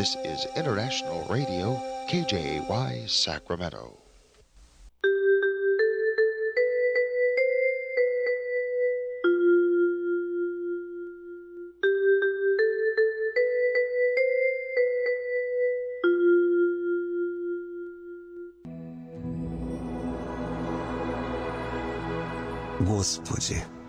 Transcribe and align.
This 0.00 0.16
is 0.24 0.46
International 0.56 1.26
Radio, 1.28 1.80
KJY 2.08 3.08
Sacramento. 3.08 3.96
Господи, 22.84 23.62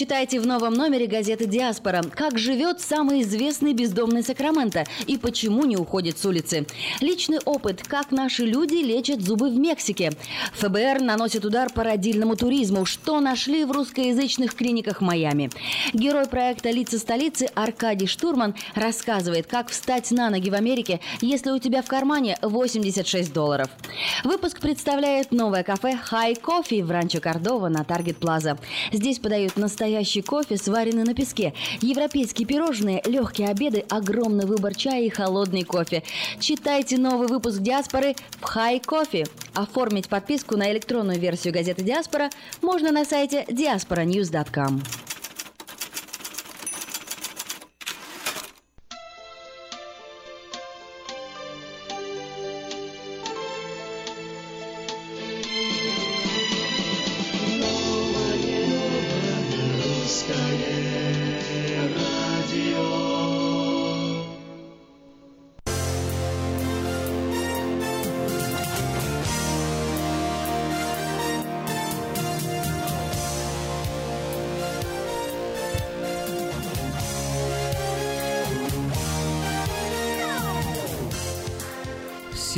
Читайте 0.00 0.40
в 0.40 0.46
новом 0.46 0.72
номере 0.72 1.06
газеты 1.06 1.44
«Диаспора». 1.44 2.00
Как 2.00 2.38
живет 2.38 2.80
самый 2.80 3.20
известный 3.20 3.74
бездомный 3.74 4.22
Сакраменто 4.22 4.86
и 5.06 5.18
почему 5.18 5.66
не 5.66 5.76
уходит 5.76 6.18
с 6.18 6.24
улицы. 6.24 6.66
Личный 7.02 7.38
опыт, 7.44 7.82
как 7.86 8.10
наши 8.10 8.46
люди 8.46 8.76
лечат 8.76 9.20
зубы 9.20 9.50
в 9.50 9.58
Мексике. 9.58 10.10
ФБР 10.54 11.02
наносит 11.02 11.44
удар 11.44 11.70
по 11.70 11.84
родильному 11.84 12.34
туризму. 12.34 12.86
Что 12.86 13.20
нашли 13.20 13.66
в 13.66 13.72
русскоязычных 13.72 14.54
клиниках 14.54 15.02
Майами. 15.02 15.50
Герой 15.92 16.26
проекта 16.28 16.70
«Лица 16.70 16.98
столицы» 16.98 17.50
Аркадий 17.54 18.06
Штурман 18.06 18.54
рассказывает, 18.74 19.48
как 19.48 19.68
встать 19.68 20.10
на 20.12 20.30
ноги 20.30 20.48
в 20.48 20.54
Америке, 20.54 21.00
если 21.20 21.50
у 21.50 21.58
тебя 21.58 21.82
в 21.82 21.88
кармане 21.88 22.38
86 22.40 23.34
долларов. 23.34 23.68
Выпуск 24.24 24.60
представляет 24.60 25.30
новое 25.30 25.62
кафе 25.62 25.98
«Хай 26.02 26.36
Кофе» 26.36 26.82
в 26.84 26.90
Ранчо 26.90 27.20
Кордова 27.20 27.68
на 27.68 27.84
Таргет 27.84 28.16
Плаза. 28.16 28.56
Здесь 28.92 29.18
подают 29.18 29.58
настоящий 29.58 29.89
настоящий 29.90 30.22
кофе, 30.22 30.56
сваренный 30.56 31.04
на 31.04 31.14
песке, 31.14 31.52
европейские 31.80 32.46
пирожные, 32.46 33.02
легкие 33.04 33.48
обеды, 33.48 33.84
огромный 33.88 34.46
выбор 34.46 34.74
чая 34.74 35.02
и 35.02 35.08
холодный 35.08 35.64
кофе. 35.64 36.04
Читайте 36.38 36.96
новый 36.96 37.26
выпуск 37.26 37.58
«Диаспоры» 37.58 38.14
в 38.40 38.44
«Хай 38.44 38.78
Кофе». 38.78 39.26
Оформить 39.54 40.08
подписку 40.08 40.56
на 40.56 40.70
электронную 40.70 41.18
версию 41.18 41.52
газеты 41.54 41.82
«Диаспора» 41.82 42.30
можно 42.62 42.92
на 42.92 43.04
сайте 43.04 43.44
diasporanews.com. 43.48 44.80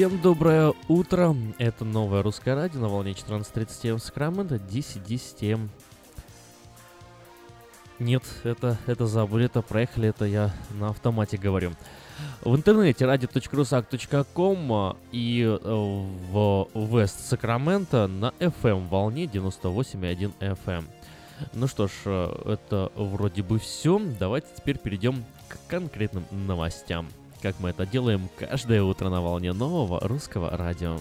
Всем 0.03 0.21
доброе 0.21 0.75
утро. 0.89 1.37
Это 1.59 1.85
новое 1.85 2.25
русское 2.25 2.57
радио 2.57 2.81
на 2.81 2.89
волне 2.89 3.13
14.30 3.13 3.95
в 3.95 3.99
Сакраменто, 4.01 4.57
10.10 4.57 5.69
Нет, 8.01 8.25
это, 8.43 8.77
это 8.89 9.07
забыли, 9.07 9.47
это 9.47 9.63
проехали, 9.63 10.09
это 10.09 10.25
я 10.25 10.51
на 10.73 10.89
автомате 10.89 11.37
говорю. 11.37 11.75
В 12.41 12.57
интернете 12.57 13.05
radio.rusak.com 13.05 14.73
а, 14.73 14.97
и 15.13 15.43
э, 15.45 16.05
в 16.33 16.69
Вест 16.75 17.21
Сакраменто 17.21 18.09
на 18.09 18.35
FM 18.41 18.89
волне 18.89 19.27
98.1 19.27 20.33
FM. 20.41 20.85
Ну 21.53 21.69
что 21.69 21.87
ж, 21.87 21.93
э, 22.07 22.55
это 22.55 22.91
вроде 22.97 23.45
бы 23.45 23.61
все. 23.61 24.01
Давайте 24.19 24.49
теперь 24.57 24.79
перейдем 24.79 25.25
к 25.47 25.59
конкретным 25.69 26.25
новостям 26.33 27.07
как 27.43 27.59
мы 27.59 27.71
это 27.71 27.85
делаем 27.85 28.31
каждое 28.39 28.83
утро 28.83 29.09
на 29.11 29.21
волне 29.21 29.53
нового 29.53 30.01
русского 30.01 30.57
радио. 30.57 30.99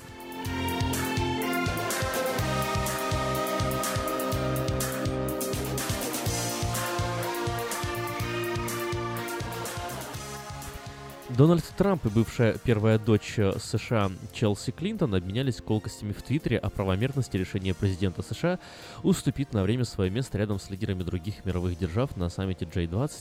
Дональд 11.38 11.64
Трамп 11.78 12.06
и 12.06 12.10
бывшая 12.10 12.58
первая 12.58 13.00
дочь 13.00 13.36
э, 13.38 13.54
США 13.58 14.12
Челси 14.34 14.72
Клинтон 14.72 15.16
обменялись 15.16 15.62
колкостями 15.62 16.12
в 16.12 16.22
Твиттере 16.22 16.58
о 16.58 16.70
правомерности 16.70 17.38
решения 17.38 17.74
президента 17.74 18.22
США 18.22 18.60
уступить 19.02 19.54
на 19.54 19.64
время 19.64 19.86
свое 19.86 20.12
место 20.12 20.38
рядом 20.38 20.60
с 20.60 20.70
лидерами 20.70 21.04
других 21.04 21.46
мировых 21.46 21.78
держав 21.78 22.18
на 22.18 22.30
саммите 22.30 22.66
G20, 22.66 23.12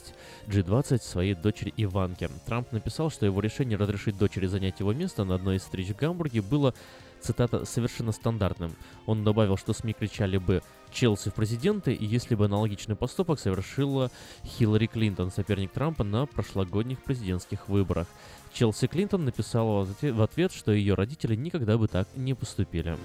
G20 0.49 1.03
своей 1.03 1.35
дочери 1.35 1.73
Иванке. 1.77 2.31
Трамп 2.47 2.73
написал, 2.73 3.11
что 3.11 3.27
его 3.27 3.41
решение 3.41 3.79
разрешить 3.79 4.19
дочери 4.19 4.47
занять 4.47 4.81
его 4.81 4.93
место 4.93 5.23
на 5.23 5.37
одной 5.37 5.57
из 5.57 5.63
встреч 5.63 5.91
в 5.91 5.97
Гамбурге 5.97 6.43
было 6.43 6.75
цитата, 7.21 7.65
совершенно 7.65 8.13
стандартным. 8.13 8.73
Он 9.07 9.25
добавил, 9.25 9.57
что 9.57 9.73
СМИ 9.73 9.93
кричали 9.93 10.39
бы 10.39 10.63
Челси 10.93 11.31
в 11.31 11.35
президенты, 11.35 11.97
если 11.99 12.35
бы 12.35 12.47
аналогичный 12.47 12.97
поступок 12.97 13.39
совершила 13.39 14.11
Хиллари 14.45 14.87
Клинтон, 14.87 15.31
соперник 15.31 15.71
Трампа 15.71 16.03
на 16.03 16.27
прошлогодних 16.27 17.03
президентских 17.03 17.69
выборах. 17.69 18.09
Челси 18.53 18.89
Клинтон 18.89 19.25
написала 19.25 19.87
в 20.01 20.23
ответ, 20.23 20.53
что 20.53 20.73
ее 20.73 20.95
родители 20.95 21.37
никогда 21.37 21.79
бы 21.79 21.87
так 21.87 22.09
не 22.17 22.35
поступили. 22.35 22.99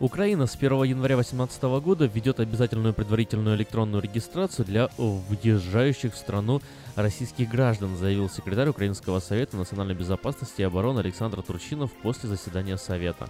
Украина 0.00 0.46
с 0.46 0.54
1 0.54 0.84
января 0.84 1.16
2018 1.16 1.62
года 1.84 2.06
введет 2.06 2.40
обязательную 2.40 2.94
предварительную 2.94 3.54
электронную 3.54 4.02
регистрацию 4.02 4.64
для 4.64 4.88
въезжающих 4.96 6.14
в 6.14 6.16
страну 6.16 6.62
российских 6.96 7.50
граждан, 7.50 7.98
заявил 7.98 8.30
секретарь 8.30 8.70
Украинского 8.70 9.20
совета 9.20 9.58
национальной 9.58 9.94
безопасности 9.94 10.62
и 10.62 10.64
обороны 10.64 11.00
Александр 11.00 11.42
Турчинов 11.42 11.92
после 12.02 12.30
заседания 12.30 12.78
Совета. 12.78 13.28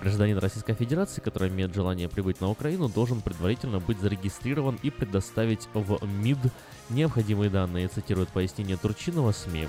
Гражданин 0.00 0.38
Российской 0.38 0.74
Федерации, 0.74 1.20
который 1.20 1.48
имеет 1.48 1.74
желание 1.74 2.08
прибыть 2.08 2.40
на 2.40 2.50
Украину, 2.50 2.88
должен 2.88 3.20
предварительно 3.20 3.80
быть 3.80 3.98
зарегистрирован 3.98 4.78
и 4.84 4.90
предоставить 4.90 5.66
в 5.74 6.06
МИД 6.06 6.52
необходимые 6.88 7.50
данные, 7.50 7.88
цитирует 7.88 8.28
пояснение 8.28 8.76
Турчинова 8.76 9.32
СМИ. 9.32 9.66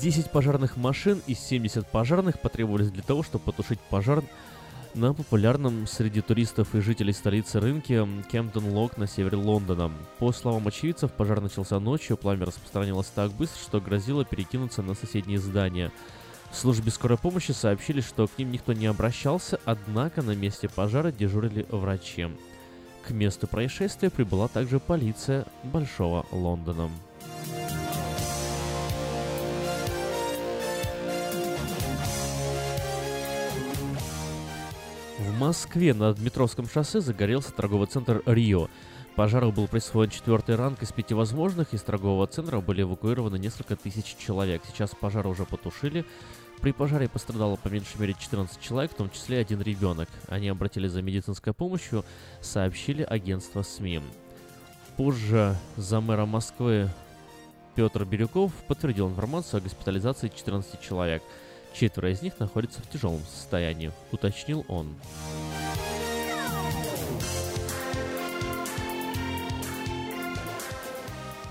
Десять 0.00 0.30
пожарных 0.30 0.76
машин 0.76 1.20
и 1.26 1.34
70 1.34 1.84
пожарных 1.88 2.38
потребовались 2.38 2.90
для 2.90 3.02
того, 3.02 3.24
чтобы 3.24 3.46
потушить 3.46 3.80
пожар 3.80 4.22
на 4.94 5.12
популярном 5.12 5.88
среди 5.88 6.20
туристов 6.20 6.74
и 6.76 6.80
жителей 6.80 7.12
столицы 7.12 7.58
рынке 7.58 8.06
Кемптон 8.30 8.66
Лок 8.66 8.96
на 8.96 9.08
севере 9.08 9.36
Лондона. 9.36 9.90
По 10.20 10.30
словам 10.30 10.68
очевидцев, 10.68 11.12
пожар 11.12 11.40
начался 11.40 11.80
ночью, 11.80 12.16
пламя 12.16 12.46
распространилось 12.46 13.08
так 13.12 13.32
быстро, 13.32 13.60
что 13.60 13.80
грозило 13.80 14.24
перекинуться 14.24 14.82
на 14.82 14.94
соседние 14.94 15.40
здания. 15.40 15.90
В 16.52 16.56
службе 16.56 16.92
скорой 16.92 17.18
помощи 17.18 17.50
сообщили, 17.50 18.00
что 18.00 18.28
к 18.28 18.38
ним 18.38 18.52
никто 18.52 18.72
не 18.72 18.86
обращался, 18.86 19.58
однако 19.64 20.22
на 20.22 20.34
месте 20.36 20.68
пожара 20.68 21.10
дежурили 21.10 21.66
врачи. 21.70 22.28
К 23.04 23.10
месту 23.10 23.48
происшествия 23.48 24.10
прибыла 24.10 24.46
также 24.46 24.78
полиция 24.78 25.44
Большого 25.64 26.24
Лондона. 26.30 26.88
В 35.18 35.36
Москве 35.36 35.94
на 35.94 36.14
Дмитровском 36.14 36.68
шоссе 36.68 37.00
загорелся 37.00 37.52
торговый 37.52 37.88
центр 37.88 38.22
«Рио». 38.24 38.68
Пожару 39.16 39.50
был 39.50 39.66
присвоен 39.66 40.10
четвертый 40.10 40.54
ранг 40.54 40.80
из 40.84 40.92
пяти 40.92 41.12
возможных. 41.12 41.74
Из 41.74 41.82
торгового 41.82 42.28
центра 42.28 42.60
были 42.60 42.82
эвакуированы 42.82 43.36
несколько 43.36 43.74
тысяч 43.74 44.14
человек. 44.16 44.62
Сейчас 44.68 44.90
пожар 44.90 45.26
уже 45.26 45.44
потушили. 45.44 46.04
При 46.60 46.70
пожаре 46.70 47.08
пострадало 47.08 47.56
по 47.56 47.66
меньшей 47.66 48.00
мере 48.00 48.14
14 48.14 48.60
человек, 48.60 48.92
в 48.92 48.94
том 48.94 49.10
числе 49.10 49.40
один 49.40 49.60
ребенок. 49.60 50.08
Они 50.28 50.48
обратились 50.48 50.92
за 50.92 51.02
медицинской 51.02 51.52
помощью, 51.52 52.04
сообщили 52.40 53.02
агентство 53.02 53.62
СМИ. 53.62 54.00
Позже 54.96 55.56
за 55.76 56.00
мэра 56.00 56.26
Москвы 56.26 56.90
Петр 57.74 58.04
Бирюков 58.04 58.52
подтвердил 58.68 59.08
информацию 59.08 59.58
о 59.58 59.62
госпитализации 59.62 60.28
14 60.28 60.80
человек– 60.80 61.24
Четверо 61.74 62.10
из 62.10 62.22
них 62.22 62.38
находятся 62.38 62.80
в 62.82 62.90
тяжелом 62.90 63.22
состоянии, 63.30 63.92
уточнил 64.10 64.64
он. 64.68 64.94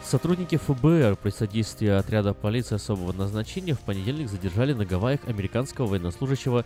Сотрудники 0.04 0.56
ФБР 0.56 1.18
при 1.22 1.32
содействии 1.32 1.90
отряда 1.90 2.34
полиции 2.34 2.76
особого 2.76 3.12
назначения 3.12 3.74
в 3.74 3.82
понедельник 3.82 4.30
задержали 4.30 4.72
на 4.72 4.86
Гавайях 4.86 5.28
американского 5.28 5.88
военнослужащего 5.88 6.64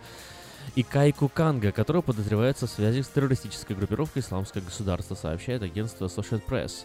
Икайку 0.76 1.28
Канга, 1.28 1.72
который 1.72 2.02
подозревается 2.02 2.68
в 2.68 2.70
связи 2.70 3.02
с 3.02 3.08
террористической 3.08 3.74
группировкой 3.74 4.22
«Исламское 4.22 4.62
государство», 4.62 5.16
сообщает 5.16 5.62
агентство 5.62 6.06
Associated 6.06 6.44
Press. 6.46 6.84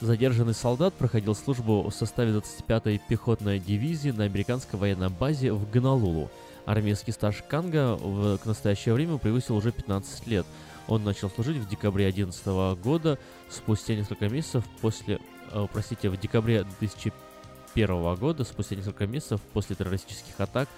Задержанный 0.00 0.54
солдат 0.54 0.92
проходил 0.94 1.34
службу 1.34 1.88
в 1.88 1.94
составе 1.94 2.32
25-й 2.32 3.00
пехотной 3.08 3.58
дивизии 3.58 4.10
на 4.10 4.24
американской 4.24 4.78
военной 4.78 5.08
базе 5.08 5.52
в 5.52 5.70
Гонолулу. 5.70 6.30
Армейский 6.66 7.12
стаж 7.12 7.42
Канга 7.48 7.94
в, 7.96 8.38
к 8.38 8.46
настоящее 8.46 8.94
время 8.94 9.18
превысил 9.18 9.56
уже 9.56 9.70
15 9.70 10.26
лет. 10.26 10.46
Он 10.88 11.04
начал 11.04 11.30
служить 11.30 11.56
в 11.56 11.68
декабре 11.68 12.10
2011 12.10 12.82
года, 12.82 13.18
спустя 13.48 13.94
несколько 13.94 14.28
месяцев 14.28 14.64
после, 14.80 15.20
э, 15.52 15.66
простите, 15.72 16.10
в 16.10 16.18
декабре 16.18 16.64
2001 16.80 18.14
года, 18.16 18.44
спустя 18.44 18.76
несколько 18.76 19.06
месяцев 19.06 19.40
после 19.52 19.76
террористических 19.76 20.34
атак 20.38 20.68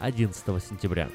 11 0.00 0.62
сентября. 0.62 1.08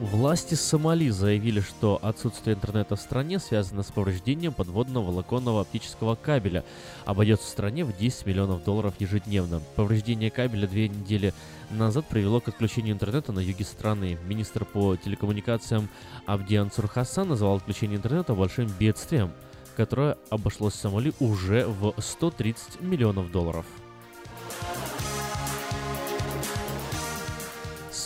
Власти 0.00 0.54
Сомали 0.54 1.08
заявили, 1.10 1.58
что 1.60 1.98
отсутствие 2.00 2.54
интернета 2.54 2.94
в 2.94 3.00
стране 3.00 3.40
связано 3.40 3.82
с 3.82 3.90
повреждением 3.90 4.52
подводного 4.52 5.10
волоконного 5.10 5.62
оптического 5.62 6.14
кабеля. 6.14 6.64
Обойдется 7.04 7.50
стране 7.50 7.84
в 7.84 7.96
10 7.96 8.24
миллионов 8.24 8.62
долларов 8.62 8.94
ежедневно. 9.00 9.60
Повреждение 9.74 10.30
кабеля 10.30 10.68
две 10.68 10.88
недели 10.88 11.34
назад 11.70 12.06
привело 12.06 12.40
к 12.40 12.46
отключению 12.46 12.94
интернета 12.94 13.32
на 13.32 13.40
юге 13.40 13.64
страны. 13.64 14.18
Министр 14.28 14.64
по 14.64 14.94
телекоммуникациям 14.94 15.88
Абдиан 16.26 16.70
Цурхасан 16.70 17.30
назвал 17.30 17.56
отключение 17.56 17.96
интернета 17.96 18.34
большим 18.34 18.68
бедствием, 18.78 19.32
которое 19.76 20.16
обошлось 20.30 20.74
Сомали 20.74 21.12
уже 21.18 21.66
в 21.66 21.92
130 21.98 22.82
миллионов 22.82 23.32
долларов. 23.32 23.66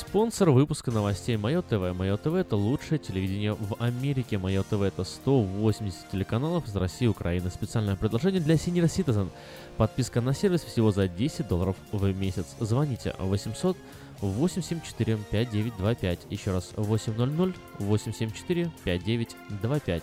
Спонсор 0.09 0.50
выпуска 0.50 0.90
новостей 0.90 1.37
Мое 1.37 1.62
ТВ. 1.62 1.94
Мое 1.94 2.16
ТВ 2.16 2.35
это 2.35 2.56
лучшее 2.56 2.99
телевидение 2.99 3.54
в 3.54 3.76
Америке. 3.78 4.37
Мое 4.37 4.64
ТВ 4.64 4.82
это 4.82 5.04
180 5.04 6.11
телеканалов 6.11 6.66
из 6.66 6.75
России 6.75 7.04
и 7.04 7.09
Украины. 7.09 7.49
Специальное 7.50 7.94
предложение 7.94 8.40
для 8.40 8.56
Senior 8.56 8.87
Citizen. 8.87 9.28
Подписка 9.76 10.21
на 10.21 10.35
сервис 10.35 10.62
всего 10.62 10.90
за 10.90 11.06
10 11.06 11.47
долларов 11.47 11.76
в 11.92 12.04
месяц. 12.18 12.47
Звоните 12.59 13.14
800 13.21 13.76
874 14.21 15.18
5925. 15.30 16.18
Еще 16.30 16.50
раз 16.50 16.73
800 16.76 17.54
874 17.78 18.71
5925. 18.85 20.02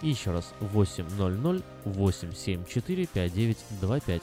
И 0.00 0.08
еще 0.08 0.30
раз 0.30 0.54
800 0.60 1.62
874 1.84 3.06
5925. 3.06 4.22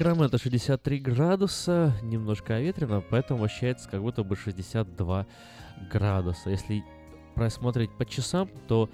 Сакраменто 0.00 0.38
63 0.38 0.98
градуса, 0.98 1.92
немножко 2.02 2.58
ветрено, 2.58 3.02
поэтому 3.10 3.44
ощущается 3.44 3.86
как 3.86 4.00
будто 4.00 4.24
бы 4.24 4.34
62 4.34 5.26
градуса. 5.92 6.48
Если 6.48 6.82
просмотреть 7.34 7.90
по 7.98 8.06
часам, 8.06 8.48
то 8.66 8.88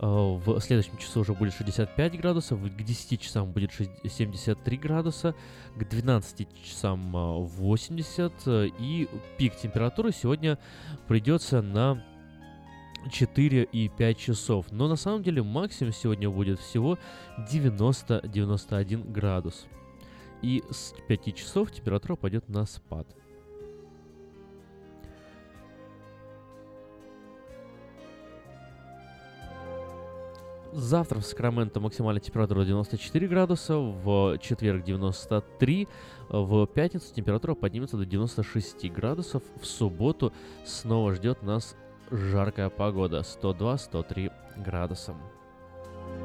В 0.00 0.60
следующем 0.60 0.96
часу 0.96 1.20
уже 1.20 1.34
будет 1.34 1.52
65 1.52 2.18
градусов, 2.18 2.58
к 2.58 2.82
10 2.82 3.20
часам 3.20 3.52
будет 3.52 3.70
73 3.70 4.76
градуса, 4.78 5.34
к 5.76 5.86
12 5.86 6.48
часам 6.64 7.12
80, 7.12 8.32
и 8.78 9.08
пик 9.36 9.56
температуры 9.56 10.12
сегодня 10.12 10.58
придется 11.06 11.60
на 11.60 12.02
4 13.12 13.62
и 13.64 13.90
5 13.90 14.18
часов. 14.18 14.72
Но 14.72 14.88
на 14.88 14.96
самом 14.96 15.22
деле 15.22 15.42
максимум 15.42 15.92
сегодня 15.92 16.30
будет 16.30 16.60
всего 16.60 16.98
90-91 17.52 19.12
градус. 19.12 19.66
И 20.42 20.62
с 20.70 20.94
5 21.06 21.34
часов 21.34 21.70
температура 21.70 22.16
пойдет 22.16 22.48
на 22.48 22.64
спад. 22.66 23.06
Завтра 30.72 31.18
в 31.18 31.26
Сакраменто 31.26 31.80
максимальная 31.80 32.20
температура 32.20 32.64
94 32.64 33.26
градуса, 33.26 33.76
в 33.76 34.38
четверг 34.38 34.84
93, 34.84 35.88
в 36.28 36.66
пятницу 36.68 37.12
температура 37.12 37.54
поднимется 37.54 37.96
до 37.96 38.06
96 38.06 38.88
градусов, 38.92 39.42
в 39.60 39.66
субботу 39.66 40.32
снова 40.64 41.12
ждет 41.14 41.42
нас 41.42 41.74
жаркая 42.12 42.70
погода 42.70 43.20
102-103 43.20 44.32
градуса. 44.64 45.16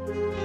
Дети 0.08 0.45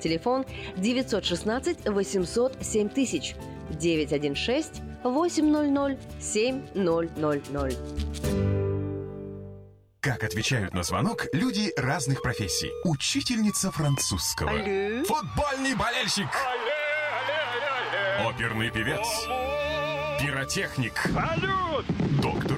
Телефон 0.00 0.44
916 0.76 1.88
800 1.88 2.56
7000 2.60 3.34
916 3.70 4.82
800 5.04 5.98
7000. 6.20 7.78
Как 10.00 10.22
отвечают 10.22 10.74
на 10.74 10.84
звонок 10.84 11.26
люди 11.32 11.72
разных 11.76 12.22
профессий. 12.22 12.70
Учительница 12.84 13.70
французского. 13.70 14.50
Алле. 14.50 15.02
Футбольный 15.04 15.74
болельщик. 15.74 16.28
Алле, 16.32 16.72
алле, 18.22 18.30
Оперный 18.30 18.70
певец. 18.70 19.06
Пиротехник. 20.20 20.94
Салют! 20.98 21.84
Доктор. 22.22 22.57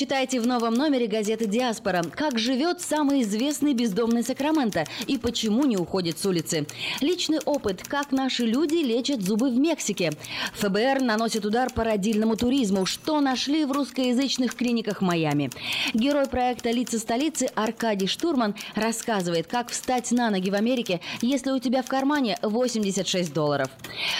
Читайте 0.00 0.40
в 0.40 0.46
новом 0.46 0.72
номере 0.72 1.06
газеты 1.06 1.46
«Диаспора», 1.46 2.02
как 2.02 2.38
живет 2.38 2.80
самый 2.80 3.20
известный 3.20 3.74
бездомный 3.74 4.22
Сакраменто 4.22 4.86
и 5.06 5.18
почему 5.18 5.66
не 5.66 5.76
уходит 5.76 6.18
с 6.18 6.24
улицы. 6.24 6.66
Личный 7.02 7.38
опыт, 7.44 7.82
как 7.86 8.10
наши 8.10 8.46
люди 8.46 8.76
лечат 8.76 9.20
зубы 9.20 9.50
в 9.50 9.58
Мексике. 9.58 10.10
ФБР 10.54 11.02
наносит 11.02 11.44
удар 11.44 11.70
по 11.70 11.84
родильному 11.84 12.34
туризму, 12.34 12.86
что 12.86 13.20
нашли 13.20 13.66
в 13.66 13.72
русскоязычных 13.72 14.54
клиниках 14.54 15.02
Майами. 15.02 15.50
Герой 15.92 16.26
проекта 16.28 16.70
«Лица 16.70 16.98
столицы» 16.98 17.50
Аркадий 17.54 18.06
Штурман 18.06 18.54
рассказывает, 18.74 19.48
как 19.48 19.68
встать 19.68 20.10
на 20.12 20.30
ноги 20.30 20.48
в 20.48 20.54
Америке, 20.54 21.02
если 21.20 21.50
у 21.50 21.58
тебя 21.58 21.82
в 21.82 21.88
кармане 21.88 22.38
86 22.40 23.34
долларов. 23.34 23.68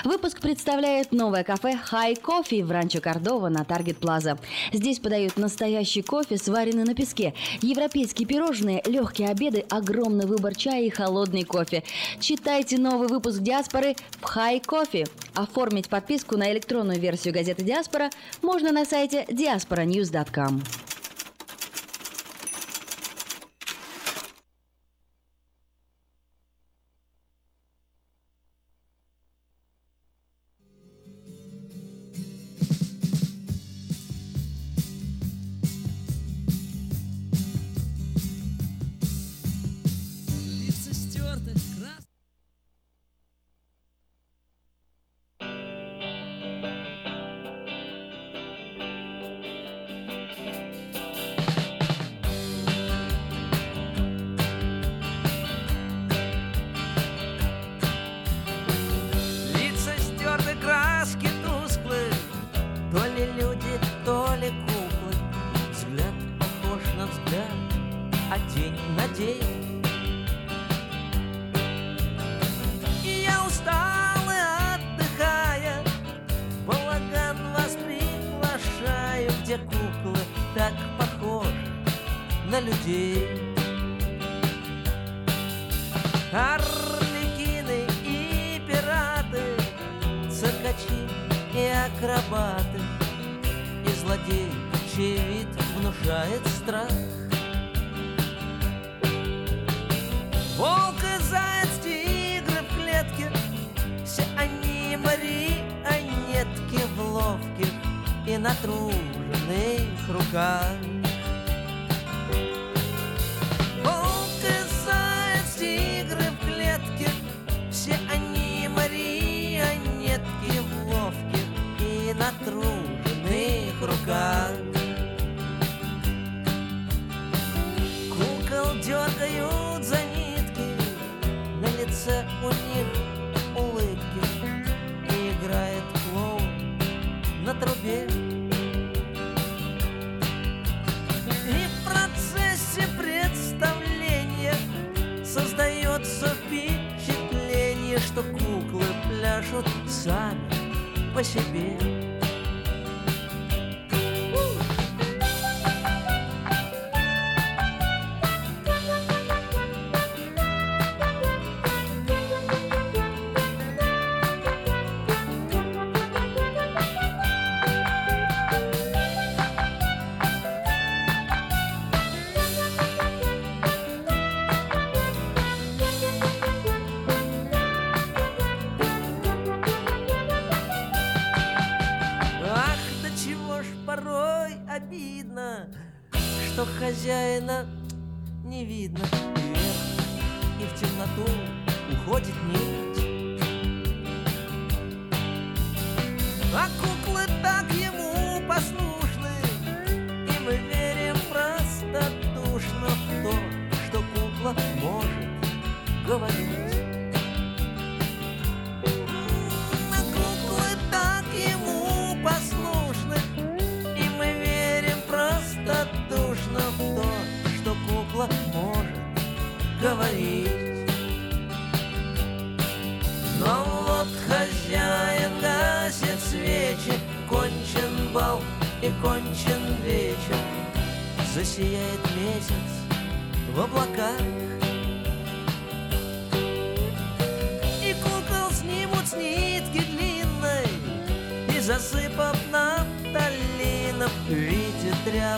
Выпуск 0.05 0.43
представляет 0.43 1.13
новое 1.13 1.43
кафе 1.43 1.79
«Хай 1.83 2.17
Кофе» 2.17 2.67
в 2.67 2.71
Ранчо 2.71 3.01
Кордова 3.01 3.49
на 3.49 3.65
Таргет 3.65 3.97
Плаза. 3.97 4.39
Здесь 4.75 4.99
подают 4.99 5.39
настоящий 5.71 6.03
кофе, 6.03 6.37
сваренный 6.37 6.85
на 6.85 6.95
песке, 6.95 7.33
европейские 7.63 8.27
пирожные, 8.27 8.83
легкие 8.87 9.29
обеды, 9.29 9.65
огромный 9.71 10.27
выбор 10.27 10.55
чая 10.57 10.83
и 10.83 10.91
холодный 10.91 11.45
кофе. 11.45 11.85
Читайте 12.19 12.77
новый 12.77 13.07
выпуск 13.07 13.39
«Диаспоры» 13.39 13.95
в 14.21 14.25
«Хай 14.25 14.61
Кофе». 14.61 15.07
Оформить 15.35 15.89
подписку 15.89 16.37
на 16.37 16.53
электронную 16.53 16.99
версию 16.99 17.35
газеты 17.35 17.63
«Диаспора» 17.63 18.11
можно 18.43 18.73
на 18.73 18.85
сайте 18.85 19.25
diasporanews.com. 19.29 20.63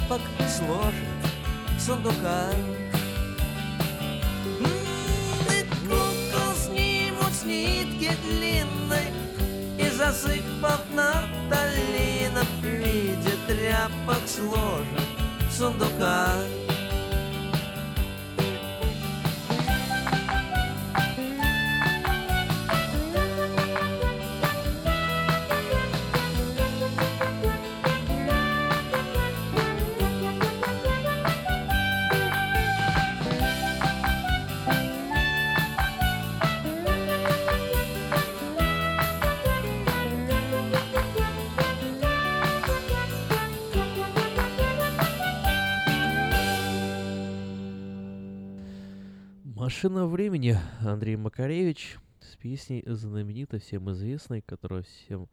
тряпок 0.08 0.20
сложат 0.48 0.94
в 1.76 1.80
сундуках. 1.80 2.54
М, 4.60 4.66
И 5.50 5.62
кукол 5.86 6.54
снимут 6.54 7.32
с 7.32 7.44
нитки 7.44 8.10
длинной 8.24 9.12
И 9.78 9.88
засыпав 9.90 10.80
нафталином 10.94 12.46
В 12.60 12.64
виде 12.64 13.36
тряпок 13.46 14.22
сложат 14.26 15.08
в 15.48 15.52
Машина 49.82 50.06
времени 50.06 50.56
Андрей 50.82 51.16
Макаревич 51.16 51.98
с 52.20 52.36
песней 52.36 52.84
знаменитой, 52.86 53.58
всем 53.58 53.90
известной, 53.90 54.40
которую 54.40 54.84
всем, 54.84 55.26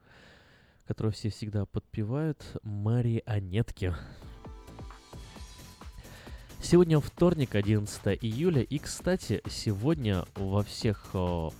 которую 0.87 1.13
все 1.13 1.29
всегда 1.29 1.67
подпевают, 1.67 2.43
«Марионетки». 2.63 3.93
Сегодня 6.63 6.99
вторник, 6.99 7.53
11 7.53 8.17
июля, 8.23 8.63
и, 8.63 8.79
кстати, 8.79 9.43
сегодня 9.47 10.25
во 10.33 10.63
всех 10.63 11.13
о, 11.13 11.53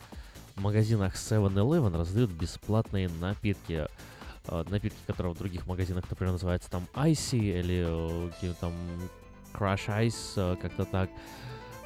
магазинах 0.56 1.14
7-Eleven 1.14 1.96
раздают 1.96 2.32
бесплатные 2.32 3.08
напитки. 3.08 3.86
Э, 4.48 4.66
напитки, 4.68 4.98
которые 5.06 5.36
в 5.36 5.38
других 5.38 5.68
магазинах, 5.68 6.06
например, 6.10 6.32
называются 6.32 6.72
там 6.72 6.88
Icy 6.96 7.60
или 7.60 7.86
э, 7.88 8.32
какие-то 8.32 8.60
там 8.62 8.74
Crush 9.54 9.90
Ice, 10.08 10.34
э, 10.38 10.56
как-то 10.60 10.86
так. 10.86 11.12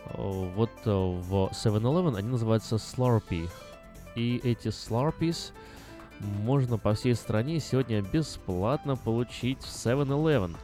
Э, 0.05 0.51
Вот 0.55 0.71
э, 0.85 0.89
в 0.89 1.51
7-Eleven 1.51 2.17
они 2.17 2.29
называются 2.29 2.75
Slurpee. 2.75 3.49
И 4.15 4.39
эти 4.43 4.67
Slurpees 4.67 5.51
можно 6.19 6.77
по 6.77 6.93
всей 6.93 7.15
стране 7.15 7.59
сегодня 7.59 8.01
бесплатно 8.01 8.95
получить 8.95 9.61
в 9.61 9.67
7-Eleven. 9.67 10.55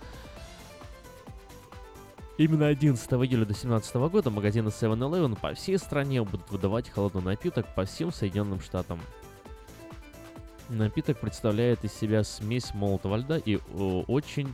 Именно 2.37 2.67
11 2.67 3.11
июля 3.11 3.45
до 3.45 3.53
17 3.53 3.95
года 3.95 4.29
магазины 4.29 4.69
7-Eleven 4.69 5.37
по 5.37 5.53
всей 5.53 5.77
стране 5.77 6.23
будут 6.23 6.49
выдавать 6.49 6.89
холодный 6.89 7.21
напиток 7.21 7.65
по 7.75 7.83
всем 7.83 8.13
Соединенным 8.13 8.61
Штатам. 8.61 8.99
Напиток 10.69 11.19
представляет 11.19 11.83
из 11.83 11.91
себя 11.93 12.23
смесь 12.23 12.73
молотого 12.73 13.17
льда 13.17 13.37
и 13.37 13.57
о, 13.75 14.03
очень 14.07 14.53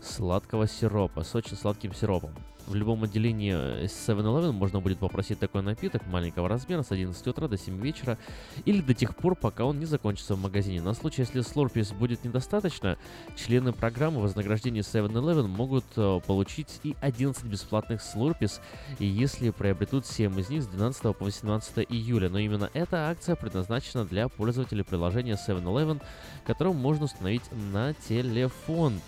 сладкого 0.00 0.66
сиропа, 0.66 1.22
с 1.22 1.34
очень 1.34 1.56
сладким 1.56 1.92
сиропом. 1.92 2.32
В 2.66 2.74
любом 2.74 3.02
отделении 3.02 3.52
э, 3.54 3.84
7-Eleven 3.86 4.52
можно 4.52 4.80
будет 4.80 4.98
попросить 4.98 5.38
такой 5.38 5.62
напиток 5.62 6.06
маленького 6.06 6.48
размера 6.48 6.82
с 6.82 6.92
11 6.92 7.26
утра 7.26 7.48
до 7.48 7.58
7 7.58 7.80
вечера 7.80 8.18
или 8.64 8.80
до 8.80 8.94
тех 8.94 9.16
пор, 9.16 9.34
пока 9.34 9.64
он 9.64 9.78
не 9.80 9.86
закончится 9.86 10.36
в 10.36 10.40
магазине. 10.40 10.80
На 10.80 10.94
случай, 10.94 11.22
если 11.22 11.42
Slurpees 11.42 11.94
будет 11.94 12.24
недостаточно, 12.24 12.96
члены 13.36 13.72
программы 13.72 14.20
вознаграждения 14.20 14.80
7-Eleven 14.80 15.48
могут 15.48 15.84
э, 15.96 16.20
получить 16.26 16.80
и 16.84 16.96
11 17.00 17.44
бесплатных 17.44 18.00
Slurpees, 18.00 18.60
если 18.98 19.50
приобретут 19.50 20.06
7 20.06 20.38
из 20.38 20.48
них 20.48 20.62
с 20.62 20.66
12 20.66 21.02
по 21.02 21.24
18 21.24 21.86
июля. 21.88 22.28
Но 22.28 22.38
именно 22.38 22.70
эта 22.74 23.10
акция 23.10 23.34
предназначена 23.34 24.04
для 24.04 24.28
пользователей 24.28 24.84
приложения 24.84 25.36
7-Eleven, 25.36 26.00
которое 26.46 26.72
можно 26.74 27.06
установить 27.06 27.42
на 27.72 27.92
телефон. 27.94 29.00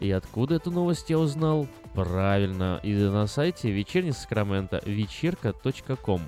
И 0.00 0.10
откуда 0.10 0.54
эту 0.54 0.70
новость 0.70 1.10
я 1.10 1.18
узнал? 1.18 1.68
Правильно, 1.94 2.80
и 2.82 2.94
на 2.94 3.26
сайте 3.26 3.70
вечерний 3.70 4.12
Сакраменто 4.12 4.80
вечерка.ком. 4.86 6.22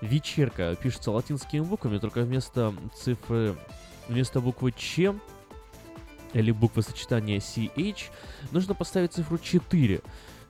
Вечерка 0.00 0.74
пишется 0.74 1.12
латинскими 1.12 1.60
буквами, 1.60 1.98
только 1.98 2.22
вместо 2.22 2.74
цифры, 2.96 3.54
вместо 4.08 4.40
буквы 4.40 4.72
Ч 4.72 5.14
или 6.32 6.50
буквы 6.50 6.82
сочетания 6.82 7.38
CH 7.38 8.10
нужно 8.50 8.74
поставить 8.74 9.12
цифру 9.12 9.38
4. 9.38 10.00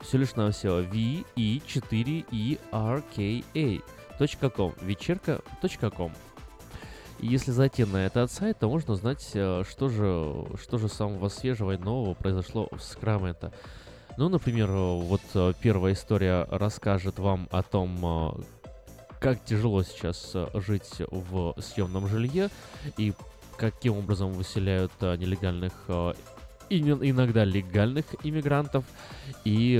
Все 0.00 0.18
лишь 0.18 0.34
на 0.34 0.50
все 0.50 0.82
V, 0.82 1.24
E, 1.36 1.60
4, 1.66 2.24
E, 2.30 2.58
R, 2.72 3.02
K, 3.14 3.44
A. 3.54 3.80
.com. 4.56 4.72
Вечерка.ком. 4.80 6.12
Если 7.22 7.52
зайти 7.52 7.84
на 7.84 7.98
этот 7.98 8.32
сайт, 8.32 8.58
то 8.58 8.68
можно 8.68 8.94
узнать, 8.94 9.30
э, 9.34 9.62
что 9.70 9.88
же, 9.88 10.44
что 10.60 10.76
же 10.78 10.88
самого 10.88 11.28
свежего 11.28 11.70
и 11.70 11.76
нового 11.76 12.14
произошло 12.14 12.68
в 12.72 12.82
Сакраменто. 12.82 13.52
Ну, 14.16 14.28
например, 14.28 14.68
вот 14.72 15.20
э, 15.34 15.52
первая 15.60 15.92
история 15.92 16.48
расскажет 16.50 17.20
вам 17.20 17.48
о 17.52 17.62
том, 17.62 17.96
э, 18.04 18.42
как 19.20 19.44
тяжело 19.44 19.84
сейчас 19.84 20.34
жить 20.54 20.90
в 21.12 21.54
съемном 21.60 22.08
жилье 22.08 22.50
и 22.96 23.14
каким 23.56 23.98
образом 23.98 24.32
выселяют 24.32 24.90
нелегальных 25.00 25.72
и 26.68 26.80
иногда 26.80 27.44
легальных 27.44 28.04
иммигрантов 28.24 28.84
и 29.44 29.78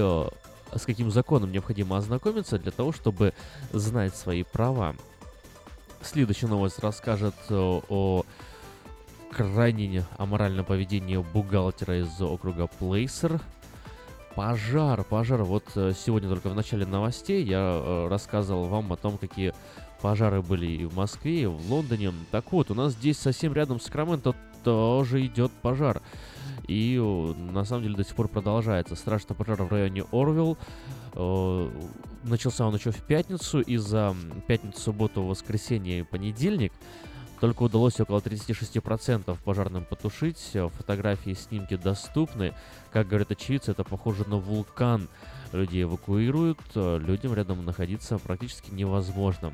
с 0.72 0.86
каким 0.86 1.10
законом 1.10 1.50
необходимо 1.50 1.96
ознакомиться 1.96 2.56
для 2.60 2.70
того, 2.70 2.92
чтобы 2.92 3.34
знать 3.72 4.14
свои 4.14 4.44
права. 4.44 4.94
Следующая 6.04 6.48
новость 6.48 6.80
расскажет 6.80 7.34
о 7.50 8.24
крайне 9.30 10.04
аморальном 10.18 10.64
поведении 10.64 11.16
бухгалтера 11.16 12.00
из 12.00 12.20
округа 12.20 12.66
Плейсер. 12.66 13.40
Пожар, 14.34 15.04
пожар. 15.04 15.42
Вот 15.42 15.64
э, 15.74 15.92
сегодня 15.94 16.28
только 16.28 16.48
в 16.48 16.54
начале 16.54 16.86
новостей 16.86 17.44
я 17.44 17.58
э, 17.58 18.08
рассказывал 18.08 18.64
вам 18.64 18.92
о 18.92 18.96
том, 18.96 19.18
какие 19.18 19.54
пожары 20.00 20.42
были 20.42 20.66
и 20.66 20.84
в 20.86 20.96
Москве, 20.96 21.42
и 21.42 21.46
в 21.46 21.70
Лондоне. 21.70 22.12
Так 22.30 22.50
вот, 22.52 22.70
у 22.70 22.74
нас 22.74 22.92
здесь 22.92 23.18
совсем 23.18 23.52
рядом 23.52 23.78
с 23.78 23.84
Сакраменто 23.84 24.34
тоже 24.64 25.24
идет 25.26 25.52
пожар. 25.62 26.02
И 26.68 26.98
на 27.52 27.64
самом 27.64 27.82
деле 27.82 27.96
до 27.96 28.04
сих 28.04 28.14
пор 28.14 28.28
продолжается. 28.28 28.94
Страшный 28.96 29.36
пожар 29.36 29.62
в 29.62 29.70
районе 29.70 30.04
Орвилл. 30.12 30.56
Начался 32.24 32.66
он 32.66 32.74
еще 32.74 32.90
в 32.92 33.02
пятницу, 33.02 33.60
и 33.60 33.76
за 33.76 34.14
пятницу, 34.46 34.80
субботу, 34.80 35.22
воскресенье 35.22 36.00
и 36.00 36.02
понедельник 36.02 36.72
только 37.40 37.64
удалось 37.64 37.98
около 37.98 38.20
36% 38.20 39.36
пожарным 39.42 39.84
потушить. 39.84 40.56
Фотографии, 40.78 41.34
снимки 41.34 41.76
доступны. 41.76 42.54
Как 42.92 43.08
говорят 43.08 43.32
очевидцы, 43.32 43.72
это 43.72 43.82
похоже 43.82 44.28
на 44.28 44.36
вулкан. 44.36 45.08
Людей 45.52 45.82
эвакуируют, 45.82 46.60
людям 46.74 47.34
рядом 47.34 47.64
находиться 47.64 48.18
практически 48.18 48.70
невозможно. 48.70 49.52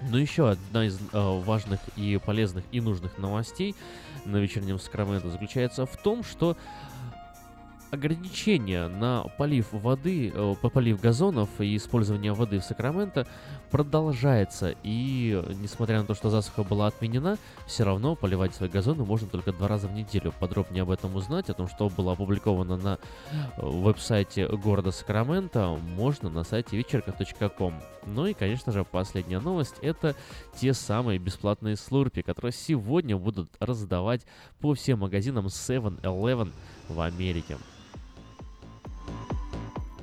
Но 0.00 0.10
ну, 0.10 0.18
еще 0.18 0.50
одна 0.50 0.86
из 0.86 0.98
э, 0.98 1.00
важных 1.12 1.80
и 1.96 2.20
полезных 2.24 2.64
и 2.70 2.80
нужных 2.80 3.18
новостей 3.18 3.74
на 4.24 4.36
вечернем 4.36 4.78
Сакраменто 4.78 5.28
заключается 5.28 5.86
в 5.86 5.96
том, 5.96 6.22
что 6.22 6.56
ограничения 7.90 8.88
на 8.88 9.24
полив 9.38 9.72
воды, 9.72 10.32
э, 10.34 10.54
полив 10.72 11.00
газонов 11.00 11.48
и 11.60 11.76
использование 11.76 12.32
воды 12.32 12.58
в 12.58 12.64
Сакраменто 12.64 13.26
продолжается. 13.70 14.74
И 14.82 15.42
несмотря 15.60 16.00
на 16.00 16.06
то, 16.06 16.14
что 16.14 16.30
засуха 16.30 16.64
была 16.64 16.88
отменена, 16.88 17.38
все 17.66 17.84
равно 17.84 18.14
поливать 18.14 18.54
свои 18.54 18.68
газоны 18.68 19.04
можно 19.04 19.28
только 19.28 19.52
два 19.52 19.68
раза 19.68 19.88
в 19.88 19.92
неделю. 19.92 20.32
Подробнее 20.38 20.82
об 20.82 20.90
этом 20.90 21.14
узнать, 21.16 21.48
о 21.50 21.54
том, 21.54 21.68
что 21.68 21.88
было 21.88 22.12
опубликовано 22.12 22.76
на 22.76 22.98
э, 23.30 23.38
веб-сайте 23.62 24.46
города 24.48 24.90
Сакраменто, 24.90 25.78
можно 25.96 26.30
на 26.30 26.44
сайте 26.44 26.76
вечерка.ком. 26.76 27.74
Ну 28.06 28.26
и, 28.26 28.34
конечно 28.34 28.72
же, 28.72 28.84
последняя 28.84 29.40
новость— 29.40 29.76
это 29.82 30.14
те 30.56 30.72
самые 30.72 31.18
бесплатные 31.18 31.76
слурпи, 31.76 32.22
которые 32.22 32.52
сегодня 32.52 33.16
будут 33.16 33.50
раздавать 33.60 34.22
по 34.60 34.74
всем 34.74 35.00
магазинам 35.00 35.46
7-Eleven 35.46 36.52
в 36.88 37.00
Америке. 37.00 37.56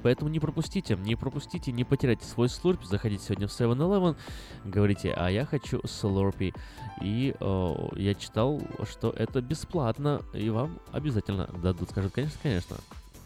Поэтому 0.05 0.29
не 0.29 0.39
пропустите, 0.39 0.95
не 0.95 1.15
пропустите, 1.15 1.71
не 1.71 1.83
потеряйте 1.83 2.23
свой 2.25 2.47
слурп. 2.47 2.83
Заходите 2.83 3.23
сегодня 3.23 3.47
в 3.47 3.49
7-Eleven, 3.49 4.15
говорите, 4.63 5.11
а 5.11 5.31
я 5.31 5.47
хочу 5.47 5.81
слурпи. 5.87 6.53
И 7.01 7.33
э, 7.39 7.75
я 7.95 8.13
читал, 8.13 8.61
что 8.87 9.09
это 9.09 9.41
бесплатно, 9.41 10.21
и 10.31 10.51
вам 10.51 10.79
обязательно 10.91 11.49
дадут. 11.59 11.89
Скажут, 11.89 12.13
конечно, 12.13 12.37
конечно, 12.43 12.77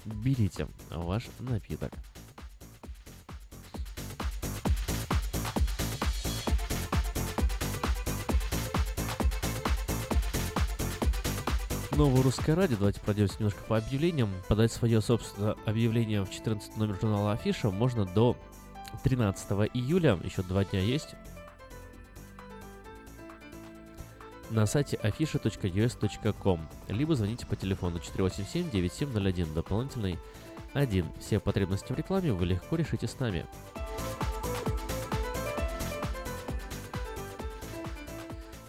берите 0.05 0.69
ваш 0.89 1.27
напиток. 1.39 1.91
Новое 11.99 12.23
русское 12.23 12.53
радио. 12.55 12.77
Давайте 12.77 13.01
пройдемся 13.01 13.35
немножко 13.39 13.61
по 13.63 13.75
объявлениям. 13.75 14.29
Подать 14.47 14.71
свое 14.71 15.01
собственное 15.01 15.57
объявление 15.65 16.23
в 16.23 16.31
14 16.31 16.77
номер 16.77 16.97
журнала 17.01 17.33
Афиша 17.33 17.71
можно 17.71 18.05
до 18.05 18.37
13 19.03 19.69
июля. 19.73 20.17
Еще 20.23 20.41
два 20.43 20.63
дня 20.63 20.79
есть. 20.79 21.15
на 24.49 24.65
сайте 24.65 24.97
afisha.us.com, 25.03 26.69
либо 26.87 27.15
звоните 27.15 27.45
по 27.45 27.57
телефону 27.57 27.97
487-9701, 27.97 29.53
дополнительный 29.53 30.17
1. 30.75 31.05
Все 31.19 31.41
потребности 31.41 31.91
в 31.91 31.97
рекламе 31.97 32.31
вы 32.31 32.45
легко 32.45 32.77
решите 32.77 33.09
с 33.09 33.19
нами. 33.19 33.45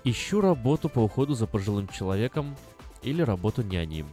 Ищу 0.03 0.41
работу 0.41 0.89
по 0.89 0.99
уходу 0.99 1.35
за 1.35 1.47
пожилым 1.47 1.87
человеком 1.87 2.57
или 3.03 3.23
работу 3.23 3.63
няней. 3.63 4.05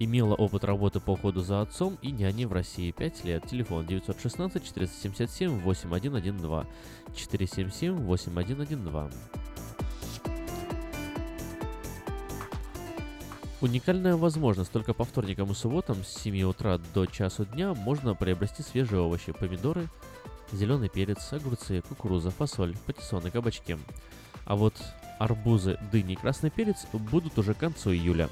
Имела 0.00 0.34
опыт 0.34 0.62
работы 0.64 1.00
по 1.00 1.12
уходу 1.12 1.40
за 1.40 1.60
отцом 1.60 1.98
и 2.02 2.12
няней 2.12 2.44
в 2.44 2.52
России 2.52 2.92
5 2.92 3.24
лет. 3.24 3.46
Телефон 3.46 3.86
916 3.86 4.64
477 4.64 5.60
8112 5.60 6.68
477 7.16 7.94
8112. 7.94 9.18
Уникальная 13.60 14.14
возможность. 14.14 14.70
Только 14.70 14.94
по 14.94 15.04
вторникам 15.04 15.50
и 15.50 15.54
субботам 15.54 16.04
с 16.04 16.22
7 16.22 16.42
утра 16.42 16.78
до 16.94 17.06
часу 17.06 17.44
дня 17.44 17.74
можно 17.74 18.14
приобрести 18.14 18.62
свежие 18.62 19.00
овощи, 19.00 19.32
помидоры, 19.32 19.88
зеленый 20.52 20.88
перец, 20.88 21.32
огурцы, 21.32 21.82
кукуруза, 21.88 22.30
фасоль, 22.30 22.76
патиссоны, 22.86 23.32
кабачки. 23.32 23.76
А 24.44 24.54
вот 24.54 24.74
арбузы, 25.18 25.78
дыни 25.92 26.12
и 26.12 26.16
красный 26.16 26.50
перец 26.50 26.86
будут 26.92 27.38
уже 27.38 27.54
к 27.54 27.58
концу 27.58 27.92
июля. 27.92 28.28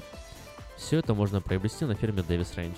Все 0.77 0.99
это 0.99 1.13
можно 1.13 1.41
приобрести 1.41 1.85
на 1.85 1.95
ферме 1.95 2.23
Дэвис 2.23 2.55
Рэнч. 2.55 2.77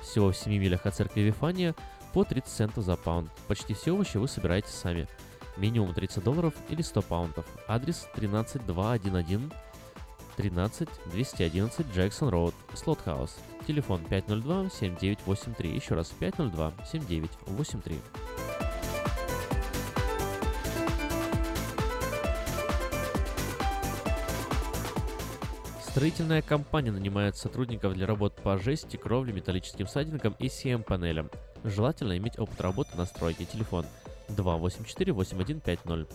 Всего 0.00 0.32
в 0.32 0.36
7 0.36 0.52
милях 0.52 0.86
от 0.86 0.94
церкви 0.94 1.20
Вифания 1.22 1.74
по 2.12 2.24
30 2.24 2.50
центов 2.50 2.84
за 2.84 2.96
паунд. 2.96 3.30
Почти 3.48 3.74
все 3.74 3.92
овощи 3.92 4.16
вы 4.16 4.28
собираете 4.28 4.68
сами. 4.68 5.08
Минимум 5.56 5.94
30 5.94 6.22
долларов 6.24 6.54
или 6.68 6.82
100 6.82 7.02
паунтов. 7.02 7.46
Адрес 7.68 8.08
13211 8.14 9.52
13 10.36 10.88
211 11.12 11.86
Джексон 11.94 12.28
Роуд, 12.30 12.54
Слотхаус. 12.74 13.36
Телефон 13.66 14.02
502 14.08 14.70
7983. 14.70 15.74
Еще 15.74 15.94
раз 15.94 16.08
502 16.18 16.72
Строительная 25.92 26.40
компания 26.40 26.90
нанимает 26.90 27.36
сотрудников 27.36 27.92
для 27.92 28.06
работ 28.06 28.34
по 28.36 28.56
жести, 28.56 28.96
кровле, 28.96 29.34
металлическим 29.34 29.86
сайдингам 29.86 30.34
и 30.38 30.46
CM-панелям. 30.46 31.30
Желательно 31.64 32.16
иметь 32.16 32.38
опыт 32.38 32.58
работы 32.62 32.96
на 32.96 33.04
стройке. 33.04 33.44
Телефон 33.44 33.84
284-8150. 34.30 36.08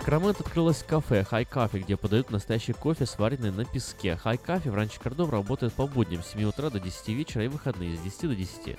Сакраменто 0.02 0.42
открылось 0.42 0.82
кафе 0.82 1.24
High 1.30 1.48
Coffee, 1.48 1.78
где 1.78 1.96
подают 1.96 2.32
настоящий 2.32 2.72
кофе, 2.72 3.06
сваренный 3.06 3.52
на 3.52 3.64
песке. 3.64 4.18
High 4.24 4.40
Coffee 4.44 4.68
в 4.68 4.74
Ранче 4.74 4.98
Кордов 4.98 5.30
работает 5.30 5.72
по 5.74 5.86
будням 5.86 6.24
с 6.24 6.32
7 6.32 6.42
утра 6.42 6.70
до 6.70 6.80
10 6.80 7.08
вечера 7.10 7.44
и 7.44 7.48
выходные 7.48 7.96
с 7.96 8.00
10 8.00 8.22
до 8.22 8.34
10. 8.34 8.78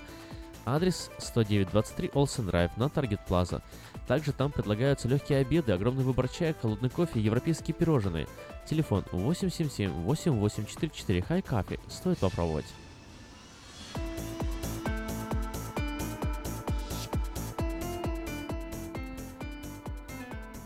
Адрес 0.66 1.10
10923 1.20 2.12
Олсен 2.14 2.48
Драйв 2.48 2.76
на 2.76 2.90
Таргет 2.90 3.26
Плаза. 3.26 3.62
Также 4.06 4.34
там 4.34 4.52
предлагаются 4.52 5.08
легкие 5.08 5.40
обеды, 5.40 5.72
огромный 5.72 6.04
выбор 6.04 6.28
чая, 6.28 6.54
холодный 6.62 6.90
кофе 6.90 7.22
и 7.22 7.24
европейские 7.24 7.74
пирожные. 7.74 8.28
Телефон 8.70 9.06
877-8844 9.14 11.26
High 11.26 11.42
Coffee. 11.42 11.80
Стоит 11.90 12.18
попробовать. 12.18 12.66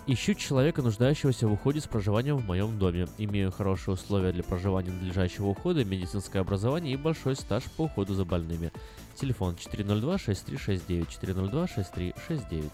Ищу 0.09 0.35
человека, 0.35 0.81
нуждающегося 0.81 1.49
в 1.49 1.51
уходе 1.51 1.81
с 1.81 1.85
проживанием 1.85 2.37
в 2.37 2.45
моем 2.45 2.79
доме. 2.79 3.09
Имею 3.17 3.51
хорошие 3.51 3.95
условия 3.95 4.31
для 4.31 4.41
проживания 4.41 4.89
надлежащего 4.89 5.47
ухода, 5.47 5.83
медицинское 5.83 6.39
образование 6.39 6.93
и 6.93 6.95
большой 6.95 7.35
стаж 7.35 7.65
по 7.75 7.81
уходу 7.83 8.13
за 8.13 8.23
больными. 8.23 8.71
Телефон 9.15 9.55
402-6369, 9.55 11.07
402-6369. 11.21 12.71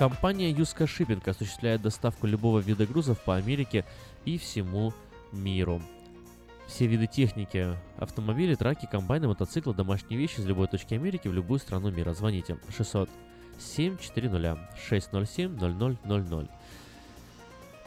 Компания 0.00 0.50
Юска 0.50 0.88
Шиппинг 0.88 1.28
осуществляет 1.28 1.80
доставку 1.80 2.26
любого 2.26 2.58
вида 2.58 2.86
грузов 2.86 3.20
по 3.20 3.36
Америке 3.36 3.84
и 4.24 4.36
всему 4.36 4.92
миру. 5.30 5.80
Все 6.68 6.86
виды 6.86 7.06
техники, 7.06 7.74
автомобили, 7.96 8.54
траки, 8.54 8.86
комбайны, 8.86 9.26
мотоциклы, 9.26 9.74
домашние 9.74 10.20
вещи 10.20 10.38
из 10.38 10.46
любой 10.46 10.68
точки 10.68 10.94
Америки 10.94 11.26
в 11.26 11.32
любую 11.32 11.58
страну 11.58 11.90
мира. 11.90 12.12
Звоните 12.12 12.58
607 12.76 13.96
400 13.96 14.70
607 14.86 15.58
0000. 15.58 16.48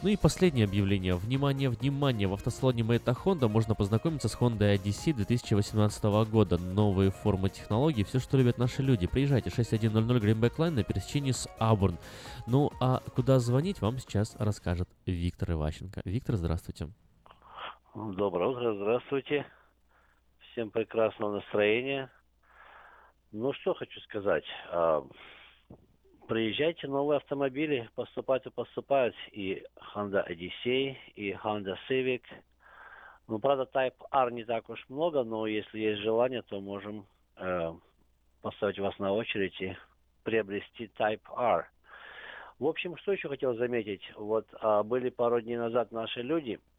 Ну 0.01 0.09
и 0.09 0.15
последнее 0.17 0.65
объявление. 0.65 1.15
Внимание, 1.15 1.69
внимание! 1.69 2.27
В 2.27 2.33
автосалоне 2.33 2.83
Мэйта 2.83 3.11
Honda 3.11 3.47
можно 3.47 3.75
познакомиться 3.75 4.27
с 4.27 4.35
Honda 4.35 4.75
Odyssey 4.75 5.13
2018 5.13 6.03
года. 6.31 6.57
Новые 6.57 7.11
формы 7.11 7.51
технологий, 7.51 8.03
все, 8.03 8.19
что 8.19 8.35
любят 8.35 8.57
наши 8.57 8.81
люди. 8.81 9.05
Приезжайте, 9.05 9.51
6100 9.51 10.17
Greenback 10.17 10.55
Line 10.57 10.71
на 10.71 10.83
пересечении 10.83 11.33
с 11.33 11.47
Абурн. 11.59 11.99
Ну 12.47 12.71
а 12.79 13.03
куда 13.15 13.39
звонить, 13.39 13.79
вам 13.79 13.99
сейчас 13.99 14.35
расскажет 14.39 14.89
Виктор 15.05 15.51
Иващенко. 15.51 16.01
Виктор, 16.03 16.35
здравствуйте. 16.35 16.89
Доброе 17.93 18.47
утро, 18.47 18.73
здравствуйте. 18.73 19.45
Всем 20.39 20.71
прекрасного 20.71 21.35
настроения. 21.35 22.09
Ну, 23.33 23.51
что 23.51 23.73
хочу 23.73 23.99
сказать. 23.99 24.45
А, 24.69 25.05
приезжайте, 26.25 26.87
новые 26.87 27.17
автомобили 27.17 27.89
поступают 27.95 28.45
и 28.45 28.49
поступают. 28.49 29.13
И 29.33 29.65
Honda 29.93 30.25
Odyssey, 30.25 30.95
и 31.15 31.33
Honda 31.33 31.75
Civic. 31.89 32.21
Ну, 33.27 33.39
правда, 33.39 33.69
Type 33.73 34.05
R 34.09 34.31
не 34.31 34.45
так 34.45 34.69
уж 34.69 34.85
много, 34.87 35.25
но 35.25 35.45
если 35.45 35.77
есть 35.77 36.01
желание, 36.01 36.43
то 36.43 36.61
можем 36.61 37.05
э, 37.35 37.73
поставить 38.41 38.79
вас 38.79 38.97
на 38.99 39.11
очередь 39.11 39.59
и 39.59 39.75
приобрести 40.23 40.89
Type 40.97 41.27
R. 41.35 41.69
В 42.57 42.67
общем, 42.67 42.95
что 42.95 43.11
еще 43.11 43.27
хотел 43.27 43.53
заметить. 43.55 44.09
Вот 44.15 44.47
а, 44.61 44.81
были 44.81 45.09
пару 45.09 45.41
дней 45.41 45.57
назад 45.57 45.91
наши 45.91 46.21
люди– 46.21 46.57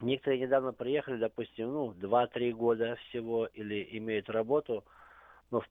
Некоторые 0.00 0.40
недавно 0.40 0.72
приехали, 0.72 1.16
допустим, 1.16 1.72
ну, 1.72 1.92
2-3 1.92 2.52
года 2.52 2.96
всего, 3.08 3.46
или 3.46 3.88
имеют 3.98 4.28
работу, 4.28 4.84
но 5.50 5.62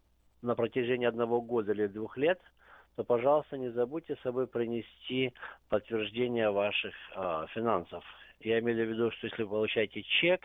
на 0.41 0.55
протяжении 0.55 1.05
одного 1.05 1.41
года 1.41 1.73
или 1.73 1.87
двух 1.87 2.17
лет, 2.17 2.39
то, 2.95 3.03
пожалуйста, 3.03 3.57
не 3.57 3.69
забудьте 3.69 4.15
с 4.15 4.21
собой 4.21 4.47
принести 4.47 5.33
подтверждение 5.69 6.51
ваших 6.51 6.93
э, 7.15 7.45
финансов. 7.53 8.03
Я 8.39 8.59
имею 8.59 8.85
в 8.85 8.89
виду, 8.89 9.11
что 9.11 9.27
если 9.27 9.43
вы 9.43 9.49
получаете 9.49 10.03
чек, 10.03 10.41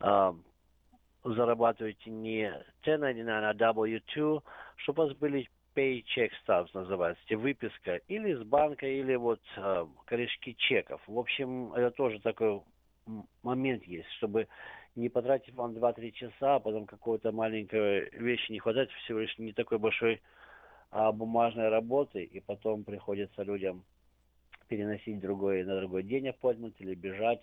э, 0.00 0.32
зарабатываете 1.24 2.10
не 2.10 2.48
1099, 2.82 3.28
а 3.28 3.54
W2, 3.54 4.42
чтобы 4.76 5.04
у 5.04 5.06
вас 5.06 5.16
были 5.16 5.48
paycheck 5.74 6.30
stubs 6.46 6.68
называется, 6.74 7.22
выписка 7.36 7.96
или 8.08 8.34
с 8.34 8.42
банка, 8.42 8.86
или 8.86 9.14
вот 9.14 9.40
э, 9.56 9.86
корешки 10.04 10.54
чеков. 10.58 11.00
В 11.06 11.18
общем, 11.18 11.72
это 11.74 11.90
тоже 11.92 12.20
такой 12.20 12.62
момент 13.42 13.84
есть, 13.84 14.08
чтобы 14.18 14.48
не 14.94 15.08
потратить 15.08 15.54
вам 15.54 15.72
2-3 15.72 16.12
часа, 16.12 16.56
а 16.56 16.60
потом 16.60 16.86
какой-то 16.86 17.32
маленькой 17.32 18.10
вещи 18.10 18.52
не 18.52 18.58
хватает, 18.58 18.90
всего 19.04 19.20
лишь 19.20 19.36
не 19.38 19.52
такой 19.52 19.78
большой 19.78 20.20
а, 20.90 21.12
бумажной 21.12 21.68
работы, 21.68 22.22
и 22.22 22.40
потом 22.40 22.84
приходится 22.84 23.42
людям 23.42 23.84
переносить 24.68 25.20
другой, 25.20 25.64
на 25.64 25.80
другой 25.80 26.02
день 26.02 26.28
appointment 26.28 26.74
или 26.78 26.94
бежать, 26.94 27.42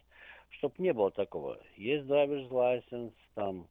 чтобы 0.49 0.75
не 0.77 0.93
было 0.93 1.11
такого. 1.11 1.59
Есть 1.75 2.05
driver's 2.05 2.49
license, 2.49 3.13
там 3.35 3.67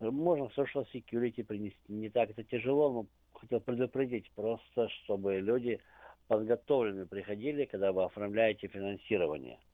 можно 0.00 0.50
social 0.56 0.86
security 0.92 1.44
принести, 1.44 1.78
не 1.88 2.10
так 2.10 2.30
это 2.30 2.42
тяжело, 2.42 2.92
но 2.92 3.06
хотел 3.38 3.60
предупредить 3.60 4.30
просто, 4.32 4.88
чтобы 4.88 5.38
люди 5.40 5.80
подготовлены 6.26 7.06
приходили, 7.06 7.64
когда 7.64 7.92
вы 7.92 8.04
оформляете 8.04 8.66
финансирование– 8.66 9.58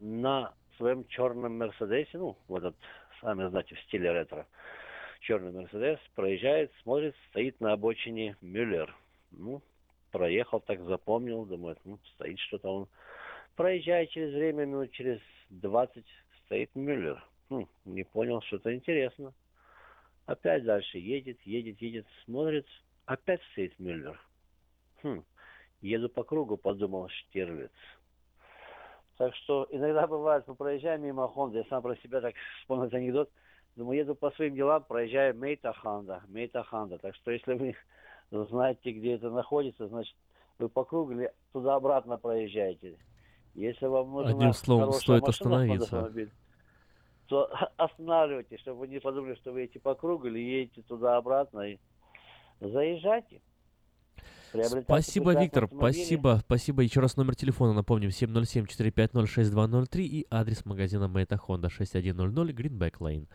на 0.00 0.54
своем 0.76 1.06
черном 1.08 1.58
Мерседесе, 1.58 2.18
ну, 2.18 2.36
вот 2.48 2.58
этот, 2.58 2.76
сами 3.20 3.48
знаете, 3.48 3.74
в 3.74 3.80
стиле 3.80 4.12
ретро, 4.12 4.46
черный 5.20 5.52
Мерседес, 5.52 5.98
проезжает, 6.14 6.72
смотрит, 6.82 7.14
стоит 7.30 7.60
на 7.60 7.72
обочине 7.72 8.36
Мюллер. 8.40 8.94
Ну, 9.30 9.62
проехал, 10.10 10.60
так 10.60 10.82
запомнил, 10.84 11.44
думает, 11.44 11.78
ну, 11.84 11.98
стоит 12.14 12.38
что-то 12.38 12.68
он 12.68 12.88
Проезжая 13.56 14.06
через 14.06 14.34
время, 14.34 14.66
минут 14.66 14.92
через 14.92 15.18
20, 15.48 16.04
стоит 16.44 16.74
Мюллер. 16.74 17.24
Хм, 17.48 17.66
не 17.86 18.04
понял, 18.04 18.42
что-то 18.42 18.74
интересно. 18.74 19.32
Опять 20.26 20.64
дальше 20.64 20.98
едет, 20.98 21.40
едет, 21.42 21.80
едет, 21.80 22.06
смотрит, 22.24 22.66
опять 23.06 23.40
стоит 23.52 23.78
Мюллер. 23.78 24.20
Хм, 25.02 25.24
еду 25.80 26.10
по 26.10 26.22
кругу, 26.22 26.58
подумал 26.58 27.08
Штирлиц. 27.08 27.70
Так 29.16 29.34
что 29.36 29.66
иногда 29.70 30.06
бывает, 30.06 30.46
мы 30.46 30.54
проезжаем 30.54 31.02
мимо 31.02 31.26
Хонды, 31.26 31.58
я 31.58 31.64
сам 31.64 31.80
про 31.80 31.96
себя 31.96 32.20
так 32.20 32.34
вспомнил 32.60 32.94
анекдот, 32.94 33.30
думаю, 33.74 34.00
еду 34.00 34.14
по 34.14 34.30
своим 34.32 34.54
делам, 34.54 34.84
проезжаю 34.84 35.34
Мейта 35.34 35.72
Хонда, 35.72 36.22
Мейта 36.28 36.62
Хонда. 36.62 36.98
Так 36.98 37.14
что 37.14 37.30
если 37.30 37.54
вы 37.54 37.74
знаете, 38.50 38.92
где 38.92 39.14
это 39.14 39.30
находится, 39.30 39.88
значит, 39.88 40.14
вы 40.58 40.68
по 40.68 40.84
кругу 40.84 41.14
туда-обратно 41.52 42.18
проезжаете. 42.18 42.98
Если 43.56 43.86
вам 43.86 44.12
нужна 44.12 44.30
Одним 44.30 44.52
словом, 44.52 44.92
стоит 44.92 45.24
остановиться. 45.24 46.12
то 47.26 47.50
останавливайтесь, 47.78 48.60
чтобы 48.60 48.80
вы 48.80 48.88
не 48.88 49.00
подумали, 49.00 49.34
что 49.36 49.52
вы 49.52 49.62
едете 49.62 49.80
по 49.80 49.94
кругу 49.94 50.26
или 50.26 50.38
едете 50.38 50.82
туда-обратно. 50.82 51.60
И 51.60 51.78
заезжайте. 52.60 53.40
Спасибо, 54.82 55.34
Виктор. 55.40 55.68
Спасибо. 55.74 56.40
Спасибо. 56.44 56.82
Еще 56.82 57.00
раз 57.00 57.16
номер 57.16 57.34
телефона 57.34 57.72
напомним. 57.72 58.10
707-450-6203 58.10 60.00
и 60.02 60.26
адрес 60.30 60.66
магазина 60.66 61.08
Мэйта 61.08 61.36
Honda 61.36 61.70
6100 61.70 62.50
Greenback 62.50 62.98
Lane. 63.00 63.26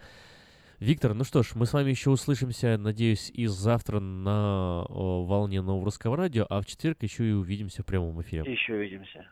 Виктор, 0.80 1.14
ну 1.14 1.24
что 1.24 1.44
ж, 1.44 1.54
мы 1.56 1.66
с 1.68 1.74
вами 1.74 1.92
еще 1.92 2.10
услышимся, 2.10 2.78
надеюсь, 2.78 3.30
и 3.30 3.46
завтра 3.46 4.00
на 4.00 4.84
волне 4.90 5.62
нового 5.62 5.86
русского 5.86 6.18
радио, 6.18 6.48
а 6.50 6.62
в 6.62 6.66
четверг 6.66 7.04
еще 7.04 7.30
и 7.30 7.34
увидимся 7.34 7.84
в 7.84 7.86
прямом 7.86 8.20
эфире. 8.22 8.52
Еще 8.52 8.74
увидимся. 8.74 9.28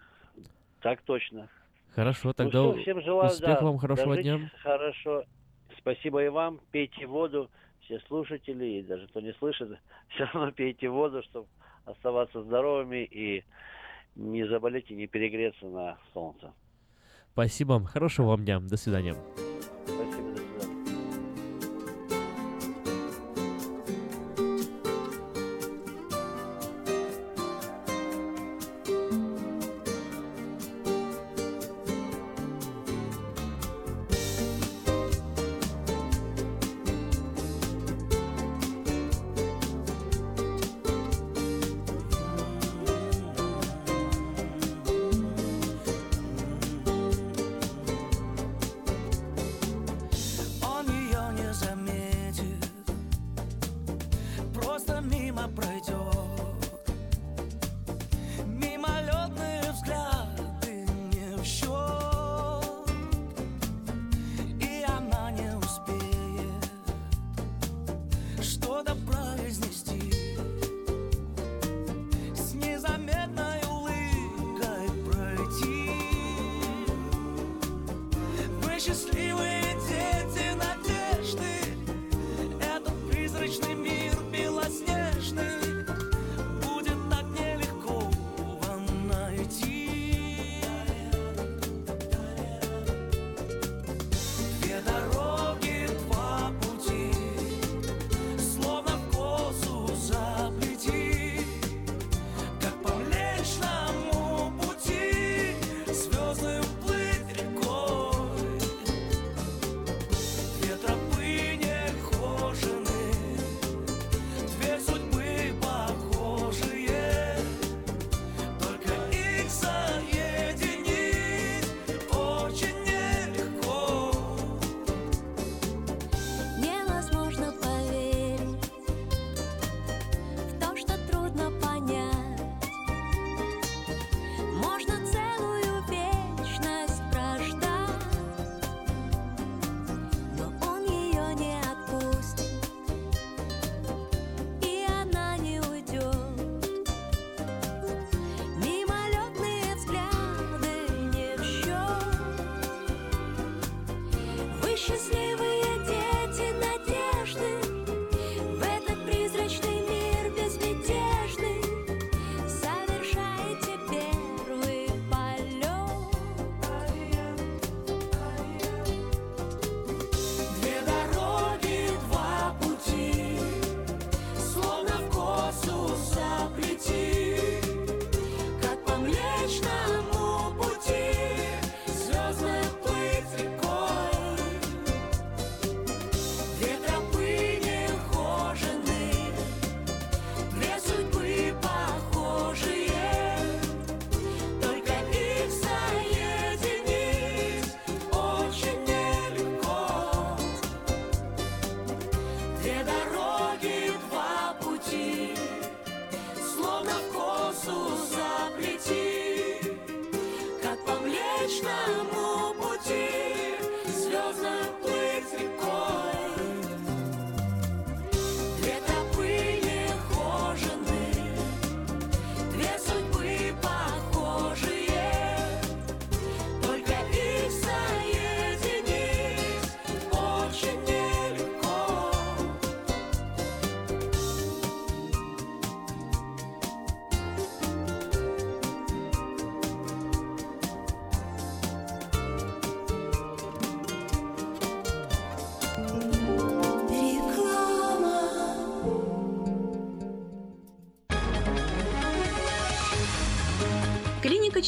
Так 0.81 1.01
точно. 1.01 1.49
Хорошо, 1.95 2.33
тогда 2.33 2.61
ну, 2.61 2.73
что, 2.73 2.81
всем 2.81 3.01
желаю, 3.01 3.31
успехов 3.31 3.59
да, 3.59 3.65
вам, 3.65 3.77
хорошего 3.77 4.17
дня. 4.17 4.51
Хорошо. 4.61 5.23
Спасибо 5.77 6.23
и 6.23 6.29
вам. 6.29 6.59
Пейте 6.71 7.05
воду, 7.05 7.49
все 7.81 7.99
слушатели, 8.07 8.65
и 8.65 8.83
даже 8.83 9.07
кто 9.07 9.19
не 9.21 9.33
слышит, 9.33 9.69
все 10.09 10.25
равно 10.25 10.51
пейте 10.51 10.89
воду, 10.89 11.23
чтобы 11.23 11.47
оставаться 11.85 12.43
здоровыми 12.43 13.03
и 13.05 13.43
не 14.15 14.47
заболеть 14.47 14.89
и 14.91 14.95
не 14.95 15.07
перегреться 15.07 15.65
на 15.65 15.97
солнце. 16.13 16.53
Спасибо. 17.33 17.83
Хорошего 17.85 18.27
вам 18.27 18.45
дня. 18.45 18.59
До 18.59 18.77
свидания. 18.77 19.15
Клиника 19.85 20.28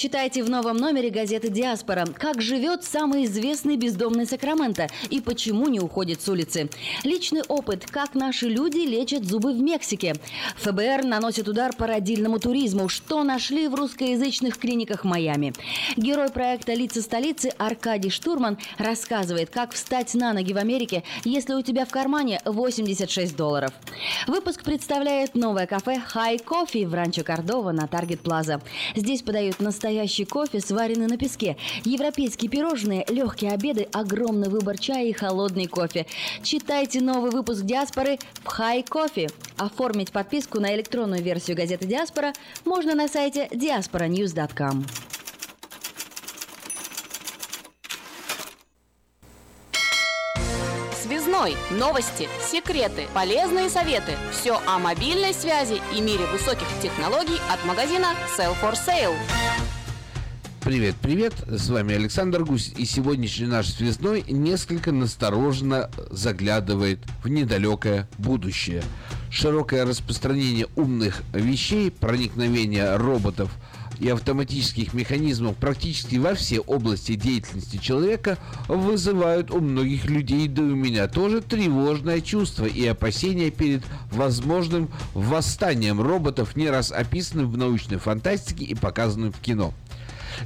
Читайте 0.00 0.42
в 0.42 0.48
новом 0.48 0.78
номере 0.78 1.10
газеты 1.10 1.50
«Диаспора». 1.50 2.06
Как 2.06 2.40
живет 2.40 2.84
самый 2.84 3.26
известный 3.26 3.76
бездомный 3.76 4.24
Сакраменто 4.24 4.88
и 5.10 5.20
почему 5.20 5.68
не 5.68 5.78
уходит 5.78 6.22
с 6.22 6.28
улицы. 6.30 6.70
Личный 7.04 7.42
опыт, 7.42 7.84
как 7.84 8.14
наши 8.14 8.48
люди 8.48 8.78
лечат 8.78 9.26
зубы 9.26 9.52
в 9.52 9.60
Мексике. 9.60 10.14
ФБР 10.56 11.04
наносит 11.04 11.48
удар 11.48 11.76
по 11.76 11.86
родильному 11.86 12.38
туризму. 12.38 12.88
Что 12.88 13.24
нашли 13.24 13.68
в 13.68 13.74
русскоязычных 13.74 14.56
клиниках 14.56 15.04
Майами. 15.04 15.52
Герой 15.98 16.30
проекта 16.30 16.72
«Лица 16.72 17.02
столицы» 17.02 17.50
Аркадий 17.58 18.08
Штурман 18.08 18.56
рассказывает, 18.78 19.50
как 19.50 19.74
встать 19.74 20.14
на 20.14 20.32
ноги 20.32 20.54
в 20.54 20.56
Америке, 20.56 21.04
если 21.26 21.52
у 21.52 21.60
тебя 21.60 21.84
в 21.84 21.90
кармане 21.90 22.40
86 22.46 23.36
долларов. 23.36 23.70
Выпуск 24.26 24.64
представляет 24.64 25.34
новое 25.34 25.66
кафе 25.66 26.00
«Хай 26.02 26.38
Кофе» 26.38 26.86
в 26.86 26.94
Ранчо 26.94 27.22
Кордова 27.22 27.72
на 27.72 27.86
Таргет 27.86 28.22
Плаза. 28.22 28.62
Здесь 28.96 29.20
подают 29.20 29.60
настоящий 29.60 29.89
настоящий 29.90 30.24
кофе, 30.24 30.60
сваренный 30.60 31.08
на 31.08 31.18
песке, 31.18 31.56
европейские 31.84 32.48
пирожные, 32.48 33.04
легкие 33.08 33.50
обеды, 33.50 33.88
огромный 33.92 34.48
выбор 34.48 34.78
чая 34.78 35.06
и 35.06 35.12
холодный 35.12 35.66
кофе. 35.66 36.06
Читайте 36.44 37.00
новый 37.00 37.32
выпуск 37.32 37.62
«Диаспоры» 37.62 38.18
в 38.44 38.46
«Хай 38.46 38.84
Кофе». 38.84 39.28
Оформить 39.58 40.12
подписку 40.12 40.60
на 40.60 40.76
электронную 40.76 41.22
версию 41.22 41.56
газеты 41.56 41.86
«Диаспора» 41.86 42.32
можно 42.64 42.94
на 42.94 43.08
сайте 43.08 43.48
diasporanews.com. 43.50 44.84
Связной. 51.40 51.56
Новости, 51.70 52.28
секреты, 52.40 53.06
полезные 53.14 53.70
советы. 53.70 54.16
Все 54.32 54.60
о 54.66 54.78
мобильной 54.78 55.32
связи 55.32 55.80
и 55.96 56.00
мире 56.00 56.26
высоких 56.26 56.66
технологий 56.82 57.40
от 57.50 57.64
магазина 57.64 58.08
Sell 58.36 58.54
for 58.60 58.74
Sale. 58.74 59.14
Привет, 60.70 60.94
привет, 61.02 61.32
с 61.48 61.68
вами 61.68 61.96
Александр 61.96 62.44
Гусь, 62.44 62.72
и 62.76 62.84
сегодняшний 62.84 63.48
наш 63.48 63.70
связной 63.70 64.22
несколько 64.28 64.92
настороженно 64.92 65.90
заглядывает 66.12 67.00
в 67.24 67.28
недалекое 67.28 68.08
будущее. 68.18 68.84
Широкое 69.32 69.84
распространение 69.84 70.68
умных 70.76 71.24
вещей, 71.34 71.90
проникновение 71.90 72.94
роботов 72.94 73.50
и 73.98 74.08
автоматических 74.10 74.94
механизмов 74.94 75.56
практически 75.56 76.14
во 76.18 76.36
все 76.36 76.60
области 76.60 77.16
деятельности 77.16 77.78
человека 77.78 78.38
вызывают 78.68 79.50
у 79.50 79.58
многих 79.58 80.04
людей, 80.04 80.46
да 80.46 80.62
и 80.62 80.66
у 80.66 80.76
меня 80.76 81.08
тоже, 81.08 81.40
тревожное 81.40 82.20
чувство 82.20 82.66
и 82.66 82.86
опасения 82.86 83.50
перед 83.50 83.82
возможным 84.12 84.88
восстанием 85.14 86.00
роботов, 86.00 86.54
не 86.54 86.70
раз 86.70 86.92
описанным 86.92 87.50
в 87.50 87.58
научной 87.58 87.98
фантастике 87.98 88.66
и 88.66 88.76
показанным 88.76 89.32
в 89.32 89.40
кино. 89.40 89.74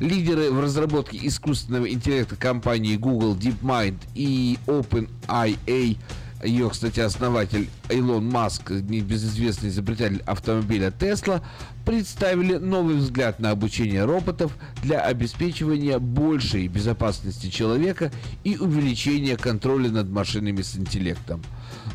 Лидеры 0.00 0.50
в 0.50 0.60
разработке 0.60 1.18
искусственного 1.22 1.90
интеллекта 1.90 2.36
компании 2.36 2.96
Google 2.96 3.36
DeepMind 3.36 3.96
и 4.14 4.58
OpenIA 4.66 5.96
ее, 6.44 6.68
кстати, 6.68 7.00
основатель 7.00 7.70
Илон 7.88 8.28
Маск, 8.28 8.70
небезызвестный 8.70 9.70
изобретатель 9.70 10.22
автомобиля 10.26 10.88
Tesla, 10.88 11.42
представили 11.86 12.56
новый 12.56 12.96
взгляд 12.96 13.40
на 13.40 13.50
обучение 13.50 14.04
роботов 14.04 14.52
для 14.82 15.00
обеспечивания 15.00 15.98
большей 15.98 16.68
безопасности 16.68 17.48
человека 17.48 18.12
и 18.42 18.58
увеличения 18.58 19.36
контроля 19.36 19.90
над 19.90 20.10
машинами 20.10 20.60
с 20.60 20.76
интеллектом. 20.76 21.42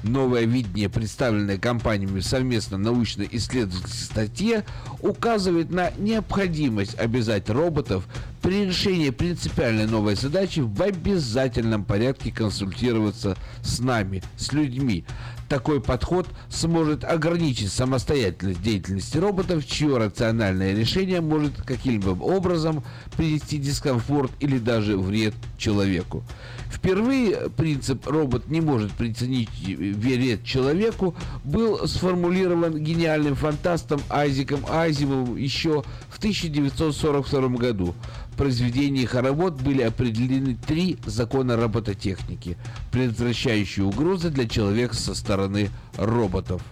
Новое 0.03 0.45
видение, 0.45 0.87
представленное 0.87 1.57
компаниями 1.57 2.21
совместно 2.21 2.77
научно-исследовательской 2.77 3.91
статье, 3.91 4.65
указывает 5.01 5.71
на 5.71 5.91
необходимость 5.97 6.97
обязать 6.97 7.49
роботов 7.49 8.07
при 8.41 8.65
решении 8.65 9.09
принципиальной 9.09 9.87
новой 9.87 10.15
задачи 10.15 10.61
в 10.61 10.81
обязательном 10.81 11.83
порядке 11.83 12.31
консультироваться 12.31 13.35
с 13.61 13.79
нами, 13.79 14.23
с 14.37 14.53
людьми. 14.53 15.03
Такой 15.49 15.81
подход 15.81 16.27
сможет 16.49 17.03
ограничить 17.03 17.71
самостоятельность 17.71 18.61
деятельности 18.61 19.17
роботов, 19.17 19.65
чье 19.65 19.97
рациональное 19.97 20.73
решение 20.73 21.21
может 21.21 21.61
каким-либо 21.61 22.11
образом 22.11 22.83
принести 23.17 23.57
дискомфорт 23.57 24.31
или 24.39 24.59
даже 24.59 24.95
вред 24.95 25.33
человеку. 25.57 26.23
Впервые 26.69 27.49
принцип 27.49 28.05
«робот 28.07 28.47
не 28.47 28.61
может 28.61 28.91
причинить 28.91 29.49
вред 29.59 30.43
человеку» 30.43 31.15
был 31.43 31.87
сформулирован 31.87 32.77
гениальным 32.77 33.35
фантастом 33.35 34.01
Айзеком 34.09 34.63
Айзимовым 34.69 35.35
еще 35.35 35.83
в 36.09 36.17
1942 36.19 37.49
году. 37.57 37.95
В 38.31 38.37
произведении 38.37 39.09
работ 39.11 39.61
были 39.61 39.81
определены 39.81 40.55
три 40.67 40.97
закона 41.05 41.57
робототехники, 41.57 42.55
предотвращающие 42.91 43.85
угрозы 43.85 44.29
для 44.29 44.47
человека 44.47 44.95
со 44.95 45.15
стороны 45.15 45.69
роботов– 45.97 46.61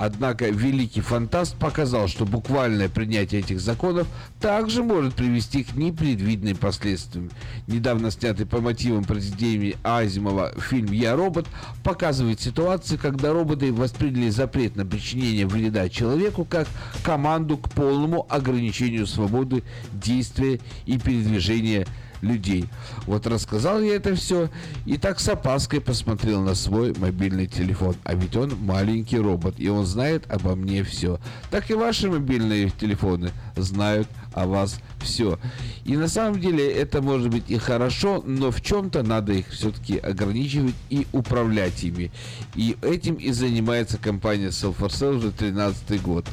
Однако 0.00 0.48
великий 0.48 1.02
фантаст 1.02 1.56
показал, 1.56 2.08
что 2.08 2.24
буквальное 2.24 2.88
принятие 2.88 3.42
этих 3.42 3.60
законов 3.60 4.08
также 4.40 4.82
может 4.82 5.12
привести 5.12 5.62
к 5.62 5.74
непредвиденным 5.74 6.56
последствиям. 6.56 7.30
Недавно 7.66 8.10
снятый 8.10 8.46
по 8.46 8.62
мотивам 8.62 9.04
произведения 9.04 9.76
Азимова 9.82 10.52
фильм 10.58 10.90
«Я 10.92 11.16
робот» 11.16 11.46
показывает 11.84 12.40
ситуации, 12.40 12.96
когда 12.96 13.34
роботы 13.34 13.74
восприняли 13.74 14.30
запрет 14.30 14.74
на 14.74 14.86
причинение 14.86 15.46
вреда 15.46 15.90
человеку 15.90 16.46
как 16.46 16.66
команду 17.02 17.58
к 17.58 17.68
полному 17.68 18.26
ограничению 18.30 19.06
свободы 19.06 19.62
действия 19.92 20.60
и 20.86 20.96
передвижения 20.96 21.86
людей. 22.22 22.66
Вот 23.06 23.26
рассказал 23.26 23.80
я 23.80 23.96
это 23.96 24.14
все 24.14 24.50
и 24.86 24.96
так 24.96 25.20
с 25.20 25.28
опаской 25.28 25.80
посмотрел 25.80 26.42
на 26.42 26.54
свой 26.54 26.94
мобильный 26.96 27.46
телефон. 27.46 27.96
А 28.04 28.14
ведь 28.14 28.36
он 28.36 28.56
маленький 28.60 29.18
робот, 29.18 29.54
и 29.58 29.68
он 29.68 29.86
знает 29.86 30.30
обо 30.30 30.54
мне 30.54 30.82
все. 30.84 31.18
Так 31.50 31.70
и 31.70 31.74
ваши 31.74 32.10
мобильные 32.10 32.70
телефоны 32.70 33.30
знают 33.56 34.08
о 34.32 34.46
вас 34.46 34.80
все. 35.02 35.38
И 35.84 35.96
на 35.96 36.08
самом 36.08 36.40
деле 36.40 36.70
это 36.70 37.02
может 37.02 37.30
быть 37.30 37.44
и 37.48 37.56
хорошо, 37.56 38.22
но 38.26 38.50
в 38.50 38.60
чем-то 38.60 39.02
надо 39.02 39.32
их 39.32 39.48
все-таки 39.48 39.98
ограничивать 39.98 40.74
и 40.88 41.06
управлять 41.12 41.82
ими. 41.82 42.10
И 42.54 42.76
этим 42.82 43.14
и 43.14 43.32
занимается 43.32 43.98
компания 43.98 44.48
Self4Sale 44.48 45.16
уже 45.16 45.30
13 45.30 46.02
год. 46.02 46.26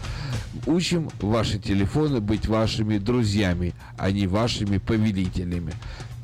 Учим 0.65 1.09
ваши 1.21 1.59
телефоны 1.59 2.19
быть 2.19 2.47
вашими 2.47 2.97
друзьями, 2.97 3.73
а 3.97 4.11
не 4.11 4.27
вашими 4.27 4.77
повелителями. 4.79 5.73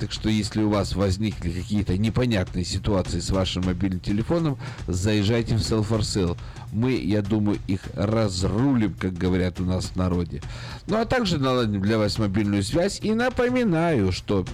Так 0.04 0.12
что 0.12 0.28
если 0.28 0.62
у 0.62 0.68
вас 0.68 0.98
возникли 0.98 1.50
какие-то 1.50 1.98
непонятные 1.98 2.66
ситуации 2.66 3.22
с 3.22 3.30
вашим 3.30 3.64
мобильным 3.64 4.02
телефоном, 4.02 4.58
заезжайте 4.86 5.56
в 5.56 5.60
Sell 5.60 5.88
for 5.88 6.00
Sale. 6.02 6.38
Мы, 6.74 6.96
я 6.96 7.22
думаю, 7.22 7.58
их 7.68 7.80
разрулим, 7.94 8.96
как 8.96 9.14
говорят 9.14 9.62
у 9.62 9.64
нас 9.64 9.86
в 9.86 9.96
народе. 9.96 10.42
Ну 10.88 10.98
а 10.98 11.06
также 11.06 11.38
наладим 11.38 11.82
для 11.82 11.98
вас 11.98 12.18
мобильную 12.18 12.64
связь 12.64 13.00
и 13.02 13.14
напоминаю, 13.14 14.12
что 14.12 14.46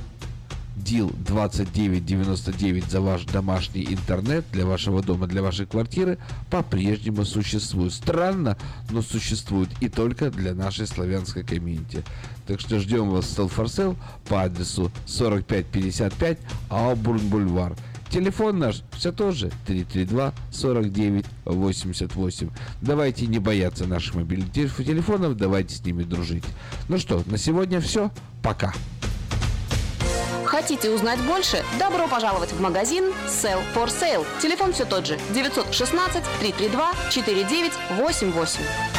ДИЛ 0.84 1.12
2999 1.26 2.86
за 2.90 3.02
ваш 3.02 3.26
домашний 3.26 3.86
интернет 3.86 4.46
для 4.52 4.66
вашего 4.66 5.02
дома, 5.02 5.28
для 5.28 5.42
вашей 5.42 5.66
квартиры 5.66 6.18
по-прежнему 6.50 7.26
существует. 7.26 7.94
Странно, 7.94 8.58
но 8.90 9.02
существует 9.02 9.70
и 9.82 9.90
только 9.90 10.32
для 10.32 10.54
нашей 10.54 10.88
славянской 10.88 11.44
комьюнити. 11.44 12.04
Так 12.48 12.60
что 12.60 12.80
ждем 12.80 13.10
вас 13.10 13.26
в 13.26 13.40
Sell 13.40 13.52
for 13.54 13.66
Sale 13.66 13.96
по 14.28 14.44
адресу 14.44 14.92
4555 15.06 16.40
Аубурн 16.70 17.28
Бульвар. 17.30 17.76
Телефон 18.10 18.58
наш 18.58 18.82
все 18.92 19.12
тот 19.12 19.36
же 19.36 19.52
332 19.68 20.34
49 20.52 21.26
88. 21.46 22.50
Давайте 22.82 23.28
не 23.28 23.38
бояться 23.38 23.86
наших 23.86 24.16
мобильных 24.16 24.52
телефонов, 24.52 25.38
давайте 25.38 25.76
с 25.76 25.86
ними 25.86 26.04
дружить. 26.04 26.44
Ну 26.88 26.98
что, 26.98 27.22
на 27.28 27.38
сегодня 27.38 27.80
все. 27.80 28.10
Пока. 28.42 28.74
Хотите 30.50 30.90
узнать 30.90 31.20
больше? 31.22 31.64
Добро 31.78 32.08
пожаловать 32.08 32.52
в 32.52 32.60
магазин 32.60 33.04
Sell 33.28 33.62
for 33.76 33.86
Sale. 33.86 34.26
Телефон 34.42 34.74
все 34.74 34.84
тот 34.84 35.06
же 35.06 35.20
916 35.32 36.24
332 36.40 36.92
4988. 37.12 38.99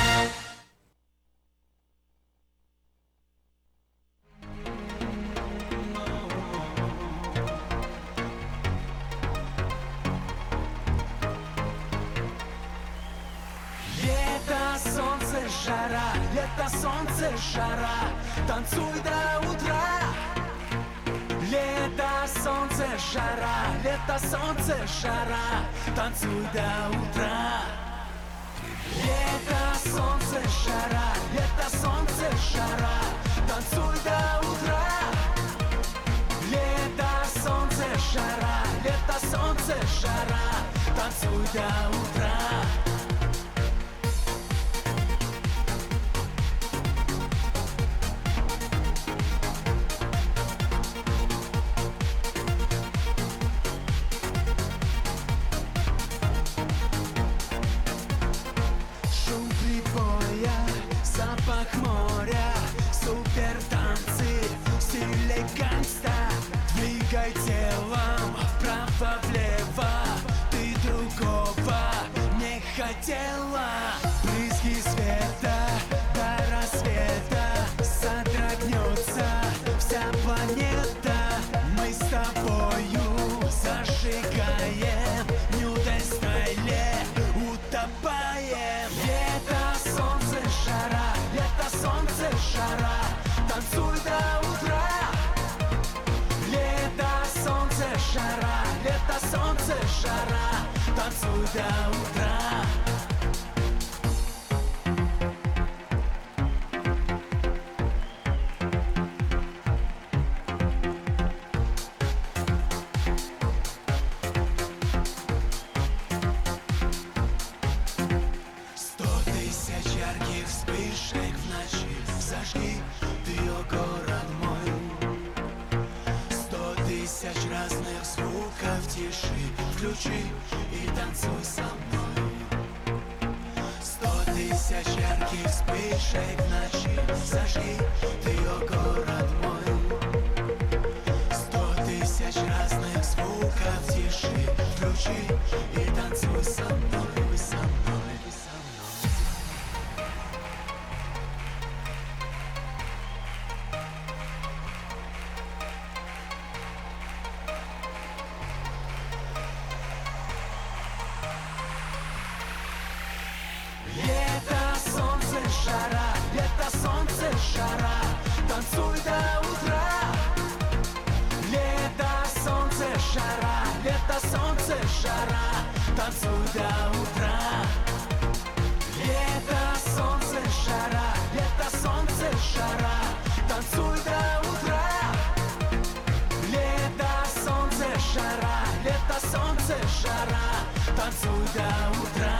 Танцуй 191.00 191.44
до 191.54 192.00
утра. 192.02 192.38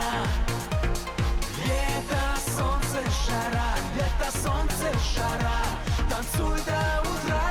Лето, 1.67 2.23
солнце, 2.57 3.01
жара, 3.25 3.69
лето, 3.97 4.37
солнце, 4.43 4.89
жара, 5.15 5.59
танцуй 6.09 6.59
до 6.69 6.83
утра. 7.11 7.43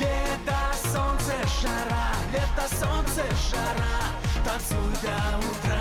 Лето, 0.00 0.60
солнце, 0.92 1.36
жара, 1.60 2.04
лето, 2.32 2.66
солнце, 2.80 3.24
жара, 3.50 3.94
танцуй 4.44 4.92
до 5.02 5.38
утра. 5.48 5.77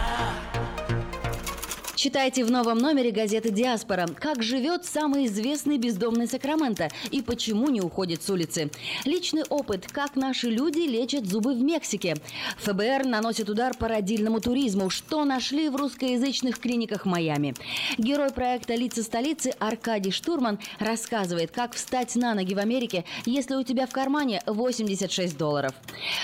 Читайте 1.98 2.46
в 2.46 2.52
новом 2.52 2.78
номере 2.78 3.10
газеты 3.10 3.50
«Диаспора». 3.50 4.06
Как 4.20 4.44
живет 4.44 4.86
самый 4.86 5.26
известный 5.26 5.80
бездомный 5.80 6.28
Сакраменто 6.28 6.90
и 7.10 7.24
почему 7.24 7.70
не 7.70 7.82
уходит 7.82 8.22
с 8.22 8.30
улицы. 8.30 8.70
Личный 9.04 9.42
опыт, 9.50 9.88
как 9.92 10.16
наши 10.16 10.48
люди 10.48 10.82
лечат 10.82 11.26
зубы 11.26 11.56
в 11.56 11.64
Мексике. 11.64 12.16
ФБР 12.60 13.06
наносит 13.06 13.50
удар 13.50 13.76
по 13.76 13.88
родильному 13.88 14.40
туризму. 14.40 14.92
Что 14.92 15.26
нашли 15.26 15.70
в 15.70 15.76
русскоязычных 15.76 16.60
клиниках 16.60 17.06
Майами. 17.06 17.56
Герой 17.98 18.30
проекта 18.30 18.76
«Лица 18.76 19.02
столицы» 19.02 19.56
Аркадий 19.58 20.12
Штурман 20.12 20.60
рассказывает, 20.78 21.50
как 21.50 21.74
встать 21.74 22.16
на 22.16 22.36
ноги 22.36 22.54
в 22.54 22.60
Америке, 22.60 23.06
если 23.26 23.56
у 23.56 23.64
тебя 23.64 23.88
в 23.88 23.92
кармане 23.92 24.44
86 24.46 25.36
долларов. 25.36 25.74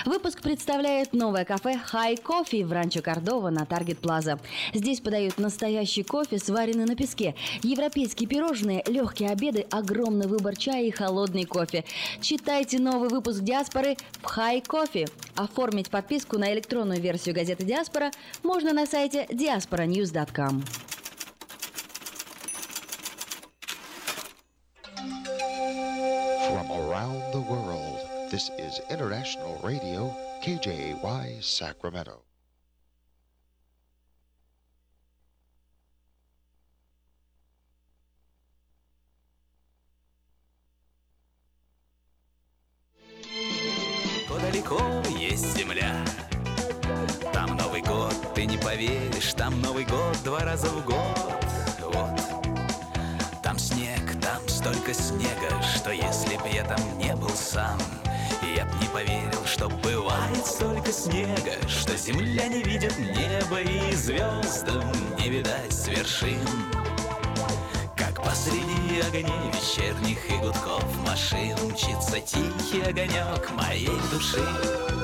Выпуск 0.06 0.40
представляет 0.40 1.14
новое 1.14 1.44
кафе 1.44 1.80
«Хай 1.84 2.16
Кофе» 2.16 2.64
в 2.64 2.70
Ранчо 2.70 3.02
Кордова 3.02 3.50
на 3.50 3.66
Таргет 3.66 3.98
Плаза. 3.98 4.38
Здесь 4.72 5.00
подают 5.00 5.36
настоящий 5.74 6.04
кофе, 6.04 6.38
сваренный 6.38 6.84
на 6.84 6.94
песке, 6.94 7.34
европейские 7.62 8.28
пирожные, 8.28 8.84
легкие 8.86 9.30
обеды, 9.30 9.66
огромный 9.70 10.28
выбор 10.28 10.56
чая 10.56 10.84
и 10.84 10.90
холодный 10.90 11.44
кофе. 11.44 11.84
Читайте 12.20 12.78
новый 12.78 13.08
выпуск 13.08 13.40
«Диаспоры» 13.40 13.96
в 14.20 14.24
«Хай 14.24 14.60
Кофе». 14.60 15.06
Оформить 15.34 15.90
подписку 15.90 16.38
на 16.38 16.52
электронную 16.52 17.00
версию 17.00 17.34
газеты 17.34 17.64
«Диаспора» 17.64 18.12
можно 18.44 18.72
на 18.72 18.86
сайте 18.86 19.26
diasporanews.com. 19.30 20.62
From 26.50 26.70
around 26.70 27.20
the 27.32 27.40
world, 27.40 27.98
This 28.30 28.50
is 28.58 28.80
International 28.90 29.60
Radio, 29.62 30.10
KJY 30.42 31.42
Sacramento. 31.42 32.33
Далеко 44.64 44.80
есть 45.18 45.56
земля. 45.56 45.94
Там 47.32 47.56
Новый 47.56 47.82
год, 47.82 48.14
ты 48.34 48.46
не 48.46 48.56
поверишь 48.56 49.34
Там 49.34 49.60
Новый 49.60 49.84
год 49.84 50.16
два 50.24 50.40
раза 50.40 50.68
в 50.68 50.84
год. 50.84 51.44
Вот. 51.80 52.20
Там 53.42 53.58
снег, 53.58 54.00
там 54.20 54.46
столько 54.48 54.94
снега 54.94 55.62
Что 55.62 55.90
если 55.90 56.36
б 56.36 56.42
я 56.52 56.64
там 56.64 56.80
не 56.98 57.14
был 57.14 57.30
сам 57.30 57.78
Я 58.56 58.64
б 58.64 58.72
не 58.80 58.88
поверил, 58.88 59.44
что 59.44 59.68
бывает 59.68 60.46
столько 60.46 60.90
снега 60.90 61.56
Что 61.68 61.96
земля 61.96 62.48
не 62.48 62.62
видит 62.62 62.98
неба 62.98 63.60
И 63.60 63.92
звездам 63.92 64.90
не 65.18 65.28
видать 65.28 65.88
вершин 65.88 66.40
Посреди 68.24 69.00
огней 69.00 69.50
вечерних 69.52 70.30
и 70.30 70.36
гудков 70.38 70.84
машин 71.06 71.56
Мчится 71.68 72.20
тихий 72.20 72.82
огонек 72.82 73.50
моей 73.52 73.88
души 74.10 75.03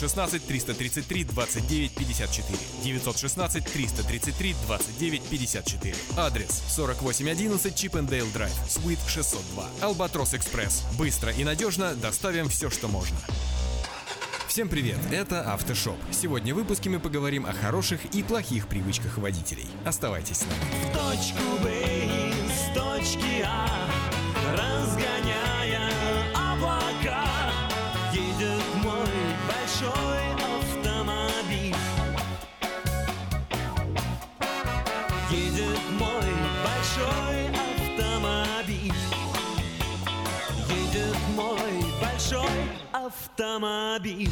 916 0.00 0.46
333 0.46 1.24
29 1.24 1.92
54 1.92 2.58
916 2.84 3.64
333 3.64 4.56
29 4.66 5.10
954. 5.30 5.94
Адрес 6.16 6.62
4811 6.74 7.74
Чипендейл 7.74 8.26
Драйв, 8.32 8.52
Суит 8.68 8.98
602. 9.06 9.64
Албатрос 9.80 10.34
Экспресс. 10.34 10.84
Быстро 10.98 11.32
и 11.32 11.44
надежно 11.44 11.94
доставим 11.94 12.48
все, 12.48 12.70
что 12.70 12.88
можно. 12.88 13.16
Всем 14.48 14.68
привет, 14.68 14.98
это 15.12 15.52
Автошоп. 15.52 15.98
Сегодня 16.10 16.54
в 16.54 16.56
выпуске 16.56 16.90
мы 16.90 16.98
поговорим 16.98 17.46
о 17.46 17.52
хороших 17.52 18.04
и 18.06 18.22
плохих 18.22 18.66
привычках 18.66 19.18
водителей. 19.18 19.68
Оставайтесь 19.84 20.38
с 20.38 20.42
нами. 20.42 20.60
В 20.82 20.92
точку 20.92 21.49
автомобиль. 43.40 44.28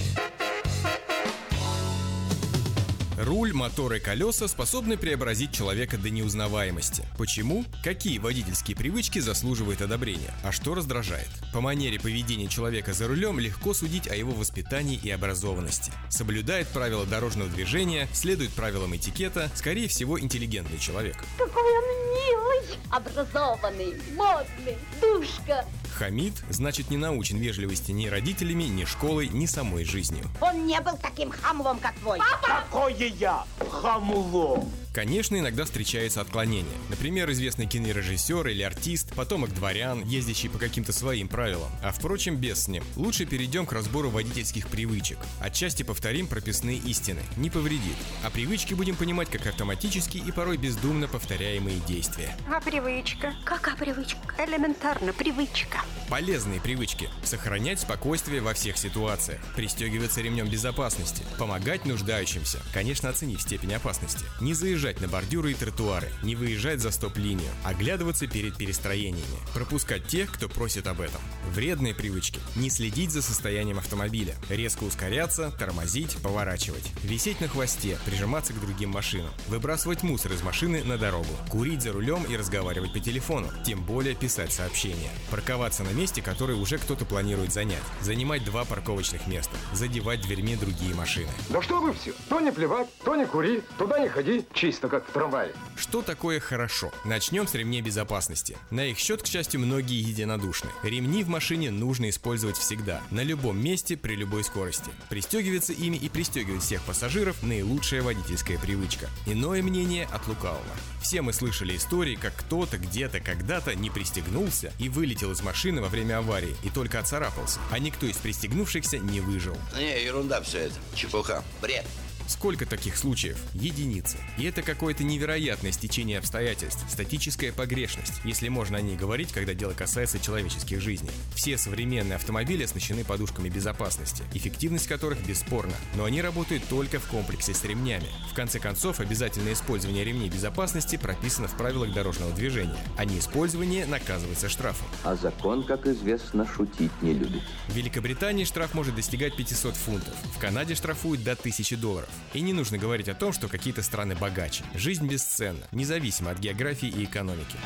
Руль, 3.17 3.53
мотор 3.53 3.95
и 3.95 3.99
колеса 3.99 4.47
способны 4.47 4.97
преобразить 4.97 5.51
человека 5.51 5.99
до 5.99 6.09
неузнаваемости. 6.09 7.05
Почему? 7.17 7.65
Какие 7.83 8.19
водительские 8.19 8.77
привычки 8.77 9.19
заслуживают 9.19 9.81
одобрения? 9.83 10.33
А 10.45 10.53
что 10.53 10.75
раздражает? 10.75 11.29
По 11.53 11.61
манере 11.61 11.99
поведения 11.99 12.49
человека 12.49 12.93
за 12.93 13.09
рулем 13.09 13.41
легко 13.41 13.75
судить 13.75 14.09
о 14.09 14.15
его 14.15 14.33
воспитании 14.33 15.01
и 15.03 15.11
образованности. 15.11 15.91
Соблюдает 16.11 16.69
правила 16.69 17.07
дорожного 17.07 17.51
движения, 17.51 18.09
следует 18.13 18.53
правилам 18.53 18.95
этикета, 18.95 19.51
скорее 19.55 19.89
всего, 19.89 20.21
интеллигентный 20.21 20.79
человек. 20.79 21.17
Какой 21.39 21.63
он 21.63 21.98
милый, 22.27 22.79
образованный, 22.91 24.01
модный, 24.15 24.79
душка. 25.01 25.65
Хамид 25.97 26.35
значит 26.49 26.91
не 26.91 26.97
научен 26.97 27.39
вежливости 27.39 27.91
ни 27.91 28.07
родителями, 28.07 28.65
ни 28.65 28.85
школой, 28.85 29.29
ни 29.29 29.47
самой 29.47 29.85
жизнью. 29.85 30.25
Он 30.41 30.67
не 30.67 30.81
был 30.81 30.97
таким 30.97 31.31
хамлом, 31.31 31.79
как 31.79 31.95
твой. 31.97 32.19
Папа! 32.19 32.65
Какое 32.71 32.93
я 32.95 33.45
хамло! 33.83 34.65
Конечно, 34.93 35.37
иногда 35.37 35.65
встречаются 35.65 36.21
отклонения. 36.21 36.77
Например, 36.89 37.31
известный 37.31 37.67
кинорежиссер 37.67 38.49
или 38.49 38.63
артист, 38.63 39.15
потомок 39.15 39.55
дворян, 39.55 40.03
ездящий 40.05 40.49
по 40.49 40.59
каким-то 40.59 40.93
своим 40.93 41.29
правилам. 41.29 41.71
А 41.83 41.93
впрочем, 41.93 42.37
без 42.37 42.65
с 42.65 42.69
ним. 42.69 42.83
Лучше 42.97 43.27
перейдем 43.27 43.67
к 43.67 43.73
разбору 43.73 44.11
водительских 44.11 44.69
привычек. 44.69 45.19
Отчасти 45.41 45.83
повторим 45.83 46.27
прописные 46.27 46.79
истины. 46.79 47.21
Не 47.37 47.51
повредит. 47.51 47.97
А 48.25 48.31
привычки 48.31 48.75
будем 48.75 48.97
понимать 48.97 49.31
как 49.31 49.47
автоматически 49.47 50.17
и 50.17 50.33
порой 50.33 50.57
бездумно 50.57 51.07
повторяемые 51.07 51.79
действия. 51.87 52.35
А 52.51 52.61
привычка? 52.61 53.35
Какая 53.45 53.77
привычка? 53.77 54.19
Элементарно, 54.39 55.13
привычка. 55.13 55.79
Полезные 56.09 56.61
привычки. 56.61 57.11
Сохранять 57.23 57.81
спокойствие 57.81 58.41
во 58.41 58.55
всех 58.55 58.79
ситуациях. 58.79 59.41
Пристегиваться 59.55 60.23
ремнем 60.23 60.49
безопасности. 60.49 61.23
Помогать 61.39 61.85
нуждающимся. 61.85 62.59
Конечно, 62.73 63.11
оценив 63.11 63.43
степень 63.43 63.75
опасности. 63.75 64.25
Не 64.41 64.55
заезжать 64.55 64.78
на 64.79 65.09
бордюры 65.09 65.51
и 65.51 65.55
тротуары. 65.55 66.09
Не 66.23 66.37
выезжать 66.37 66.81
за 66.81 66.93
стоп-линию. 66.93 67.51
Оглядываться 67.65 68.29
перед 68.29 68.57
перестроениями. 68.57 69.39
Пропускать 69.53 70.07
тех, 70.07 70.33
кто 70.33 70.49
просит 70.49 70.87
об 70.87 71.01
этом. 71.01 71.21
Вредные 71.53 71.95
привычки. 71.95 72.39
Не 72.55 72.71
следить 72.71 73.11
за 73.11 73.23
состоянием 73.23 73.79
автомобиля. 73.79 74.37
Резко 74.49 74.85
ускоряться, 74.85 75.51
тормозить, 75.59 76.17
поворачивать. 76.19 76.93
Висеть 77.03 77.41
на 77.41 77.49
хвосте, 77.49 77.99
прижиматься 78.05 78.53
к 78.53 78.61
другим 78.61 78.91
машинам. 78.91 79.33
Выбрасывать 79.49 80.05
мусор 80.05 80.33
из 80.33 80.43
машины 80.43 80.85
на 80.85 80.97
дорогу. 80.97 81.27
Курить 81.51 81.83
за 81.83 81.93
рулем 81.93 82.23
и 82.25 82.37
разговаривать 82.37 82.93
по 82.93 83.01
телефону. 83.01 83.49
Тем 83.67 83.83
более 83.83 84.15
писать 84.15 84.53
сообщения. 84.53 85.11
Парковаться 85.31 85.83
на 85.83 85.91
месте, 85.91 86.23
которое 86.23 86.55
уже 86.55 86.79
кто-то 86.79 87.05
планирует 87.05 87.53
занять. 87.53 87.83
Занимать 88.01 88.45
два 88.45 88.65
парковочных 88.65 89.27
места. 89.27 89.57
Задевать 89.73 90.21
дверьми 90.21 90.55
другие 90.55 90.95
машины. 90.95 91.31
Да 91.49 91.61
что 91.63 91.81
вы 91.81 91.93
все? 91.95 92.13
То 92.29 92.41
не 92.41 92.53
плевать, 92.53 92.89
то 93.05 93.17
не 93.17 93.27
кури, 93.27 93.63
туда 93.79 93.99
не 93.99 94.09
ходи. 94.09 94.45
Как 94.71 95.07
в 95.07 95.13
трамвае. 95.13 95.53
Что 95.77 96.03
такое 96.03 96.41
хорошо? 96.41 96.93
Начнем 97.05 97.47
с 97.47 97.55
ремней 97.55 97.81
безопасности. 97.81 98.57
На 98.71 98.87
их 98.87 98.99
счет, 98.99 99.23
к 99.23 99.27
счастью, 99.27 99.61
многие 99.61 100.01
единодушны. 100.01 100.71
Ремни 100.83 101.25
в 101.25 101.29
машине 101.29 101.71
нужно 101.71 102.09
использовать 102.11 102.57
всегда, 102.57 103.01
на 103.11 103.23
любом 103.23 103.59
месте, 103.63 103.97
при 103.97 104.15
любой 104.15 104.45
скорости. 104.45 104.91
Пристегиваться 105.09 105.73
ими 105.73 105.97
и 105.97 106.09
пристегивать 106.09 106.63
всех 106.63 106.83
пассажиров– 106.83 107.37
наилучшая 107.43 108.03
водительская 108.03 108.59
привычка. 108.59 109.09
Иное 109.27 109.63
мнение 109.63 110.07
от 110.13 110.27
лукавого. 110.27 110.63
Все 111.01 111.23
мы 111.23 111.33
слышали 111.33 111.77
истории, 111.77 112.17
как 112.17 112.35
кто-то 112.37 112.79
где-то 112.79 113.21
когда-то 113.21 113.75
не 113.75 113.91
пристегнулся 113.91 114.73
и 114.79 114.89
вылетел 114.89 115.33
из 115.33 115.43
машины 115.43 115.81
во 115.81 115.89
время 115.89 116.19
аварии 116.19 116.57
и 116.65 116.71
только 116.71 116.99
отцарапался, 116.99 117.61
а 117.71 117.79
никто 117.79 118.07
из 118.07 118.17
пристегнувшихся 118.17 118.99
не 118.99 119.21
выжил. 119.21 119.57
Не, 119.77 120.05
ерунда 120.05 120.43
все 120.43 120.59
это. 120.59 120.75
Чепуха. 120.95 121.43
Бред. 121.63 121.85
Сколько 122.29 122.67
таких 122.67 122.99
случаев? 122.99 123.39
Единицы. 123.55 124.19
И 124.37 124.45
это 124.45 124.61
какое-то 124.61 125.03
невероятное 125.03 125.73
стечение 125.73 126.19
обстоятельств, 126.19 126.85
статическая 126.91 127.53
погрешность, 127.53 128.21
если 128.23 128.49
можно 128.49 128.77
о 128.77 128.83
ней 128.83 128.97
говорить, 128.97 129.33
когда 129.33 129.55
дело 129.55 129.73
касается 129.73 130.21
человеческих 130.21 130.79
жизней. 130.83 131.11
Все 131.35 131.57
современные 131.57 132.17
автомобили 132.17 132.65
оснащены 132.65 133.03
подушками 133.03 133.49
безопасности, 133.49 134.25
эффективность 134.35 134.89
которых 134.89 135.27
бесспорна, 135.27 135.73
но 135.97 136.05
они 136.05 136.21
работают 136.21 136.65
только 136.69 137.01
в 137.01 137.07
комплексе 137.07 137.55
с 137.55 137.65
ремнями. 137.65 138.09
В 138.31 138.35
конце 138.35 138.59
концов, 138.59 139.01
обязательное 139.01 139.55
использование 139.55 140.05
ремней 140.05 140.29
безопасности 140.29 140.97
прописано 140.97 141.49
в 141.49 141.57
правилах 141.57 141.95
дорожного 141.95 142.33
движения, 142.33 142.77
а 142.99 143.07
неиспользование 143.07 143.87
наказывается 143.87 144.51
штрафом. 144.51 144.87
А 145.03 145.17
закон, 145.17 145.65
как 145.65 145.87
известно, 145.87 146.47
шутить 146.47 146.93
не 147.01 147.15
любит. 147.15 147.43
В 147.69 147.75
Великобритании 147.75 148.45
штраф 148.45 148.75
может 148.75 148.95
достигать 148.95 149.35
500 149.35 149.75
фунтов, 149.77 150.15
в 150.37 150.39
Канаде 150.39 150.75
штрафуют 150.75 151.25
до 151.25 151.33
1000 151.33 151.79
долларов. 151.79 152.11
И 152.33 152.41
не 152.41 152.53
нужно 152.53 152.79
говорить 152.79 153.09
о 153.09 153.15
том, 153.15 153.33
что 153.33 153.49
какие-то 153.49 153.83
страны 153.83 154.15
богаче. 154.15 154.65
Жизнь 154.75 155.07
бесценна, 155.07 155.63
независимо 155.73 156.31
от 156.31 156.39
географии 156.39 156.89
и 156.89 157.05
экономики. 157.05 157.57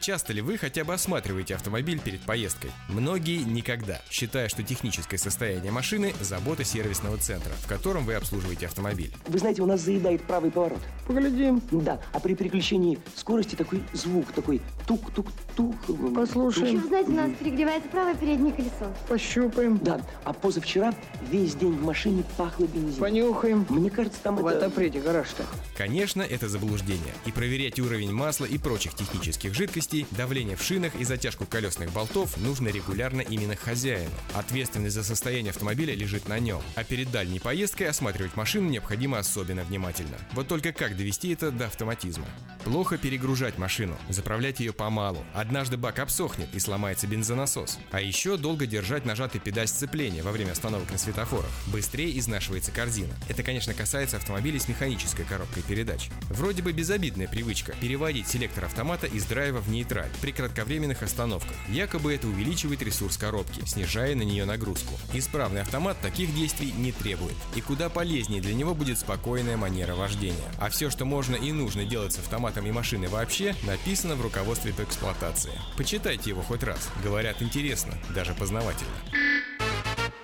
Часто 0.00 0.34
ли 0.34 0.42
вы 0.42 0.58
хотя 0.58 0.84
бы 0.84 0.92
осматриваете 0.92 1.54
автомобиль 1.54 1.98
перед 1.98 2.20
поездкой? 2.20 2.70
Многие 2.90 3.38
никогда, 3.38 4.02
считая, 4.10 4.48
что 4.50 4.62
техническое 4.62 5.16
состояние 5.16 5.72
машины– 5.72 6.12
забота 6.20 6.62
сервисного 6.62 7.16
центра, 7.16 7.52
в 7.62 7.66
котором 7.66 8.04
вы 8.04 8.14
обслуживаете 8.14 8.66
автомобиль. 8.66 9.14
Вы 9.26 9.38
знаете, 9.38 9.62
у 9.62 9.66
нас 9.66 9.80
заедает 9.80 10.22
правый 10.24 10.50
поворот. 10.50 10.80
Поглядим. 11.06 11.62
Да, 11.70 12.00
а 12.12 12.20
при 12.20 12.34
переключении 12.34 12.98
скорости 13.16 13.54
такой 13.54 13.82
звук, 13.94 14.30
такой 14.32 14.60
тук-тук-тук. 14.86 15.74
Послушаем. 16.14 16.80
Вы 16.80 16.88
знаете, 16.88 17.10
у 17.10 17.14
нас 17.14 17.30
перегревается 17.40 17.88
правое 17.88 18.14
переднее 18.14 18.52
колесо. 18.52 18.94
Пощупаем. 19.08 19.78
Да, 19.78 20.02
а 20.24 20.34
позавчера 20.34 20.94
весь 21.30 21.54
день 21.54 21.72
в 21.72 21.82
машине 21.82 22.24
пахло 22.36 22.66
бензином. 22.66 23.00
Понюхаем. 23.00 23.43
Мне 23.52 23.90
кажется, 23.90 24.18
там 24.22 24.36
В 24.36 24.46
это... 24.46 24.66
отопрете 24.66 25.00
гараж-то. 25.00 25.44
Конечно, 25.76 26.22
это 26.22 26.48
заблуждение. 26.48 27.14
И 27.26 27.32
проверять 27.32 27.78
уровень 27.78 28.12
масла 28.12 28.46
и 28.46 28.58
прочих 28.58 28.94
технических 28.94 29.54
жидкостей, 29.54 30.06
давление 30.12 30.56
в 30.56 30.62
шинах 30.62 30.94
и 30.94 31.04
затяжку 31.04 31.44
колесных 31.44 31.92
болтов 31.92 32.36
нужно 32.38 32.68
регулярно 32.68 33.20
именно 33.20 33.56
хозяину. 33.56 34.10
Ответственность 34.34 34.94
за 34.94 35.04
состояние 35.04 35.50
автомобиля 35.50 35.94
лежит 35.94 36.28
на 36.28 36.38
нем. 36.38 36.62
А 36.74 36.84
перед 36.84 37.10
дальней 37.10 37.40
поездкой 37.40 37.88
осматривать 37.88 38.36
машину 38.36 38.68
необходимо 38.70 39.18
особенно 39.18 39.64
внимательно. 39.64 40.16
Вот 40.32 40.48
только 40.48 40.72
как 40.72 40.96
довести 40.96 41.32
это 41.32 41.50
до 41.50 41.66
автоматизма? 41.66 42.26
Плохо 42.64 42.96
перегружать 42.96 43.58
машину, 43.58 43.96
заправлять 44.08 44.60
ее 44.60 44.72
помалу. 44.72 45.24
Однажды 45.34 45.76
бак 45.76 45.98
обсохнет 45.98 46.48
и 46.54 46.58
сломается 46.58 47.06
бензонасос. 47.06 47.78
А 47.90 48.00
еще 48.00 48.36
долго 48.36 48.66
держать 48.66 49.04
нажатый 49.04 49.40
педаль 49.40 49.68
сцепления 49.68 50.22
во 50.22 50.32
время 50.32 50.52
остановок 50.52 50.90
на 50.90 50.98
светофорах. 50.98 51.50
Быстрее 51.66 52.18
изнашивается 52.18 52.70
корзина. 52.70 53.12
Это, 53.34 53.42
конечно, 53.42 53.74
касается 53.74 54.18
автомобилей 54.18 54.60
с 54.60 54.68
механической 54.68 55.24
коробкой 55.24 55.64
передач. 55.64 56.08
Вроде 56.30 56.62
бы 56.62 56.70
безобидная 56.70 57.26
привычка 57.26 57.74
переводить 57.80 58.28
селектор 58.28 58.66
автомата 58.66 59.08
из 59.08 59.24
драйва 59.24 59.58
в 59.58 59.68
нейтраль 59.68 60.08
при 60.20 60.30
кратковременных 60.30 61.02
остановках. 61.02 61.56
Якобы 61.68 62.14
это 62.14 62.28
увеличивает 62.28 62.80
ресурс 62.82 63.16
коробки, 63.16 63.64
снижая 63.66 64.14
на 64.14 64.22
нее 64.22 64.44
нагрузку. 64.44 64.94
Исправный 65.12 65.62
автомат 65.62 66.00
таких 66.00 66.32
действий 66.32 66.70
не 66.70 66.92
требует. 66.92 67.34
И 67.56 67.60
куда 67.60 67.88
полезнее 67.88 68.40
для 68.40 68.54
него 68.54 68.72
будет 68.72 69.00
спокойная 69.00 69.56
манера 69.56 69.96
вождения. 69.96 70.52
А 70.60 70.70
все, 70.70 70.88
что 70.88 71.04
можно 71.04 71.34
и 71.34 71.50
нужно 71.50 71.84
делать 71.84 72.12
с 72.12 72.20
автоматом 72.20 72.64
и 72.66 72.70
машиной 72.70 73.08
вообще, 73.08 73.56
написано 73.64 74.14
в 74.14 74.22
руководстве 74.22 74.72
по 74.72 74.84
эксплуатации. 74.84 75.58
Почитайте 75.76 76.30
его 76.30 76.42
хоть 76.42 76.62
раз. 76.62 76.88
Говорят, 77.02 77.42
интересно, 77.42 77.98
даже 78.14 78.32
познавательно. 78.32 78.94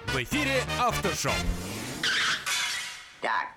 В 0.06 0.16
эфире 0.22 0.62
Автошоу. 0.78 1.32
Так, 3.20 3.48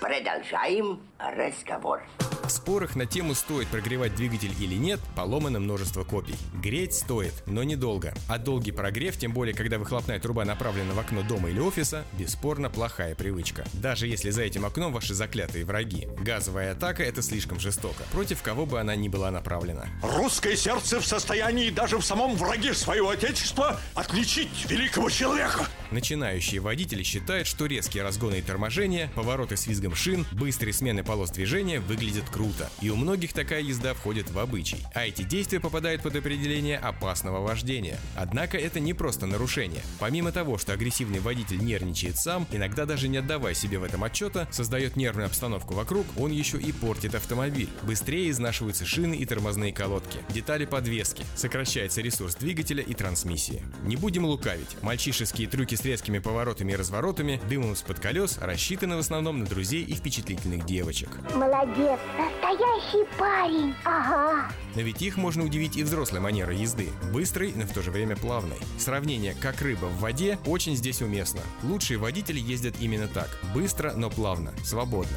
продолжаем 0.00 0.98
разговор. 1.32 2.02
В 2.44 2.50
спорах 2.50 2.94
на 2.94 3.06
тему, 3.06 3.34
стоит 3.34 3.68
прогревать 3.68 4.14
двигатель 4.14 4.52
или 4.60 4.74
нет, 4.74 5.00
поломано 5.16 5.60
множество 5.60 6.04
копий. 6.04 6.36
Греть 6.62 6.92
стоит, 6.92 7.32
но 7.46 7.62
недолго. 7.62 8.12
А 8.28 8.36
долгий 8.36 8.70
прогрев, 8.70 9.16
тем 9.16 9.32
более, 9.32 9.54
когда 9.54 9.78
выхлопная 9.78 10.20
труба 10.20 10.44
направлена 10.44 10.92
в 10.92 10.98
окно 10.98 11.22
дома 11.22 11.48
или 11.48 11.58
офиса, 11.58 12.04
бесспорно 12.18 12.68
плохая 12.68 13.14
привычка. 13.14 13.64
Даже 13.72 14.06
если 14.06 14.28
за 14.28 14.42
этим 14.42 14.66
окном 14.66 14.92
ваши 14.92 15.14
заклятые 15.14 15.64
враги. 15.64 16.06
Газовая 16.18 16.72
атака– 16.72 17.02
это 17.04 17.22
слишком 17.22 17.58
жестоко, 17.58 18.02
против 18.12 18.42
кого 18.42 18.66
бы 18.66 18.78
она 18.78 18.94
ни 18.94 19.08
была 19.08 19.30
направлена. 19.30 19.86
Русское 20.02 20.54
сердце 20.54 21.00
в 21.00 21.06
состоянии 21.06 21.70
даже 21.70 21.96
в 21.96 22.04
самом 22.04 22.36
враге 22.36 22.74
своего 22.74 23.08
отечества 23.08 23.80
отличить 23.94 24.66
великого 24.68 25.08
человека. 25.08 25.66
Начинающие 25.90 26.60
водители 26.60 27.02
считают, 27.02 27.46
что 27.46 27.66
резкие 27.66 28.02
разгоны 28.02 28.40
и 28.40 28.42
торможения, 28.42 29.10
повороты 29.14 29.56
с 29.56 29.66
визгом 29.66 29.94
шин, 29.94 30.26
быстрые 30.32 30.74
смены 30.74 31.02
полос 31.14 31.30
движения 31.30 31.78
выглядят 31.78 32.28
круто. 32.28 32.68
И 32.80 32.90
у 32.90 32.96
многих 32.96 33.32
такая 33.32 33.60
езда 33.60 33.94
входит 33.94 34.32
в 34.32 34.38
обычай. 34.40 34.78
А 34.94 35.06
эти 35.06 35.22
действия 35.22 35.60
попадают 35.60 36.02
под 36.02 36.16
определение 36.16 36.76
опасного 36.76 37.38
вождения. 37.38 38.00
Однако 38.16 38.58
это 38.58 38.80
не 38.80 38.94
просто 38.94 39.26
нарушение. 39.26 39.82
Помимо 40.00 40.32
того, 40.32 40.58
что 40.58 40.72
агрессивный 40.72 41.20
водитель 41.20 41.64
нервничает 41.64 42.16
сам, 42.16 42.48
иногда 42.50 42.84
даже 42.84 43.06
не 43.06 43.18
отдавая 43.18 43.54
себе 43.54 43.78
в 43.78 43.84
этом 43.84 44.02
отчета, 44.02 44.48
создает 44.50 44.96
нервную 44.96 45.26
обстановку 45.26 45.74
вокруг, 45.74 46.04
он 46.16 46.32
еще 46.32 46.58
и 46.58 46.72
портит 46.72 47.14
автомобиль. 47.14 47.68
Быстрее 47.82 48.28
изнашиваются 48.30 48.84
шины 48.84 49.14
и 49.14 49.24
тормозные 49.24 49.72
колодки, 49.72 50.18
детали 50.30 50.64
подвески, 50.64 51.24
сокращается 51.36 52.00
ресурс 52.00 52.34
двигателя 52.34 52.82
и 52.82 52.92
трансмиссии. 52.92 53.62
Не 53.84 53.94
будем 53.94 54.24
лукавить, 54.24 54.82
мальчишеские 54.82 55.46
трюки 55.46 55.76
с 55.76 55.84
резкими 55.84 56.18
поворотами 56.18 56.72
и 56.72 56.76
разворотами, 56.76 57.40
дымом 57.48 57.74
из-под 57.74 58.00
колес 58.00 58.38
рассчитаны 58.40 58.96
в 58.96 58.98
основном 58.98 59.38
на 59.38 59.46
друзей 59.46 59.84
и 59.84 59.94
впечатлительных 59.94 60.66
девочек. 60.66 61.03
Молодец, 61.34 61.98
настоящий 62.18 63.06
парень. 63.18 63.74
Ага. 63.84 64.50
Но 64.74 64.82
ведь 64.82 65.02
их 65.02 65.16
можно 65.16 65.44
удивить 65.44 65.76
и 65.76 65.84
взрослой 65.84 66.20
манерой 66.20 66.56
езды. 66.56 66.88
Быстрой, 67.12 67.52
но 67.54 67.64
в 67.64 67.72
то 67.72 67.82
же 67.82 67.90
время 67.90 68.16
плавной. 68.16 68.58
Сравнение 68.78 69.34
«как 69.34 69.60
рыба 69.62 69.86
в 69.86 70.00
воде» 70.00 70.38
очень 70.46 70.76
здесь 70.76 71.02
уместно. 71.02 71.40
Лучшие 71.62 71.98
водители 71.98 72.40
ездят 72.40 72.74
именно 72.80 73.08
так. 73.08 73.28
Быстро, 73.54 73.92
но 73.94 74.10
плавно. 74.10 74.52
Свободно. 74.64 75.16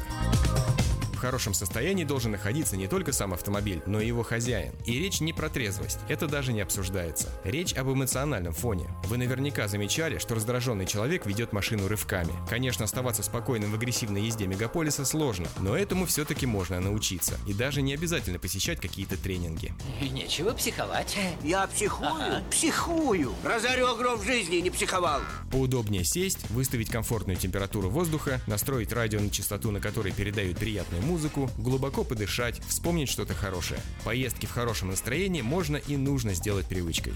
В 1.18 1.20
хорошем 1.20 1.52
состоянии 1.52 2.04
должен 2.04 2.30
находиться 2.30 2.76
не 2.76 2.86
только 2.86 3.10
сам 3.10 3.34
автомобиль, 3.34 3.82
но 3.86 4.00
и 4.00 4.06
его 4.06 4.22
хозяин. 4.22 4.72
И 4.86 5.00
речь 5.00 5.20
не 5.20 5.32
про 5.32 5.48
трезвость, 5.48 5.98
это 6.08 6.28
даже 6.28 6.52
не 6.52 6.60
обсуждается. 6.60 7.28
Речь 7.42 7.74
об 7.74 7.88
эмоциональном 7.88 8.52
фоне. 8.52 8.88
Вы 9.06 9.18
наверняка 9.18 9.66
замечали, 9.66 10.18
что 10.18 10.36
раздраженный 10.36 10.86
человек 10.86 11.26
ведет 11.26 11.52
машину 11.52 11.88
рывками. 11.88 12.32
Конечно, 12.48 12.84
оставаться 12.84 13.24
спокойным 13.24 13.72
в 13.72 13.74
агрессивной 13.74 14.22
езде 14.22 14.46
мегаполиса 14.46 15.04
сложно, 15.04 15.48
но 15.58 15.76
этому 15.76 16.06
все-таки 16.06 16.46
можно 16.46 16.78
научиться. 16.78 17.36
И 17.48 17.52
даже 17.52 17.82
не 17.82 17.94
обязательно 17.94 18.38
посещать 18.38 18.80
какие-то 18.80 19.16
тренинги. 19.16 19.74
И 20.00 20.08
нечего 20.10 20.52
психовать. 20.52 21.18
Я 21.42 21.66
психую? 21.66 22.44
Психую. 22.48 23.34
Разорю 23.42 23.96
гроб 23.96 24.20
в 24.20 24.24
жизни, 24.24 24.58
не 24.58 24.70
психовал. 24.70 25.22
Поудобнее 25.50 26.04
сесть, 26.04 26.48
выставить 26.50 26.90
комфортную 26.90 27.36
температуру 27.36 27.90
воздуха, 27.90 28.40
настроить 28.46 28.92
радио 28.92 29.18
на 29.18 29.30
частоту, 29.30 29.72
на 29.72 29.80
которой 29.80 30.12
передают 30.12 30.58
приятную 30.58 31.07
музыку, 31.08 31.50
глубоко 31.56 32.04
подышать, 32.04 32.60
вспомнить 32.68 33.08
что-то 33.08 33.34
хорошее. 33.34 33.80
Поездки 34.04 34.44
в 34.44 34.50
хорошем 34.50 34.88
настроении 34.88 35.40
можно 35.40 35.76
и 35.76 35.96
нужно 35.96 36.34
сделать 36.34 36.66
привычкой. 36.66 37.14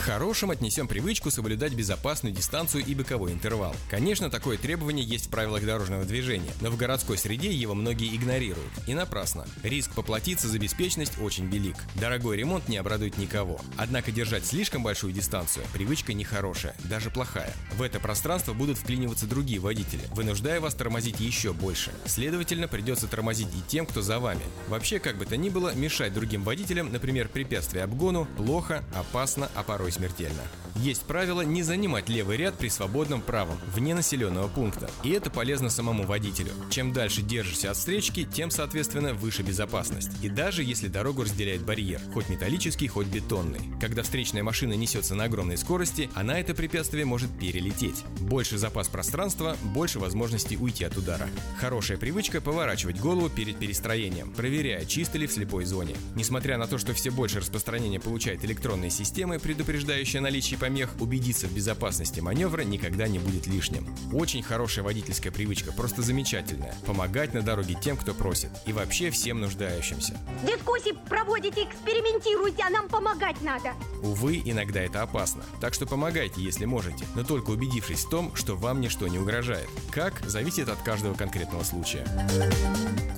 К 0.00 0.02
хорошим 0.02 0.50
отнесем 0.50 0.88
привычку 0.88 1.30
соблюдать 1.30 1.74
безопасную 1.74 2.34
дистанцию 2.34 2.82
и 2.86 2.94
боковой 2.94 3.32
интервал. 3.32 3.76
Конечно, 3.90 4.30
такое 4.30 4.56
требование 4.56 5.04
есть 5.04 5.26
в 5.26 5.28
правилах 5.28 5.64
дорожного 5.64 6.06
движения, 6.06 6.50
но 6.62 6.70
в 6.70 6.78
городской 6.78 7.18
среде 7.18 7.52
его 7.52 7.74
многие 7.74 8.16
игнорируют. 8.16 8.72
И 8.86 8.94
напрасно. 8.94 9.46
Риск 9.62 9.92
поплатиться 9.92 10.48
за 10.48 10.58
беспечность 10.58 11.20
очень 11.20 11.46
велик. 11.46 11.76
Дорогой 11.96 12.38
ремонт 12.38 12.66
не 12.66 12.78
обрадует 12.78 13.18
никого. 13.18 13.60
Однако 13.76 14.10
держать 14.10 14.46
слишком 14.46 14.82
большую 14.82 15.12
дистанцию– 15.12 15.66
привычка 15.74 16.14
нехорошая, 16.14 16.74
даже 16.84 17.10
плохая. 17.10 17.52
В 17.76 17.82
это 17.82 18.00
пространство 18.00 18.54
будут 18.54 18.78
вклиниваться 18.78 19.26
другие 19.26 19.60
водители, 19.60 20.02
вынуждая 20.12 20.60
вас 20.60 20.74
тормозить 20.74 21.20
еще 21.20 21.52
больше. 21.52 21.92
Следовательно, 22.06 22.68
придется 22.70 23.06
тормозить 23.06 23.48
и 23.48 23.68
тем, 23.68 23.86
кто 23.86 24.02
за 24.02 24.18
вами. 24.18 24.42
Вообще, 24.68 24.98
как 24.98 25.16
бы 25.16 25.26
то 25.26 25.36
ни 25.36 25.48
было, 25.48 25.74
мешать 25.74 26.14
другим 26.14 26.42
водителям, 26.42 26.92
например, 26.92 27.28
препятствие 27.28 27.84
обгону, 27.84 28.26
плохо, 28.36 28.84
опасно, 28.94 29.50
а 29.54 29.62
порой 29.62 29.92
смертельно. 29.92 30.42
Есть 30.76 31.02
правило 31.02 31.42
не 31.42 31.62
занимать 31.62 32.08
левый 32.08 32.36
ряд 32.36 32.56
при 32.56 32.68
свободном 32.68 33.20
правом, 33.20 33.58
вне 33.74 33.94
населенного 33.94 34.48
пункта. 34.48 34.90
И 35.02 35.10
это 35.10 35.30
полезно 35.30 35.68
самому 35.68 36.04
водителю. 36.04 36.52
Чем 36.70 36.92
дальше 36.92 37.22
держишься 37.22 37.70
от 37.70 37.76
встречки, 37.76 38.24
тем, 38.24 38.50
соответственно, 38.50 39.12
выше 39.12 39.42
безопасность. 39.42 40.10
И 40.22 40.28
даже 40.28 40.62
если 40.62 40.88
дорогу 40.88 41.22
разделяет 41.22 41.62
барьер, 41.62 42.00
хоть 42.14 42.28
металлический, 42.28 42.88
хоть 42.88 43.08
бетонный. 43.08 43.60
Когда 43.80 44.02
встречная 44.02 44.42
машина 44.42 44.74
несется 44.74 45.14
на 45.14 45.24
огромной 45.24 45.58
скорости, 45.58 46.08
она 46.14 46.38
это 46.38 46.54
препятствие 46.54 47.04
может 47.04 47.30
перелететь. 47.38 48.04
Больше 48.20 48.56
запас 48.56 48.88
пространства, 48.88 49.56
больше 49.62 49.98
возможностей 49.98 50.56
уйти 50.56 50.84
от 50.84 50.96
удара. 50.96 51.28
Хорошая 51.58 51.98
привычка 51.98 52.40
поворачивать 52.60 53.00
голову 53.00 53.30
перед 53.30 53.58
перестроением, 53.58 54.32
проверяя, 54.32 54.84
чисто 54.84 55.16
ли 55.16 55.26
в 55.26 55.32
слепой 55.32 55.64
зоне. 55.64 55.96
Несмотря 56.14 56.58
на 56.58 56.66
то, 56.66 56.76
что 56.76 56.92
все 56.92 57.10
больше 57.10 57.40
распространения 57.40 57.98
получают 57.98 58.44
электронные 58.44 58.90
системы, 58.90 59.38
предупреждающие 59.38 60.20
о 60.20 60.22
наличии 60.22 60.56
помех, 60.56 60.90
убедиться 61.00 61.46
в 61.46 61.54
безопасности 61.54 62.20
маневра 62.20 62.60
никогда 62.60 63.08
не 63.08 63.18
будет 63.18 63.46
лишним. 63.46 63.88
Очень 64.12 64.42
хорошая 64.42 64.84
водительская 64.84 65.32
привычка, 65.32 65.72
просто 65.72 66.02
замечательная. 66.02 66.74
Помогать 66.84 67.32
на 67.32 67.40
дороге 67.40 67.78
тем, 67.80 67.96
кто 67.96 68.12
просит. 68.12 68.50
И 68.66 68.74
вообще 68.74 69.10
всем 69.10 69.40
нуждающимся. 69.40 70.18
Дискуссии 70.46 70.94
проводите, 71.08 71.64
экспериментируйте, 71.64 72.62
а 72.66 72.68
нам 72.68 72.90
помогать 72.90 73.40
надо. 73.40 73.72
Увы, 74.02 74.42
иногда 74.44 74.82
это 74.82 75.00
опасно. 75.00 75.42
Так 75.62 75.72
что 75.72 75.86
помогайте, 75.86 76.42
если 76.42 76.66
можете, 76.66 77.06
но 77.14 77.24
только 77.24 77.52
убедившись 77.52 78.04
в 78.04 78.10
том, 78.10 78.36
что 78.36 78.54
вам 78.54 78.82
ничто 78.82 79.08
не 79.08 79.18
угрожает. 79.18 79.70
Как, 79.90 80.20
зависит 80.26 80.68
от 80.68 80.82
каждого 80.82 81.14
конкретного 81.14 81.64
случая. 81.64 82.06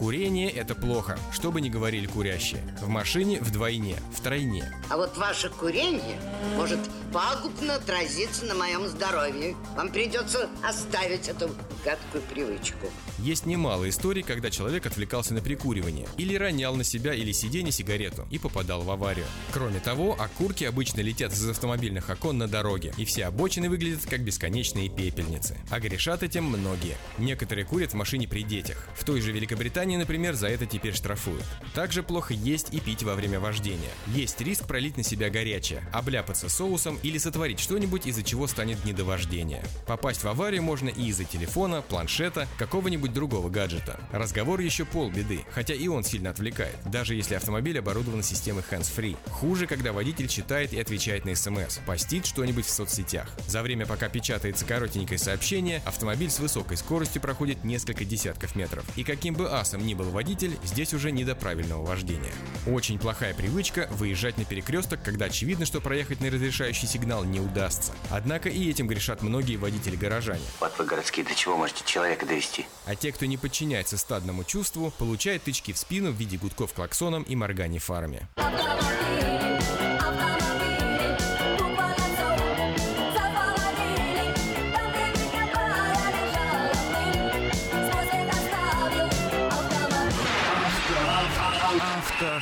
Курение– 0.02 0.50
это 0.50 0.74
плохо, 0.74 1.16
что 1.30 1.52
бы 1.52 1.60
ни 1.60 1.68
говорили 1.68 2.06
курящие. 2.06 2.60
В 2.82 2.88
машине 2.88 3.38
вдвойне, 3.40 3.94
втройне. 4.12 4.64
А 4.90 4.96
вот 4.96 5.16
ваше 5.16 5.48
курение 5.48 6.18
может 6.56 6.80
пагубно 7.12 7.76
отразиться 7.76 8.44
на 8.46 8.54
моем 8.54 8.88
здоровье. 8.88 9.54
Вам 9.76 9.90
придется 9.90 10.50
оставить 10.62 11.28
эту 11.28 11.50
гадкую 11.84 12.22
привычку. 12.24 12.88
Есть 13.18 13.46
немало 13.46 13.88
историй, 13.88 14.22
когда 14.22 14.50
человек 14.50 14.86
отвлекался 14.86 15.34
на 15.34 15.40
прикуривание 15.40 16.08
или 16.16 16.34
ронял 16.34 16.74
на 16.74 16.82
себя 16.82 17.14
или 17.14 17.30
сиденье 17.32 17.70
сигарету 17.70 18.26
и 18.30 18.38
попадал 18.38 18.82
в 18.82 18.90
аварию. 18.90 19.26
Кроме 19.52 19.78
того, 19.78 20.16
окурки 20.18 20.64
обычно 20.64 21.00
летят 21.00 21.32
из 21.32 21.48
автомобильных 21.48 22.10
окон 22.10 22.38
на 22.38 22.48
дороге, 22.48 22.92
и 22.96 23.04
все 23.04 23.26
обочины 23.26 23.70
выглядят 23.70 24.04
как 24.06 24.20
бесконечные 24.22 24.88
пепельницы. 24.88 25.56
А 25.70 25.78
грешат 25.78 26.22
этим 26.22 26.44
многие. 26.44 26.96
Некоторые 27.18 27.64
курят 27.64 27.92
в 27.92 27.96
машине 27.96 28.26
при 28.26 28.42
детях. 28.42 28.88
В 28.96 29.04
той 29.04 29.20
же 29.22 29.32
Великобритании, 29.32 29.96
например, 29.96 30.34
за 30.34 30.48
это 30.48 30.66
теперь 30.66 30.94
штрафуют. 30.94 31.44
Также 31.74 32.02
плохо 32.02 32.34
есть 32.34 32.74
и 32.74 32.80
пить 32.80 33.02
во 33.02 33.14
время 33.14 33.40
вождения. 33.40 33.90
Есть 34.08 34.40
риск 34.40 34.66
пролить 34.66 34.96
на 34.96 35.02
себя 35.02 35.30
горячее, 35.30 35.82
обляпаться 35.92 36.48
соусом 36.48 36.98
или 37.02 37.18
сотворить 37.18 37.60
что-нибудь, 37.60 38.06
из-за 38.06 38.22
чего 38.22 38.46
станет 38.46 38.84
недовождение. 38.84 39.62
Попасть 39.86 40.24
в 40.24 40.28
аварию 40.28 40.62
можно 40.62 40.88
и 40.88 41.06
из-за 41.06 41.24
телефона, 41.24 41.82
планшета, 41.82 42.46
какого-нибудь 42.58 43.12
другого 43.12 43.48
гаджета. 43.48 44.00
Разговор 44.12 44.60
еще 44.60 44.84
полбеды, 44.84 45.44
хотя 45.50 45.74
и 45.74 45.88
он 45.88 46.04
сильно 46.04 46.30
отвлекает, 46.30 46.76
даже 46.86 47.14
если 47.14 47.34
автомобиль 47.34 47.78
оборудован 47.78 48.22
системой 48.22 48.64
hands-free. 48.70 49.16
Хуже, 49.30 49.66
когда 49.66 49.92
водитель 49.92 50.28
читает 50.28 50.72
и 50.72 50.80
отвечает 50.80 51.24
на 51.24 51.34
смс, 51.34 51.78
постит 51.86 52.26
что-нибудь 52.26 52.66
в 52.66 52.70
соцсетях. 52.70 53.28
За 53.46 53.62
время, 53.62 53.86
пока 53.86 54.08
печатается 54.08 54.64
коротенькое 54.64 55.18
сообщение, 55.18 55.82
автомобиль 55.84 56.30
с 56.30 56.38
высокой 56.38 56.76
скоростью 56.76 57.22
проходит 57.22 57.64
несколько 57.64 58.04
десятков 58.04 58.56
метров. 58.56 58.84
И 58.96 59.04
каким 59.12 59.34
бы 59.34 59.50
асом 59.50 59.86
ни 59.86 59.92
был 59.92 60.08
водитель, 60.08 60.58
здесь 60.64 60.94
уже 60.94 61.12
не 61.12 61.22
до 61.22 61.34
правильного 61.34 61.84
вождения. 61.84 62.32
Очень 62.66 62.98
плохая 62.98 63.34
привычка 63.34 63.86
выезжать 63.90 64.38
на 64.38 64.46
перекресток, 64.46 65.02
когда 65.02 65.26
очевидно, 65.26 65.66
что 65.66 65.82
проехать 65.82 66.22
на 66.22 66.30
разрешающий 66.30 66.88
сигнал 66.88 67.22
не 67.22 67.38
удастся. 67.38 67.92
Однако 68.10 68.48
и 68.48 68.70
этим 68.70 68.86
грешат 68.86 69.20
многие 69.20 69.56
водители-горожане. 69.56 70.40
Вот 70.60 70.72
вы 70.78 70.86
городские 70.86 71.26
до 71.26 71.34
чего 71.34 71.58
можете 71.58 71.84
человека 71.84 72.24
довести? 72.24 72.64
А 72.86 72.94
те, 72.94 73.12
кто 73.12 73.26
не 73.26 73.36
подчиняется 73.36 73.98
стадному 73.98 74.44
чувству, 74.44 74.90
получают 74.96 75.42
тычки 75.42 75.74
в 75.74 75.78
спину 75.78 76.10
в 76.10 76.14
виде 76.14 76.38
гудков 76.38 76.72
клаксоном 76.72 77.22
и 77.24 77.36
морганий 77.36 77.80
фарами. 77.80 78.26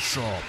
Автошоп. 0.01 0.42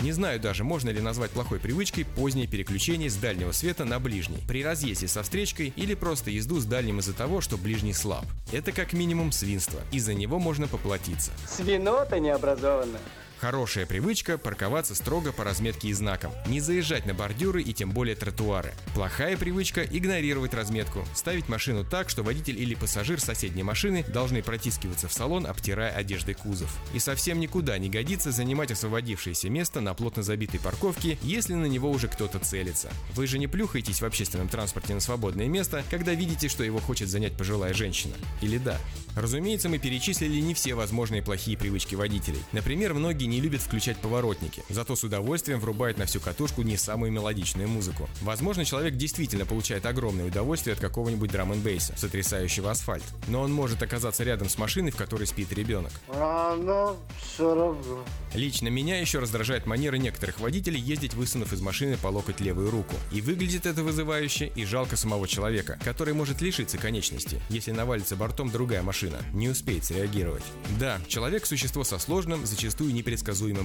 Не 0.00 0.10
знаю 0.10 0.40
даже, 0.40 0.64
можно 0.64 0.90
ли 0.90 1.00
назвать 1.00 1.30
плохой 1.30 1.60
привычкой 1.60 2.04
позднее 2.04 2.48
переключение 2.48 3.08
с 3.08 3.14
дальнего 3.14 3.52
света 3.52 3.84
на 3.84 4.00
ближний, 4.00 4.42
при 4.48 4.64
разъезде 4.64 5.06
со 5.06 5.22
встречкой 5.22 5.72
или 5.76 5.94
просто 5.94 6.32
езду 6.32 6.58
с 6.58 6.64
дальним 6.64 6.98
из-за 6.98 7.14
того, 7.14 7.40
что 7.40 7.56
ближний 7.56 7.92
слаб. 7.92 8.24
Это 8.52 8.72
как 8.72 8.92
минимум 8.92 9.30
свинство, 9.30 9.80
из-за 9.92 10.14
него 10.14 10.40
можно 10.40 10.66
поплатиться. 10.66 11.30
Свинота 11.48 12.18
необразованная. 12.18 13.00
Хорошая 13.38 13.84
привычка– 13.84 14.38
парковаться 14.46 14.94
строго 14.94 15.30
по 15.30 15.44
разметке 15.44 15.88
и 15.88 15.92
знакам, 15.92 16.32
не 16.46 16.60
заезжать 16.60 17.04
на 17.04 17.12
бордюры 17.12 17.62
и 17.62 17.74
тем 17.74 17.90
более 17.90 18.16
тротуары. 18.16 18.72
Плохая 18.94 19.36
привычка– 19.36 19.82
игнорировать 19.90 20.54
разметку, 20.54 21.04
ставить 21.14 21.46
машину 21.50 21.84
так, 21.84 22.08
что 22.08 22.22
водитель 22.22 22.58
или 22.58 22.74
пассажир 22.74 23.20
соседней 23.20 23.62
машины 23.62 24.06
должны 24.08 24.42
протискиваться 24.42 25.08
в 25.08 25.12
салон, 25.12 25.46
обтирая 25.46 25.92
одеждой 25.92 26.32
кузов. 26.32 26.74
И 26.94 26.98
совсем 26.98 27.38
никуда 27.38 27.76
не 27.76 27.90
годится 27.90 28.32
занимать 28.32 28.70
освободившееся 28.70 29.50
место 29.50 29.82
на 29.82 29.92
плотно 29.92 30.22
забитой 30.22 30.58
парковке, 30.58 31.18
если 31.22 31.52
на 31.52 31.66
него 31.66 31.90
уже 31.90 32.08
кто-то 32.08 32.38
целится. 32.38 32.90
Вы 33.14 33.26
же 33.26 33.38
не 33.38 33.48
плюхаетесь 33.48 34.00
в 34.00 34.06
общественном 34.06 34.48
транспорте 34.48 34.94
на 34.94 35.00
свободное 35.00 35.46
место, 35.46 35.84
когда 35.90 36.14
видите, 36.14 36.48
что 36.48 36.64
его 36.64 36.78
хочет 36.78 37.10
занять 37.10 37.36
пожилая 37.36 37.74
женщина. 37.74 38.14
Или 38.40 38.56
да? 38.56 38.78
Разумеется, 39.14 39.68
мы 39.68 39.78
перечислили 39.78 40.40
не 40.40 40.54
все 40.54 40.74
возможные 40.74 41.22
плохие 41.22 41.56
привычки 41.58 41.94
водителей. 41.94 42.42
Например, 42.52 42.94
многие 42.94 43.25
не 43.26 43.40
любят 43.40 43.62
включать 43.62 43.98
поворотники, 43.98 44.62
зато 44.68 44.96
с 44.96 45.04
удовольствием 45.04 45.60
врубают 45.60 45.98
на 45.98 46.06
всю 46.06 46.20
катушку 46.20 46.62
не 46.62 46.76
самую 46.76 47.12
мелодичную 47.12 47.68
музыку. 47.68 48.08
Возможно, 48.22 48.64
человек 48.64 48.96
действительно 48.96 49.46
получает 49.46 49.86
огромное 49.86 50.26
удовольствие 50.26 50.74
от 50.74 50.80
какого-нибудь 50.80 51.30
драм 51.30 51.52
н 51.52 51.60
бейса, 51.60 51.94
сотрясающего 51.96 52.70
асфальт. 52.70 53.04
Но 53.28 53.42
он 53.42 53.52
может 53.52 53.82
оказаться 53.82 54.24
рядом 54.24 54.48
с 54.48 54.58
машиной, 54.58 54.90
в 54.90 54.96
которой 54.96 55.26
спит 55.26 55.52
ребенок. 55.52 55.92
Оно 56.08 56.96
все 57.20 57.54
равно. 57.54 58.04
Лично 58.34 58.68
меня 58.68 59.00
еще 59.00 59.18
раздражает 59.18 59.66
манера 59.66 59.96
некоторых 59.96 60.40
водителей 60.40 60.80
ездить, 60.80 61.14
высунув 61.14 61.52
из 61.52 61.60
машины 61.60 61.96
по 61.96 62.08
локоть 62.08 62.40
левую 62.40 62.70
руку. 62.70 62.94
И 63.12 63.20
выглядит 63.20 63.66
это 63.66 63.82
вызывающе, 63.82 64.52
и 64.54 64.64
жалко 64.64 64.96
самого 64.96 65.26
человека, 65.26 65.78
который 65.84 66.14
может 66.14 66.40
лишиться 66.40 66.78
конечности, 66.78 67.40
если 67.48 67.72
навалится 67.72 68.16
бортом 68.16 68.50
другая 68.50 68.82
машина, 68.82 69.18
не 69.32 69.48
успеет 69.48 69.84
среагировать. 69.84 70.44
Да, 70.78 70.98
человек– 71.08 71.46
существо 71.46 71.84
со 71.84 71.98
сложным, 71.98 72.44
зачастую 72.44 72.92
непредсказуемым 72.92 73.15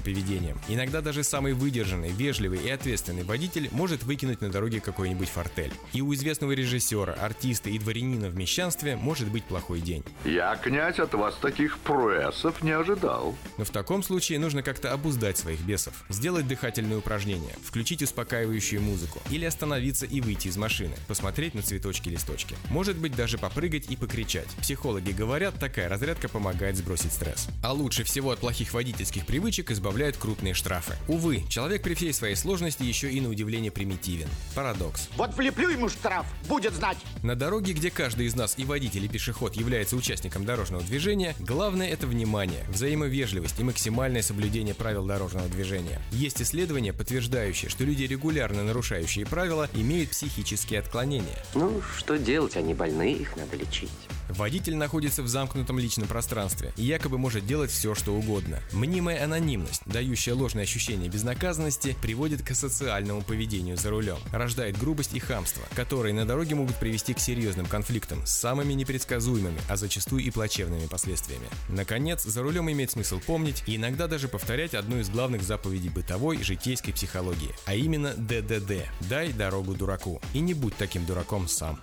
поведением. 0.01 0.59
Иногда 0.67 1.01
даже 1.01 1.23
самый 1.23 1.53
выдержанный, 1.53 2.11
вежливый 2.11 2.59
и 2.59 2.69
ответственный 2.69 3.23
водитель 3.23 3.69
может 3.71 4.03
выкинуть 4.03 4.41
на 4.41 4.49
дороге 4.49 4.79
какой-нибудь 4.79 5.29
фортель. 5.29 5.73
И 5.93 6.01
у 6.01 6.13
известного 6.13 6.51
режиссера, 6.51 7.13
артиста 7.13 7.69
и 7.69 7.79
дворянина 7.79 8.29
в 8.29 8.35
мещанстве 8.35 8.95
может 8.95 9.29
быть 9.29 9.43
плохой 9.43 9.81
день. 9.81 10.03
Я, 10.25 10.55
князь, 10.55 10.99
от 10.99 11.13
вас 11.13 11.35
таких 11.35 11.77
прессов 11.79 12.61
не 12.63 12.71
ожидал. 12.71 13.35
Но 13.57 13.65
в 13.65 13.69
таком 13.69 14.03
случае 14.03 14.39
нужно 14.39 14.63
как-то 14.63 14.93
обуздать 14.93 15.37
своих 15.37 15.59
бесов, 15.61 15.93
сделать 16.09 16.47
дыхательные 16.47 16.97
упражнения, 16.97 17.55
включить 17.63 18.01
успокаивающую 18.01 18.81
музыку 18.81 19.21
или 19.29 19.45
остановиться 19.45 20.05
и 20.05 20.21
выйти 20.21 20.47
из 20.47 20.57
машины, 20.57 20.95
посмотреть 21.07 21.53
на 21.55 21.61
цветочки-листочки. 21.61 22.55
Может 22.69 22.97
быть 22.97 23.15
даже 23.15 23.37
попрыгать 23.37 23.89
и 23.89 23.95
покричать. 23.95 24.47
Психологи 24.61 25.11
говорят, 25.11 25.59
такая 25.59 25.89
разрядка 25.89 26.29
помогает 26.29 26.77
сбросить 26.77 27.13
стресс. 27.13 27.47
А 27.63 27.73
лучше 27.73 28.03
всего 28.03 28.31
от 28.31 28.39
плохих 28.39 28.73
водительских 28.73 29.25
привычек 29.25 29.40
избавляют 29.49 30.17
крупные 30.17 30.53
штрафы. 30.53 30.95
Увы, 31.07 31.43
человек 31.49 31.81
при 31.81 31.93
всей 31.93 32.13
своей 32.13 32.35
сложности 32.35 32.83
еще 32.83 33.11
и 33.11 33.19
на 33.21 33.29
удивление 33.29 33.71
примитивен. 33.71 34.27
Парадокс. 34.55 35.09
Вот 35.17 35.35
влеплю 35.35 35.69
ему 35.69 35.89
штраф, 35.89 36.25
будет 36.47 36.73
знать. 36.73 36.97
На 37.23 37.35
дороге, 37.35 37.73
где 37.73 37.89
каждый 37.89 38.27
из 38.27 38.35
нас 38.35 38.55
и 38.57 38.65
водитель, 38.65 39.05
и 39.05 39.07
пешеход 39.07 39.55
является 39.55 39.95
участником 39.95 40.45
дорожного 40.45 40.83
движения, 40.83 41.35
главное 41.39 41.89
это 41.89 42.07
внимание, 42.07 42.63
взаимовежливость 42.69 43.59
и 43.59 43.63
максимальное 43.63 44.21
соблюдение 44.21 44.75
правил 44.75 45.05
дорожного 45.05 45.47
движения. 45.47 46.01
Есть 46.11 46.41
исследования, 46.41 46.93
подтверждающие, 46.93 47.69
что 47.69 47.83
люди, 47.83 48.03
регулярно 48.03 48.63
нарушающие 48.63 49.25
правила, 49.25 49.69
имеют 49.73 50.11
психические 50.11 50.79
отклонения. 50.79 51.43
Ну, 51.55 51.81
что 51.97 52.17
делать, 52.17 52.55
они 52.57 52.73
больные, 52.73 53.13
их 53.13 53.35
надо 53.35 53.55
лечить. 53.55 53.89
Водитель 54.29 54.75
находится 54.75 55.23
в 55.23 55.27
замкнутом 55.27 55.77
личном 55.77 56.07
пространстве 56.07 56.73
и 56.77 56.83
якобы 56.83 57.17
может 57.17 57.45
делать 57.45 57.69
все, 57.69 57.95
что 57.95 58.13
угодно. 58.13 58.59
Мнимая 58.71 59.23
анонимность, 59.31 59.83
дающая 59.85 60.33
ложное 60.33 60.63
ощущение 60.63 61.09
безнаказанности, 61.09 61.95
приводит 62.01 62.41
к 62.41 62.51
асоциальному 62.51 63.21
поведению 63.21 63.77
за 63.77 63.89
рулем, 63.89 64.17
рождает 64.33 64.77
грубость 64.77 65.13
и 65.13 65.19
хамство, 65.19 65.63
которые 65.73 66.13
на 66.13 66.25
дороге 66.25 66.55
могут 66.55 66.75
привести 66.75 67.13
к 67.13 67.19
серьезным 67.19 67.65
конфликтам 67.65 68.25
с 68.25 68.31
самыми 68.31 68.73
непредсказуемыми, 68.73 69.59
а 69.69 69.77
зачастую 69.77 70.23
и 70.23 70.31
плачевными 70.31 70.85
последствиями. 70.87 71.47
Наконец, 71.69 72.23
за 72.23 72.43
рулем 72.43 72.69
имеет 72.69 72.91
смысл 72.91 73.21
помнить 73.25 73.63
и 73.67 73.77
иногда 73.77 74.07
даже 74.07 74.27
повторять 74.27 74.73
одну 74.73 74.99
из 74.99 75.09
главных 75.09 75.43
заповедей 75.43 75.89
бытовой 75.89 76.37
и 76.37 76.43
житейской 76.43 76.91
психологии, 76.91 77.55
а 77.65 77.75
именно 77.75 78.13
ДДД– 78.13 78.85
«Дай 79.09 79.31
дорогу 79.31 79.75
дураку» 79.75 80.21
и 80.33 80.39
не 80.39 80.53
будь 80.53 80.75
таким 80.75 81.05
дураком 81.05 81.47
сам. 81.47 81.79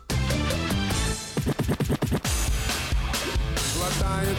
Глотает 3.74 4.36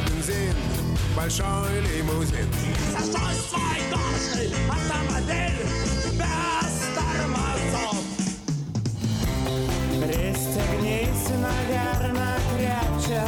большой 1.15 1.81
лимузин. 1.81 2.47
Зашел 2.91 3.29
свой 3.49 3.79
дорожный 3.89 4.51
автомобиль 4.69 5.65
без 6.13 6.73
тормозов 6.95 7.97
Пристегнись, 10.01 11.29
наверное, 11.39 12.37
крепче 12.55 13.23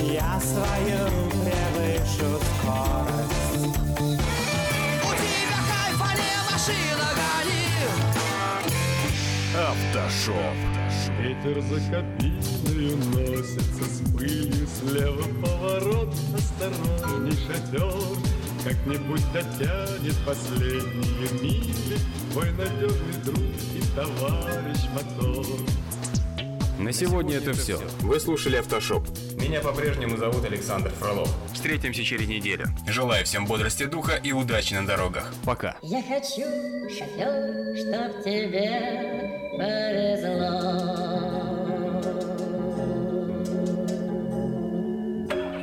Я 0.00 0.40
свою 0.40 1.00
превышу 1.42 2.30
скорость. 2.38 3.76
У 5.02 5.10
тебя 5.14 5.60
кайфа 5.68 6.10
не 6.16 6.32
машина, 6.50 7.06
гони. 7.18 7.66
Автошоп. 9.56 10.58
Ветер 11.18 11.60
за 11.62 11.78
кабиною 12.80 12.96
носится 13.36 13.84
с 13.84 14.12
пылью 14.12 14.66
Слева 14.66 15.24
поворот, 15.42 16.14
осторожней 16.34 17.36
шатер 17.46 17.92
Как-нибудь 18.64 19.32
дотянет 19.32 20.16
последние 20.24 21.42
мили 21.42 21.98
Твой 22.32 22.50
надежный 22.52 23.22
друг 23.24 23.38
и 23.74 23.82
товарищ 23.94 24.80
мотор 24.94 25.46
На 26.78 26.92
сегодня 26.92 27.36
это 27.36 27.52
все. 27.52 27.78
Вы 28.00 28.18
слушали 28.20 28.56
Автошоп. 28.56 29.06
Меня 29.36 29.60
по-прежнему 29.60 30.16
зовут 30.16 30.44
Александр 30.44 30.90
Фролов. 30.98 31.30
Встретимся 31.52 32.02
через 32.04 32.28
неделю. 32.28 32.66
Желаю 32.86 33.24
всем 33.24 33.46
бодрости 33.46 33.84
духа 33.84 34.16
и 34.16 34.32
удачи 34.32 34.74
на 34.74 34.86
дорогах. 34.86 35.32
Пока. 35.44 35.76
Я 35.82 36.02
хочу, 36.02 36.46
шофер, 36.88 37.76
чтоб 37.76 38.24
тебе 38.24 39.50
повезло. 39.58 41.39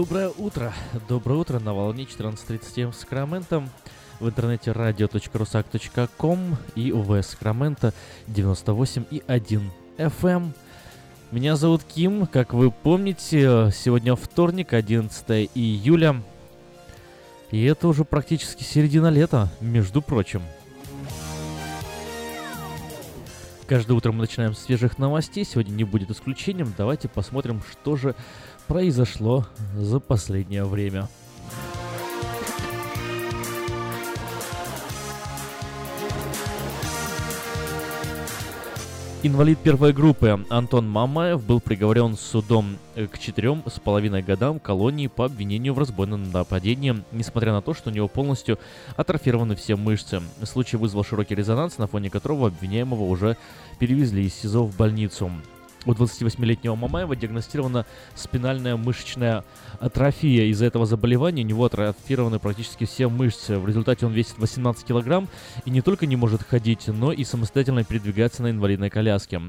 Доброе 0.00 0.30
утро. 0.30 0.72
Доброе 1.10 1.34
утро 1.34 1.58
на 1.58 1.74
волне 1.74 2.04
14.37 2.04 2.90
с 2.90 3.00
Сакраментом. 3.00 3.68
в 4.18 4.26
интернете 4.26 4.70
radio.rusak.com 4.70 6.56
и 6.74 6.90
в 6.90 7.22
Сакраменто 7.22 7.92
98 8.26 9.04
и 9.10 9.22
1 9.26 9.70
FM. 9.98 10.52
Меня 11.30 11.54
зовут 11.56 11.82
Ким, 11.84 12.26
как 12.26 12.54
вы 12.54 12.70
помните, 12.70 13.70
сегодня 13.74 14.16
вторник, 14.16 14.72
11 14.72 15.50
июля. 15.54 16.22
И 17.50 17.62
это 17.64 17.86
уже 17.86 18.06
практически 18.06 18.62
середина 18.62 19.10
лета, 19.10 19.52
между 19.60 20.00
прочим. 20.00 20.40
Каждое 23.70 23.92
утро 23.92 24.10
мы 24.10 24.22
начинаем 24.22 24.52
с 24.52 24.64
свежих 24.64 24.98
новостей, 24.98 25.44
сегодня 25.44 25.72
не 25.72 25.84
будет 25.84 26.10
исключением. 26.10 26.74
Давайте 26.76 27.06
посмотрим, 27.06 27.62
что 27.70 27.94
же 27.94 28.16
произошло 28.70 29.44
за 29.76 29.98
последнее 29.98 30.64
время. 30.64 31.08
Инвалид 39.24 39.58
первой 39.58 39.92
группы 39.92 40.38
Антон 40.48 40.88
Мамаев 40.88 41.44
был 41.44 41.60
приговорен 41.60 42.16
судом 42.16 42.76
к 42.94 43.18
четырем 43.18 43.64
с 43.66 43.80
половиной 43.80 44.22
годам 44.22 44.60
колонии 44.60 45.08
по 45.08 45.24
обвинению 45.24 45.74
в 45.74 45.80
разбойном 45.80 46.30
нападении, 46.30 47.02
несмотря 47.10 47.50
на 47.50 47.62
то, 47.62 47.74
что 47.74 47.90
у 47.90 47.92
него 47.92 48.06
полностью 48.06 48.56
атрофированы 48.96 49.56
все 49.56 49.74
мышцы. 49.74 50.22
Случай 50.44 50.76
вызвал 50.76 51.02
широкий 51.02 51.34
резонанс, 51.34 51.76
на 51.78 51.88
фоне 51.88 52.08
которого 52.08 52.46
обвиняемого 52.46 53.02
уже 53.02 53.36
перевезли 53.80 54.26
из 54.26 54.34
СИЗО 54.34 54.62
в 54.62 54.76
больницу. 54.76 55.32
У 55.86 55.92
28-летнего 55.92 56.74
Мамаева 56.74 57.16
диагностирована 57.16 57.86
спинальная 58.14 58.76
мышечная 58.76 59.44
атрофия. 59.78 60.44
Из-за 60.46 60.66
этого 60.66 60.84
заболевания 60.84 61.42
у 61.42 61.46
него 61.46 61.64
атрофированы 61.64 62.38
практически 62.38 62.84
все 62.84 63.08
мышцы. 63.08 63.58
В 63.58 63.66
результате 63.66 64.04
он 64.04 64.12
весит 64.12 64.38
18 64.38 64.84
килограмм 64.84 65.28
и 65.64 65.70
не 65.70 65.80
только 65.80 66.06
не 66.06 66.16
может 66.16 66.42
ходить, 66.42 66.88
но 66.88 67.12
и 67.12 67.24
самостоятельно 67.24 67.82
передвигаться 67.84 68.42
на 68.42 68.50
инвалидной 68.50 68.90
коляске. 68.90 69.40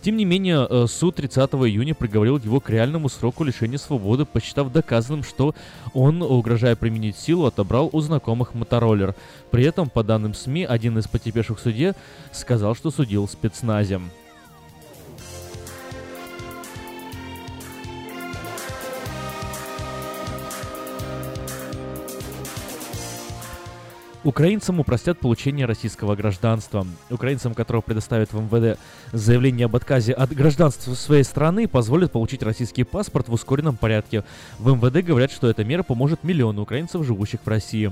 Тем 0.00 0.16
не 0.16 0.24
менее, 0.24 0.66
э, 0.68 0.86
суд 0.86 1.16
30 1.16 1.66
июня 1.66 1.94
приговорил 1.94 2.38
его 2.38 2.60
к 2.60 2.70
реальному 2.70 3.08
сроку 3.08 3.44
лишения 3.44 3.78
свободы, 3.78 4.24
посчитав 4.24 4.72
доказанным, 4.72 5.24
что 5.24 5.54
он, 5.92 6.22
угрожая 6.22 6.76
применить 6.76 7.16
силу, 7.16 7.46
отобрал 7.46 7.90
у 7.92 8.00
знакомых 8.00 8.54
мотороллер. 8.54 9.14
При 9.50 9.64
этом, 9.64 9.90
по 9.90 10.04
данным 10.04 10.34
СМИ, 10.34 10.64
один 10.64 10.96
из 10.98 11.08
потерпевших 11.08 11.58
в 11.58 11.62
суде 11.62 11.94
сказал, 12.32 12.76
что 12.76 12.90
судил 12.90 13.26
в 13.26 13.30
Украинцам 24.28 24.78
упростят 24.78 25.18
получение 25.18 25.64
российского 25.64 26.14
гражданства. 26.14 26.86
Украинцам, 27.08 27.54
которого 27.54 27.80
предоставят 27.80 28.30
в 28.30 28.38
МВД 28.38 28.78
заявление 29.10 29.64
об 29.64 29.74
отказе 29.74 30.12
от 30.12 30.34
гражданства 30.34 30.92
своей 30.92 31.24
страны, 31.24 31.66
позволят 31.66 32.12
получить 32.12 32.42
российский 32.42 32.84
паспорт 32.84 33.28
в 33.28 33.32
ускоренном 33.32 33.78
порядке. 33.78 34.24
В 34.58 34.70
МВД 34.70 35.02
говорят, 35.02 35.32
что 35.32 35.48
эта 35.48 35.64
мера 35.64 35.82
поможет 35.82 36.24
миллиону 36.24 36.60
украинцев, 36.60 37.06
живущих 37.06 37.40
в 37.42 37.48
России. 37.48 37.90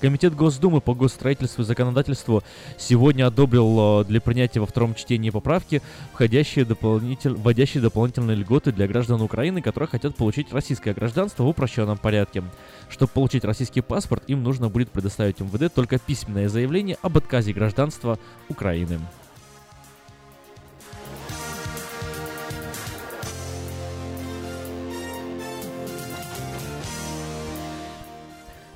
Комитет 0.00 0.34
Госдумы 0.34 0.80
по 0.80 0.94
госстроительству 0.94 1.62
и 1.62 1.66
законодательству 1.66 2.42
сегодня 2.78 3.26
одобрил 3.26 4.00
э, 4.00 4.04
для 4.04 4.22
принятия 4.22 4.60
во 4.60 4.66
втором 4.66 4.94
чтении 4.94 5.30
поправки, 5.30 5.82
входящие 6.14 6.64
дополнитель... 6.64 7.34
вводящие 7.34 7.82
дополнительные 7.82 8.36
льготы 8.36 8.72
для 8.72 8.86
граждан 8.88 9.20
Украины, 9.20 9.60
которые 9.60 9.88
хотят 9.88 10.16
получить 10.16 10.52
российское 10.52 10.94
гражданство 10.94 11.44
в 11.44 11.48
упрощенном 11.48 11.98
порядке. 11.98 12.42
Чтобы 12.88 13.12
получить 13.12 13.44
российский 13.44 13.82
паспорт, 13.82 14.22
им 14.28 14.42
нужно 14.42 14.68
будет 14.68 14.90
предоставить 14.90 15.40
МВД 15.40 15.73
только 15.74 15.98
письменное 15.98 16.48
заявление 16.48 16.96
об 17.02 17.16
отказе 17.16 17.52
гражданства 17.52 18.18
Украины. 18.48 19.00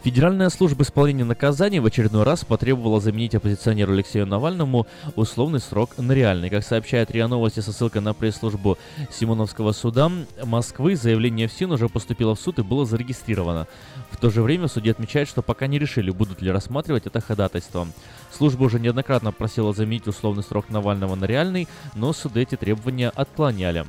Федеральная 0.05 0.49
служба 0.49 0.85
исполнения 0.85 1.25
наказаний 1.25 1.81
в 1.81 1.87
очередной 1.87 2.23
раз 2.23 2.45
потребовала 2.45 3.01
заменить 3.01 3.35
оппозиционеру 3.35 3.93
Алексею 3.93 4.27
Навальному 4.27 4.87
условный 5.17 5.59
срок 5.59 5.99
на 5.99 6.13
реальный. 6.13 6.51
Как 6.51 6.63
сообщает 6.63 7.11
РИА 7.11 7.27
Новости 7.27 7.59
со 7.59 7.73
ссылкой 7.73 8.01
на 8.01 8.15
пресс-службу 8.15 8.79
Симоновского 9.11 9.73
суда 9.73 10.09
Москвы, 10.45 10.95
заявление 10.95 11.49
в 11.49 11.53
СИН 11.53 11.73
уже 11.73 11.89
поступило 11.89 12.37
в 12.37 12.41
суд 12.41 12.61
и 12.61 12.63
было 12.63 12.87
зарегистрировано. 12.87 13.67
В 14.13 14.19
то 14.19 14.31
же 14.31 14.41
время 14.41 14.69
судья 14.69 14.93
отмечает, 14.93 15.29
что 15.29 15.43
пока 15.43 15.67
не 15.67 15.81
решили, 15.81 16.13
будут 16.13 16.43
ли 16.43 16.53
рассматривать 16.53 17.07
это 17.07 17.21
ходатайство. 17.21 17.89
Служба 18.31 18.65
уже 18.65 18.79
неоднократно 18.79 19.33
просила 19.33 19.73
заменить 19.73 20.07
условный 20.07 20.45
срок 20.45 20.69
Навального 20.69 21.17
на 21.17 21.25
реальный, 21.25 21.67
но 21.97 22.13
суды 22.13 22.43
эти 22.43 22.55
требования 22.55 23.09
отклоняли. 23.09 23.85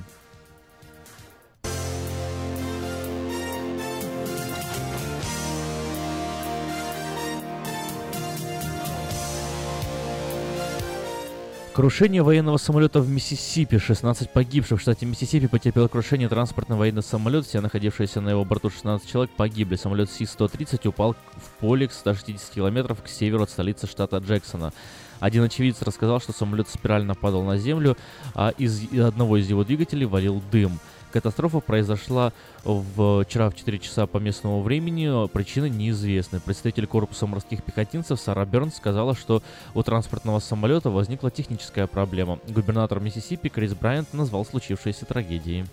Крушение 11.80 12.24
военного 12.24 12.58
самолета 12.58 13.00
в 13.00 13.08
Миссисипи. 13.08 13.78
16 13.78 14.34
погибших. 14.34 14.80
В 14.80 14.82
штате 14.82 15.06
Миссисипи 15.06 15.48
потерпел 15.48 15.88
крушение 15.88 16.28
транспортный 16.28 16.76
военный 16.76 17.02
самолет. 17.02 17.46
Все 17.46 17.62
находившиеся 17.62 18.20
на 18.20 18.32
его 18.32 18.44
борту 18.44 18.70
16 18.70 19.10
человек 19.10 19.32
погибли. 19.38 19.78
Самолет 19.78 20.12
Си-130 20.12 20.90
упал 20.90 21.14
в 21.14 21.60
поле 21.62 21.88
к 21.88 21.94
160 21.94 22.54
километров 22.54 23.02
к 23.02 23.08
северу 23.08 23.44
от 23.44 23.50
столицы 23.50 23.88
штата 23.88 24.18
Джексона. 24.18 24.74
Один 25.22 25.44
очевидец 25.44 25.82
рассказал, 25.82 26.20
что 26.20 26.34
самолет 26.34 26.68
спирально 26.68 27.16
падал 27.16 27.44
на 27.44 27.58
землю, 27.58 27.96
а 28.36 28.50
из 28.58 28.84
одного 29.00 29.38
из 29.38 29.50
его 29.50 29.64
двигателей 29.64 30.06
валил 30.06 30.44
дым. 30.52 30.80
Катастрофа 31.12 31.60
произошла 31.60 32.32
вчера 32.62 33.50
в 33.50 33.56
4 33.56 33.80
часа 33.80 34.06
по 34.06 34.18
местному 34.20 34.62
времени. 34.62 35.28
Причины 35.30 35.70
неизвестны. 35.70 36.40
Представитель 36.40 36.86
корпуса 36.86 37.26
морских 37.26 37.64
пехотинцев 37.64 38.20
Сара 38.20 38.46
Бернс 38.46 38.76
сказала, 38.76 39.16
что 39.16 39.42
у 39.74 39.82
транспортного 39.82 40.40
самолета 40.40 40.92
возникла 40.92 41.32
техническая 41.32 41.88
проблема. 41.88 42.40
Губернатор 42.48 43.00
Миссисипи 43.00 43.50
Крис 43.50 43.74
Брайант 43.74 44.14
назвал 44.14 44.46
случившееся 44.46 45.06
трагедией. 45.06 45.66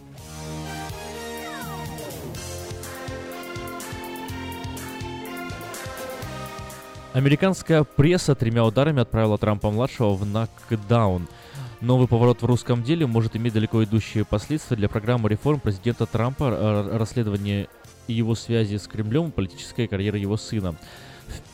Американская 7.13 7.83
пресса 7.85 8.35
тремя 8.35 8.65
ударами 8.65 9.01
отправила 9.01 9.39
Трампа-младшего 9.39 10.15
в 10.15 10.27
нокдаун– 10.27 11.29
Новый 11.81 12.09
поворот 12.09 12.41
в 12.41 12.47
русском 12.47 12.83
деле 12.83 13.07
может 13.07 13.37
иметь 13.37 13.53
далеко 13.53 13.85
идущие 13.85 14.25
последствия 14.25 14.77
для 14.77 14.89
программы 14.89 15.29
реформ 15.29 15.61
президента 15.61 16.07
Трампа, 16.07 16.89
расследования 16.93 17.69
его 18.09 18.35
связи 18.35 18.77
с 18.77 18.87
Кремлем 18.87 19.29
и 19.29 19.31
политической 19.31 19.87
карьеры 19.87 20.19
его 20.19 20.37
сына. 20.37 20.75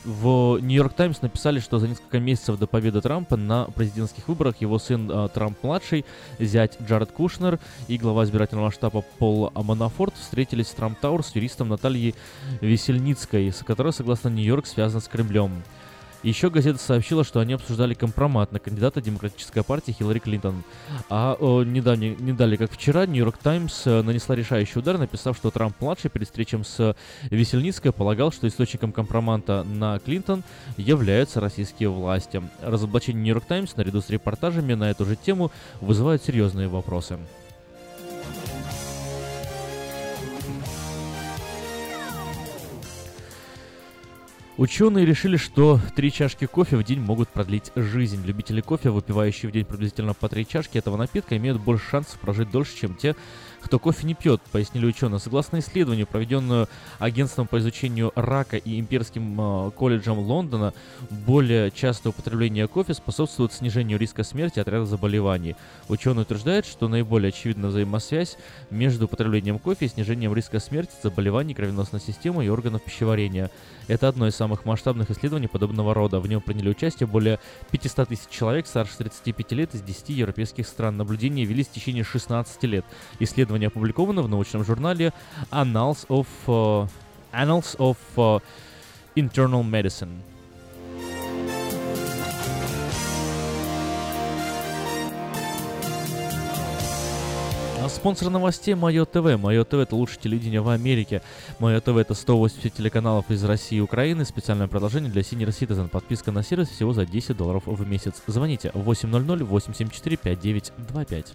В 0.04 0.58
Нью-Йорк 0.58 0.94
Таймс 0.94 1.22
написали, 1.22 1.58
что 1.58 1.78
за 1.78 1.88
несколько 1.88 2.20
месяцев 2.20 2.58
до 2.58 2.66
победы 2.66 3.00
Трампа 3.00 3.36
на 3.36 3.64
президентских 3.64 4.28
выборах 4.28 4.60
его 4.60 4.78
сын 4.78 5.10
э, 5.10 5.28
Трамп-младший, 5.32 6.04
зять 6.38 6.76
Джаред 6.82 7.10
Кушнер 7.12 7.58
и 7.88 7.96
глава 7.96 8.24
избирательного 8.24 8.70
штаба 8.70 9.02
Пол 9.18 9.50
Манафорт 9.54 10.14
встретились 10.16 10.66
в 10.66 10.76
Трамп-Тауэр 10.76 11.24
с 11.24 11.34
юристом 11.34 11.68
Натальей 11.68 12.14
Весельницкой, 12.60 13.50
с 13.50 13.64
которой, 13.64 13.92
согласно 13.92 14.28
Нью-Йорк, 14.28 14.66
связана 14.66 15.00
с 15.00 15.08
Кремлем. 15.08 15.62
Еще 16.22 16.50
газета 16.50 16.78
сообщила, 16.78 17.24
что 17.24 17.40
они 17.40 17.54
обсуждали 17.54 17.94
компромат 17.94 18.52
на 18.52 18.60
кандидата 18.60 19.00
Демократической 19.00 19.64
партии 19.64 19.90
Хиллари 19.90 20.20
Клинтон. 20.20 20.62
А 21.08 21.36
о, 21.40 21.64
не, 21.64 21.80
далее, 21.80 22.14
не 22.16 22.32
далее, 22.32 22.56
как 22.56 22.70
вчера, 22.70 23.06
Нью-Йорк 23.06 23.38
Таймс 23.38 23.86
э, 23.86 24.02
нанесла 24.02 24.36
решающий 24.36 24.78
удар, 24.78 24.98
написав, 24.98 25.36
что 25.36 25.50
Трамп-младший 25.50 26.10
перед 26.10 26.28
встречей 26.28 26.62
с 26.62 26.94
Весельницкой 27.30 27.92
полагал, 27.92 28.30
что 28.30 28.46
источником 28.46 28.92
компромата 28.92 29.64
на 29.64 29.98
Клинтон 29.98 30.44
являются 30.76 31.40
российские 31.40 31.88
власти. 31.88 32.40
Разоблачение 32.62 33.22
Нью-Йорк 33.22 33.44
Таймс 33.44 33.74
наряду 33.74 34.00
с 34.00 34.08
репортажами 34.08 34.74
на 34.74 34.90
эту 34.90 35.04
же 35.04 35.16
тему 35.16 35.50
вызывает 35.80 36.22
серьезные 36.22 36.68
вопросы. 36.68 37.18
Ученые 44.62 45.04
решили, 45.04 45.36
что 45.36 45.80
три 45.96 46.12
чашки 46.12 46.46
кофе 46.46 46.76
в 46.76 46.84
день 46.84 47.00
могут 47.00 47.28
продлить 47.28 47.72
жизнь. 47.74 48.24
Любители 48.24 48.60
кофе, 48.60 48.90
выпивающие 48.90 49.50
в 49.50 49.52
день 49.52 49.64
приблизительно 49.64 50.14
по 50.14 50.28
три 50.28 50.46
чашки 50.46 50.78
этого 50.78 50.96
напитка, 50.96 51.36
имеют 51.36 51.60
больше 51.60 51.90
шансов 51.90 52.20
прожить 52.20 52.52
дольше, 52.52 52.76
чем 52.76 52.94
те, 52.94 53.16
кто 53.62 53.78
кофе 53.78 54.06
не 54.06 54.14
пьет, 54.14 54.40
пояснили 54.50 54.86
ученые. 54.86 55.20
Согласно 55.20 55.60
исследованию, 55.60 56.06
проведенную 56.06 56.68
агентством 56.98 57.46
по 57.46 57.58
изучению 57.58 58.12
рака 58.14 58.56
и 58.56 58.78
имперским 58.78 59.40
э, 59.40 59.70
колледжем 59.70 60.18
Лондона, 60.18 60.74
более 61.10 61.70
частое 61.70 62.10
употребление 62.10 62.68
кофе 62.68 62.94
способствует 62.94 63.52
снижению 63.52 63.98
риска 63.98 64.24
смерти 64.24 64.58
от 64.60 64.68
ряда 64.68 64.84
заболеваний. 64.84 65.56
Ученые 65.88 66.22
утверждают, 66.22 66.66
что 66.66 66.88
наиболее 66.88 67.28
очевидна 67.28 67.68
взаимосвязь 67.68 68.36
между 68.70 69.06
употреблением 69.06 69.58
кофе 69.58 69.86
и 69.86 69.88
снижением 69.88 70.34
риска 70.34 70.60
смерти, 70.60 70.92
заболеваний 71.02 71.54
кровеносной 71.54 72.00
системы 72.00 72.44
и 72.44 72.48
органов 72.48 72.82
пищеварения. 72.82 73.50
Это 73.88 74.08
одно 74.08 74.28
из 74.28 74.34
самых 74.34 74.64
масштабных 74.64 75.10
исследований 75.10 75.48
подобного 75.48 75.94
рода. 75.94 76.20
В 76.20 76.26
нем 76.28 76.40
приняли 76.40 76.70
участие 76.70 77.06
более 77.06 77.38
500 77.70 78.08
тысяч 78.08 78.28
человек 78.30 78.66
старше 78.66 78.96
35 78.98 79.52
лет 79.52 79.74
из 79.74 79.82
10 79.82 80.10
европейских 80.10 80.66
стран. 80.66 80.96
Наблюдения 80.96 81.44
велись 81.44 81.68
в 81.68 81.72
течение 81.72 82.04
16 82.04 82.62
лет. 82.64 82.84
Исследование 83.18 83.51
опубликовано 83.66 84.22
в 84.22 84.28
научном 84.28 84.64
журнале 84.64 85.12
Annals 85.50 86.06
of, 86.08 86.26
uh, 86.46 86.88
Annals 87.32 87.76
of 87.78 87.96
uh, 88.16 88.42
Internal 89.16 89.62
Medicine. 89.62 90.20
А 97.82 97.88
спонсор 97.88 98.30
новостей 98.30 98.74
Мое 98.76 99.04
ТВ. 99.04 99.36
Мое 99.38 99.64
ТВ 99.64 99.74
это 99.74 99.96
лучшее 99.96 100.20
телевидение 100.20 100.60
в 100.60 100.68
Америке. 100.68 101.20
Мое 101.58 101.80
ТВ 101.80 101.96
это 101.96 102.14
180 102.14 102.72
телеканалов 102.72 103.28
из 103.28 103.42
России 103.42 103.78
и 103.78 103.80
Украины. 103.80 104.24
Специальное 104.24 104.68
предложение 104.68 105.10
для 105.10 105.22
Senior 105.22 105.48
Citizen. 105.48 105.88
Подписка 105.88 106.30
на 106.30 106.44
сервис 106.44 106.68
всего 106.68 106.92
за 106.92 107.06
10 107.06 107.36
долларов 107.36 107.64
в 107.66 107.84
месяц. 107.84 108.22
Звоните 108.28 108.70
800 108.74 109.40
874 109.40 110.16
5925. 110.16 111.34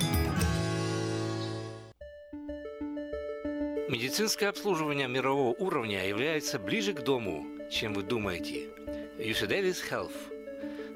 Медицинское 3.91 4.47
обслуживание 4.47 5.09
мирового 5.09 5.53
уровня 5.59 6.07
является 6.07 6.57
ближе 6.57 6.93
к 6.93 7.01
дому, 7.01 7.45
чем 7.69 7.93
вы 7.93 8.03
думаете. 8.03 8.69
UC 9.17 9.49
Davis 9.49 9.79
Health. 9.91 10.13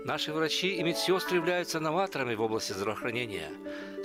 Наши 0.05 0.31
врачи 0.31 0.77
и 0.77 0.81
медсестры 0.81 1.35
являются 1.35 1.81
новаторами 1.81 2.35
в 2.35 2.41
области 2.41 2.71
здравоохранения, 2.71 3.49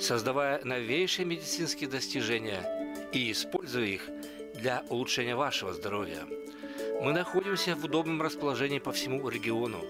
создавая 0.01 0.61
новейшие 0.65 1.25
медицинские 1.25 1.89
достижения 1.89 2.65
и 3.13 3.31
используя 3.31 3.85
их 3.85 4.09
для 4.57 4.83
улучшения 4.89 5.37
вашего 5.37 5.73
здоровья. 5.73 6.27
Мы 7.01 7.13
находимся 7.13 7.77
в 7.77 7.85
удобном 7.85 8.21
расположении 8.21 8.81
по 8.81 8.91
всему 8.91 9.29
региону. 9.29 9.85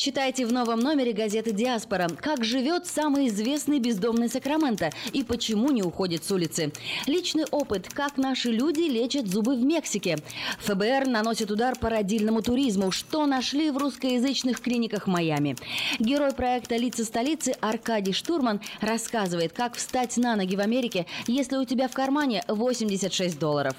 Читайте 0.00 0.46
в 0.46 0.52
новом 0.52 0.80
номере 0.80 1.12
газеты 1.12 1.52
«Диаспора», 1.52 2.08
как 2.08 2.42
живет 2.42 2.86
самый 2.86 3.28
известный 3.28 3.80
бездомный 3.80 4.30
Сакраменто 4.30 4.88
и 5.12 5.22
почему 5.22 5.70
не 5.70 5.82
уходит 5.82 6.24
с 6.24 6.32
улицы. 6.32 6.72
Личный 7.06 7.44
опыт, 7.50 7.90
как 7.92 8.16
наши 8.16 8.50
люди 8.50 8.80
лечат 8.80 9.26
зубы 9.26 9.54
в 9.54 9.62
Мексике. 9.62 10.16
ФБР 10.60 11.06
наносит 11.06 11.50
удар 11.50 11.76
по 11.78 11.90
родильному 11.90 12.40
туризму, 12.40 12.92
что 12.92 13.26
нашли 13.26 13.70
в 13.70 13.76
русскоязычных 13.76 14.62
клиниках 14.62 15.06
Майами. 15.06 15.54
Герой 15.98 16.32
проекта 16.32 16.76
«Лица 16.76 17.04
столицы» 17.04 17.54
Аркадий 17.60 18.14
Штурман 18.14 18.62
рассказывает, 18.80 19.52
как 19.52 19.74
встать 19.74 20.16
на 20.16 20.34
ноги 20.34 20.56
в 20.56 20.60
Америке, 20.60 21.04
если 21.26 21.56
у 21.56 21.66
тебя 21.66 21.88
в 21.88 21.92
кармане 21.92 22.42
86 22.48 23.38
долларов. 23.38 23.74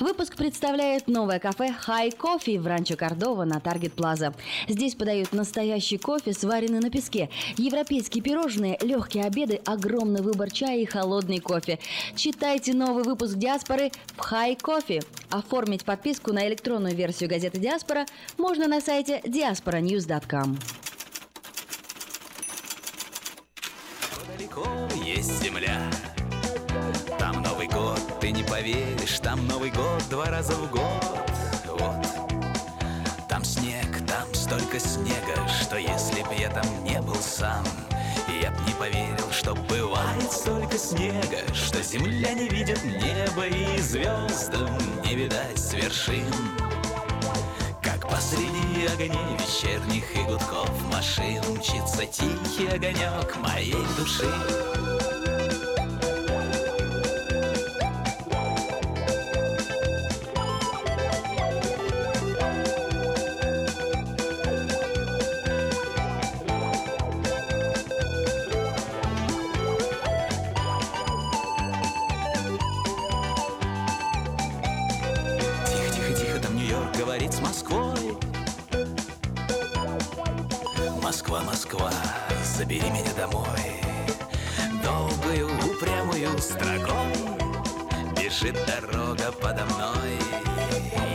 Выпуск 0.00 0.34
представляет 0.34 1.06
новое 1.06 1.38
кафе 1.38 1.72
«Хай 1.78 2.10
Кофе» 2.10 2.58
в 2.58 2.66
Ранчо 2.66 2.96
Кордова 2.96 3.44
на 3.44 3.60
Таргет 3.60 3.92
Плаза. 3.92 4.34
Здесь 4.66 4.96
подают 4.96 5.32
настоящий 5.32 5.59
Настоящий 5.60 5.98
кофе, 5.98 6.32
сваренный 6.32 6.80
на 6.80 6.88
песке. 6.88 7.28
Европейские 7.58 8.22
пирожные, 8.22 8.78
легкие 8.80 9.24
обеды, 9.24 9.60
огромный 9.66 10.22
выбор 10.22 10.50
чая 10.50 10.78
и 10.78 10.86
холодный 10.86 11.38
кофе. 11.38 11.78
Читайте 12.16 12.72
новый 12.72 13.04
выпуск 13.04 13.34
«Диаспоры» 13.34 13.92
в 14.16 14.20
«Хай 14.20 14.56
Кофе». 14.56 15.02
Оформить 15.28 15.84
подписку 15.84 16.32
на 16.32 16.48
электронную 16.48 16.96
версию 16.96 17.28
газеты 17.28 17.60
«Диаспора» 17.60 18.06
можно 18.38 18.68
на 18.68 18.80
сайте 18.80 19.20
diasporanews.com. 19.26 20.58
Далеко 24.34 24.66
есть 25.04 25.42
земля, 25.42 25.90
там 27.18 27.42
Новый 27.42 27.68
год, 27.68 28.00
ты 28.18 28.30
не 28.30 28.44
поверишь, 28.44 29.18
там 29.22 29.46
Новый 29.46 29.70
год 29.70 30.02
два 30.08 30.24
раза 30.30 30.54
в 30.54 30.70
год. 30.70 31.29
Столько 34.50 34.80
снега, 34.80 35.48
что 35.62 35.76
если 35.76 36.22
б 36.22 36.34
я 36.36 36.50
там 36.50 36.64
не 36.82 37.00
был 37.00 37.14
сам, 37.14 37.64
я 38.42 38.50
б 38.50 38.56
не 38.66 38.72
поверил, 38.72 39.30
что 39.30 39.54
бывает 39.54 40.32
столько 40.32 40.76
снега, 40.76 41.38
что 41.54 41.80
земля 41.84 42.32
не 42.32 42.48
видит 42.48 42.82
неба 42.82 43.46
и 43.46 43.78
звездам 43.78 44.76
не 45.04 45.14
видать 45.14 45.56
с 45.56 45.72
вершин. 45.72 46.26
Как 47.80 48.08
посреди 48.08 48.86
огней 48.92 49.36
вечерних 49.38 50.16
и 50.16 50.22
гудков 50.24 50.68
машин 50.92 51.44
мчится 51.56 52.04
тихий 52.06 52.66
огонек 52.66 53.36
моей 53.36 53.86
души. 53.96 54.99
Москва, 81.42 81.90
Москва, 81.90 81.92
забери 82.44 82.90
меня 82.90 83.12
домой. 83.16 83.44
Долгую, 84.82 85.46
упрямую 85.46 86.38
строкой 86.38 87.40
бежит 88.16 88.56
дорога 88.66 89.32
подо 89.32 89.64
мной. 89.64 90.18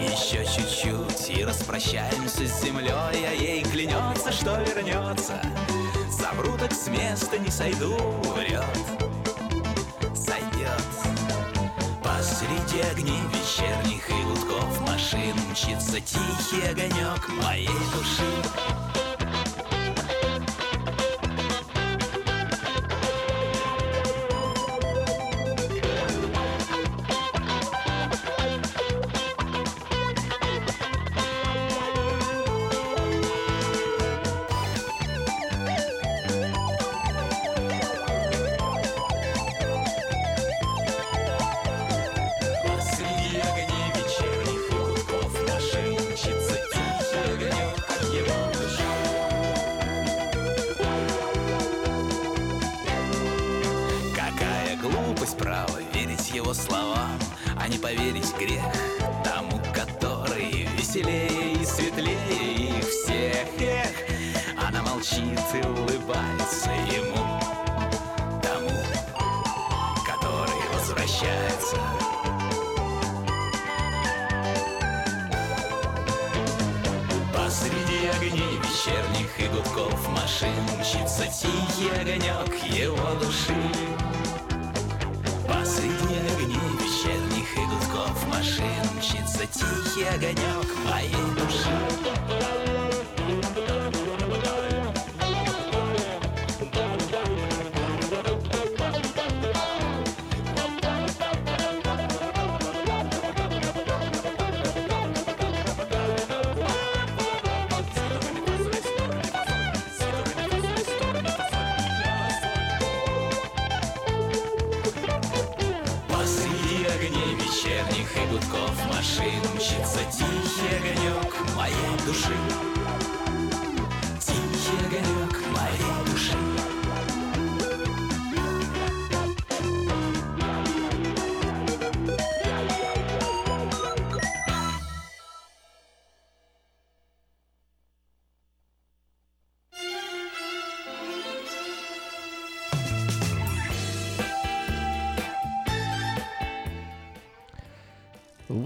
Еще 0.03 0.45
чуть-чуть 0.45 1.37
и 1.37 1.43
распрощаемся 1.43 2.47
с 2.47 2.61
землей, 2.61 2.91
а 2.91 3.33
ей 3.33 3.63
клянется, 3.63 4.31
что 4.31 4.57
вернется. 4.61 5.41
Совру 6.11 6.57
так 6.57 6.71
с 6.71 6.87
места 6.87 7.37
не 7.37 7.49
сойду, 7.49 7.97
врет, 8.35 8.65
сойдет. 10.15 10.85
Посреди 12.03 12.81
огней 12.81 13.21
вечерних 13.33 14.09
и 14.09 14.23
гудков 14.23 14.81
машин 14.81 15.35
Мчится 15.51 15.99
тихий 15.99 16.67
огонек 16.67 17.29
моей 17.41 17.67
души 17.67 18.84
машин 88.45 88.63
Мчится 88.97 89.47
тихий 89.47 90.05
огонек 90.05 90.67
моей 90.85 91.11
души 91.35 92.94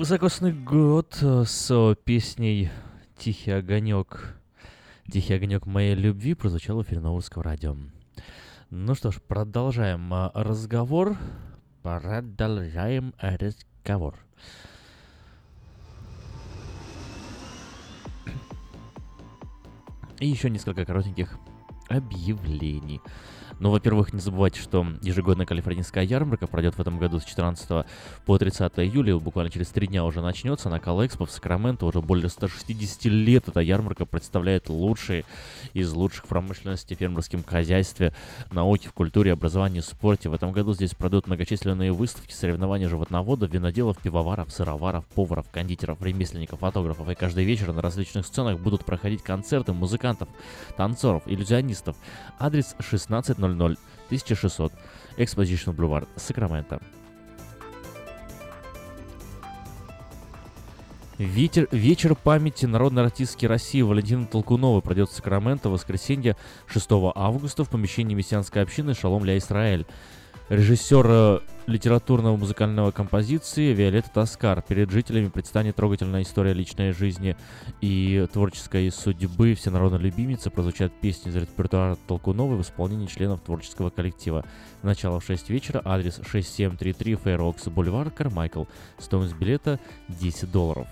Высокосный 0.10 0.53
год 0.53 1.19
э, 1.22 1.44
с 1.45 1.69
э, 1.69 1.95
песней 2.03 2.72
«Тихий 3.15 3.52
огонек». 3.52 4.40
«Тихий 5.06 5.36
огонек 5.36 5.68
моей 5.68 5.94
любви» 5.94 6.34
прозвучал 6.34 6.80
в 6.80 6.81
эфире 6.81 6.99
радио. 7.44 7.77
Ну 8.72 8.95
что 8.95 9.11
ж, 9.11 9.22
продолжаем 9.22 10.11
э, 10.11 10.31
разговор. 10.34 11.15
Продолжаем 11.84 13.14
разговор. 13.19 14.15
И 20.19 20.27
еще 20.27 20.49
несколько 20.49 20.86
коротеньких 20.86 21.38
объявлений. 21.88 22.99
Ну, 23.60 23.72
во-первых, 23.72 24.14
не 24.14 24.22
забывайте, 24.22 24.61
что 24.61 24.88
ежегодная 25.02 25.45
калифорнийская 25.45 26.06
ярмарка 26.06 26.48
пройдет 26.48 26.76
в 26.76 26.80
этом 26.80 26.98
году 26.98 27.19
с 27.19 27.26
14 27.26 27.86
по 28.26 28.38
30 28.38 28.72
июля, 28.80 29.18
буквально 29.18 29.52
через 29.52 29.68
три 29.68 29.88
дня 29.88 30.06
уже 30.06 30.22
начнется 30.22 30.69
на 30.69 30.80
Калэкспо 30.80 31.26
в 31.26 31.31
Сакраменто. 31.31 31.86
Уже 31.86 32.02
более 32.02 32.30
160 32.30 33.06
лет 33.06 33.49
эта 33.49 33.60
ярмарка 33.60 34.06
представляет 34.06 34.69
лучшие 34.69 35.26
из 35.73 35.91
лучших 35.91 36.23
в 36.23 36.27
промышленности, 36.30 36.94
фермерском 36.94 37.44
хозяйстве, 37.44 38.14
науке, 38.49 38.88
в 38.88 38.94
культуре, 38.94 39.34
образовании, 39.34 39.81
спорте. 39.81 40.30
В 40.30 40.34
этом 40.34 40.53
году 40.53 40.73
здесь 40.73 40.95
пройдут 40.95 41.27
многочисленные 41.27 41.91
выставки, 41.91 42.31
соревнования 42.31 42.88
животноводов, 42.88 43.52
виноделов, 43.52 43.98
пивоваров, 43.98 44.52
сыроваров, 44.52 45.06
поваров, 45.07 45.49
кондитеров, 45.52 46.02
ремесленников, 46.02 46.60
фотографов. 46.60 47.10
И 47.10 47.15
каждый 47.15 47.44
вечер 47.44 47.73
на 47.73 47.81
различных 47.81 48.26
сценах 48.26 48.57
будут 48.57 48.86
проходить 48.86 49.22
концерты 49.22 49.73
музыкантов, 49.73 50.30
танцоров, 50.77 51.23
иллюзионистов. 51.26 51.98
Адрес 52.40 52.73
1600 53.56 53.90
1600 54.10 54.74
Exposition 55.18 55.76
Boulevard, 55.76 56.08
Сакраменто. 56.16 56.80
Ветер, 61.18 61.68
вечер 61.72 62.16
памяти 62.16 62.66
народной 62.66 63.04
артистки 63.04 63.46
России 63.46 63.82
Валентины 63.82 64.26
Толкуновой 64.26 64.82
пройдет 64.82 65.10
в 65.10 65.14
Сакраменто 65.14 65.68
в 65.68 65.74
воскресенье 65.74 66.38
6 66.68 66.88
августа 67.14 67.66
в 67.66 67.70
помещении 67.70 68.16
мессианской 68.16 68.62
общины 68.62 68.94
Шалом 68.94 69.24
для 69.24 69.38
Израиль 69.38 69.86
режиссер 70.50 71.06
э, 71.08 71.40
литературного 71.68 72.36
музыкального 72.36 72.92
композиции 72.92 73.74
Виолетта 73.74 74.10
Тоскар. 74.14 74.62
Перед 74.62 74.90
жителями 74.90 75.30
предстанет 75.30 75.76
трогательная 75.76 76.24
история 76.24 76.54
личной 76.54 76.92
жизни 76.92 77.38
и 77.82 78.28
творческой 78.34 78.92
судьбы 78.92 79.54
всенародной 79.54 80.00
любимицы. 80.00 80.50
Прозвучат 80.50 80.92
песни 80.92 81.30
из 81.30 81.36
репертуара 81.36 81.98
Толкуновой 82.08 82.58
в 82.58 82.62
исполнении 82.62 83.06
членов 83.06 83.42
творческого 83.42 83.90
коллектива. 83.90 84.44
Начало 84.82 85.20
в 85.20 85.26
6 85.26 85.50
вечера, 85.50 85.82
адрес 85.86 86.20
6733 86.30 87.16
Фейрокс 87.16 87.68
Бульвар, 87.68 88.10
Кармайкл. 88.10 88.66
Стоимость 88.98 89.36
билета 89.36 89.80
10 90.08 90.52
долларов. 90.52 90.88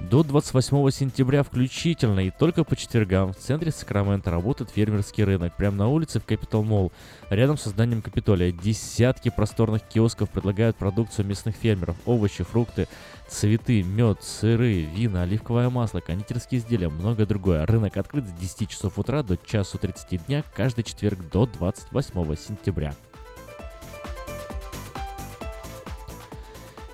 До 0.00 0.22
28 0.22 0.90
сентября 0.90 1.42
включительно 1.42 2.20
и 2.20 2.30
только 2.30 2.64
по 2.64 2.76
четвергам 2.76 3.32
в 3.32 3.36
центре 3.36 3.70
Сакрамента 3.70 4.30
работает 4.30 4.70
фермерский 4.70 5.24
рынок. 5.24 5.56
Прямо 5.56 5.76
на 5.76 5.88
улице 5.88 6.18
в 6.18 6.26
Capital 6.26 6.64
Mall, 6.64 6.92
рядом 7.30 7.56
с 7.56 7.64
зданием 7.64 8.02
Капитолия. 8.02 8.52
Десятки 8.52 9.30
просторных 9.30 9.82
киосков 9.82 10.30
предлагают 10.30 10.76
продукцию 10.76 11.26
местных 11.26 11.54
фермеров. 11.54 11.96
Овощи, 12.04 12.42
фрукты, 12.42 12.88
цветы, 13.28 13.82
мед, 13.82 14.22
сыры, 14.22 14.82
вина, 14.82 15.22
оливковое 15.22 15.70
масло, 15.70 16.00
кондитерские 16.00 16.60
изделия, 16.60 16.88
многое 16.88 17.26
другое. 17.26 17.64
Рынок 17.66 17.96
открыт 17.96 18.26
с 18.26 18.32
10 18.32 18.68
часов 18.68 18.98
утра 18.98 19.22
до 19.22 19.36
часу 19.36 19.78
30 19.78 20.26
дня 20.26 20.42
каждый 20.54 20.84
четверг 20.84 21.18
до 21.30 21.46
28 21.46 22.36
сентября. 22.36 22.94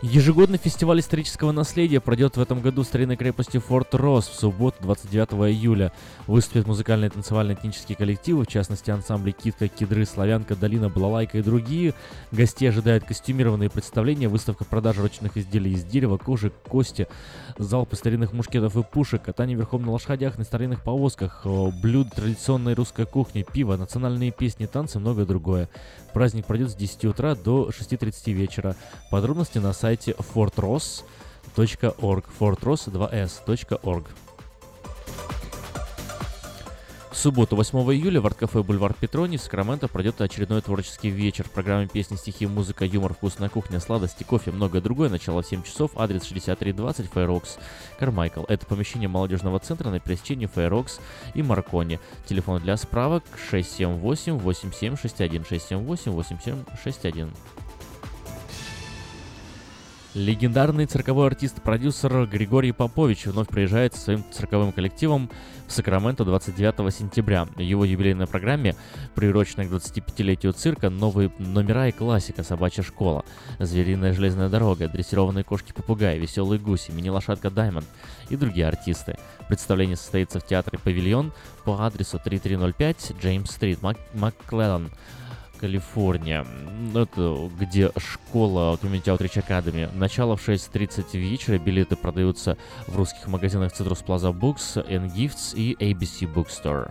Ежегодный 0.00 0.58
фестиваль 0.58 1.00
исторического 1.00 1.50
наследия 1.50 1.98
пройдет 2.00 2.36
в 2.36 2.40
этом 2.40 2.60
году 2.60 2.84
в 2.84 2.86
старинной 2.86 3.16
крепости 3.16 3.58
Форт 3.58 3.96
Росс 3.96 4.28
в 4.28 4.34
субботу 4.34 4.76
29 4.82 5.50
июля. 5.52 5.92
Выступят 6.28 6.68
музыкальные 6.68 7.08
и 7.08 7.10
танцевальные 7.10 7.56
этнические 7.56 7.96
коллективы, 7.96 8.44
в 8.44 8.46
частности 8.46 8.92
ансамбли 8.92 9.32
Китка, 9.32 9.66
Кедры, 9.66 10.06
Славянка, 10.06 10.54
Долина, 10.54 10.88
Балалайка 10.88 11.38
и 11.38 11.42
другие. 11.42 11.94
Гостей 12.30 12.68
ожидают 12.68 13.06
костюмированные 13.06 13.70
представления, 13.70 14.28
выставка 14.28 14.64
продажи 14.64 15.02
ручных 15.02 15.36
изделий 15.36 15.72
из 15.72 15.82
дерева, 15.82 16.16
кожи, 16.16 16.52
кости, 16.68 17.08
залпы 17.58 17.96
старинных 17.96 18.32
мушкетов 18.32 18.76
и 18.76 18.84
пушек, 18.84 19.22
катание 19.22 19.56
верхом 19.56 19.82
на 19.82 19.90
лошадях, 19.90 20.38
на 20.38 20.44
старинных 20.44 20.84
повозках, 20.84 21.44
блюд 21.82 22.14
традиционной 22.14 22.74
русской 22.74 23.04
кухни, 23.04 23.44
пиво, 23.52 23.76
национальные 23.76 24.30
песни, 24.30 24.66
танцы 24.66 24.98
и 24.98 25.00
многое 25.00 25.26
другое. 25.26 25.68
Праздник 26.14 26.46
пройдет 26.46 26.70
с 26.70 26.76
10 26.76 27.06
утра 27.06 27.34
до 27.34 27.70
6.30 27.70 28.32
вечера. 28.32 28.76
Подробности 29.10 29.58
на 29.58 29.72
сайте 29.72 29.87
fortross.org. 29.96 32.24
fortross2s.org. 32.38 34.04
В 37.18 37.20
субботу, 37.20 37.56
8 37.56 37.76
июля, 37.94 38.20
в 38.20 38.26
арт-кафе 38.26 38.62
«Бульвар 38.62 38.94
Петрони» 38.94 39.38
в 39.38 39.40
Сакраменто 39.40 39.88
пройдет 39.88 40.20
очередной 40.20 40.62
творческий 40.62 41.10
вечер. 41.10 41.46
В 41.46 41.50
программе 41.50 41.88
песни, 41.88 42.14
стихи, 42.14 42.46
музыка, 42.46 42.84
юмор, 42.84 43.12
вкусная 43.12 43.48
кухня, 43.48 43.80
сладости, 43.80 44.22
кофе, 44.22 44.52
многое 44.52 44.80
другое. 44.80 45.08
Начало 45.08 45.42
в 45.42 45.46
7 45.46 45.64
часов, 45.64 45.90
адрес 45.96 46.22
6320 46.22 47.10
Фейрокс, 47.12 47.58
Кармайкл. 47.98 48.44
Это 48.46 48.64
помещение 48.66 49.08
молодежного 49.08 49.58
центра 49.58 49.90
на 49.90 49.98
пересечении 49.98 50.46
Фейрокс 50.46 51.00
и 51.34 51.42
Маркони. 51.42 51.98
Телефон 52.24 52.60
для 52.60 52.76
справок 52.76 53.24
678-8761, 53.50 55.44
678-8761. 55.48 57.34
Легендарный 60.18 60.86
цирковой 60.86 61.28
артист-продюсер 61.28 62.26
Григорий 62.26 62.72
Попович 62.72 63.26
вновь 63.26 63.46
приезжает 63.46 63.94
со 63.94 64.00
своим 64.00 64.24
цирковым 64.32 64.72
коллективом 64.72 65.30
в 65.68 65.72
Сакраменто 65.72 66.24
29 66.24 66.92
сентября. 66.92 67.44
В 67.44 67.60
его 67.60 67.84
юбилейной 67.84 68.26
программе, 68.26 68.74
приуроченной 69.14 69.68
к 69.68 69.70
25-летию 69.70 70.52
цирка, 70.54 70.90
новые 70.90 71.30
номера 71.38 71.86
и 71.86 71.92
классика 71.92 72.42
«Собачья 72.42 72.82
школа», 72.82 73.24
«Звериная 73.60 74.12
железная 74.12 74.48
дорога», 74.48 74.88
«Дрессированные 74.88 75.44
кошки-попугаи», 75.44 76.18
«Веселые 76.18 76.58
гуси», 76.58 76.90
«Мини-лошадка 76.90 77.48
Даймонд» 77.48 77.86
и 78.28 78.34
другие 78.34 78.66
артисты. 78.66 79.16
Представление 79.46 79.96
состоится 79.96 80.40
в 80.40 80.46
театре 80.46 80.80
«Павильон» 80.82 81.32
по 81.64 81.86
адресу 81.86 82.18
3305 82.18 83.12
Джеймс-стрит, 83.22 83.82
Мак- 83.82 83.98
Маклеллан. 84.14 84.90
Калифорния. 85.60 86.46
Это 86.94 87.50
где 87.58 87.90
школа 87.96 88.78
Community 88.82 89.04
Outreach 89.04 89.44
Academy. 89.46 89.88
Начало 89.94 90.36
в 90.36 90.48
6.30 90.48 91.18
вечера. 91.18 91.58
Билеты 91.58 91.96
продаются 91.96 92.56
в 92.86 92.96
русских 92.96 93.26
магазинах 93.28 93.72
Citrus 93.72 94.04
Plaza 94.04 94.32
Books, 94.32 94.76
and 94.88 95.14
Gifts 95.14 95.56
и 95.56 95.74
ABC 95.74 96.32
Bookstore. 96.32 96.90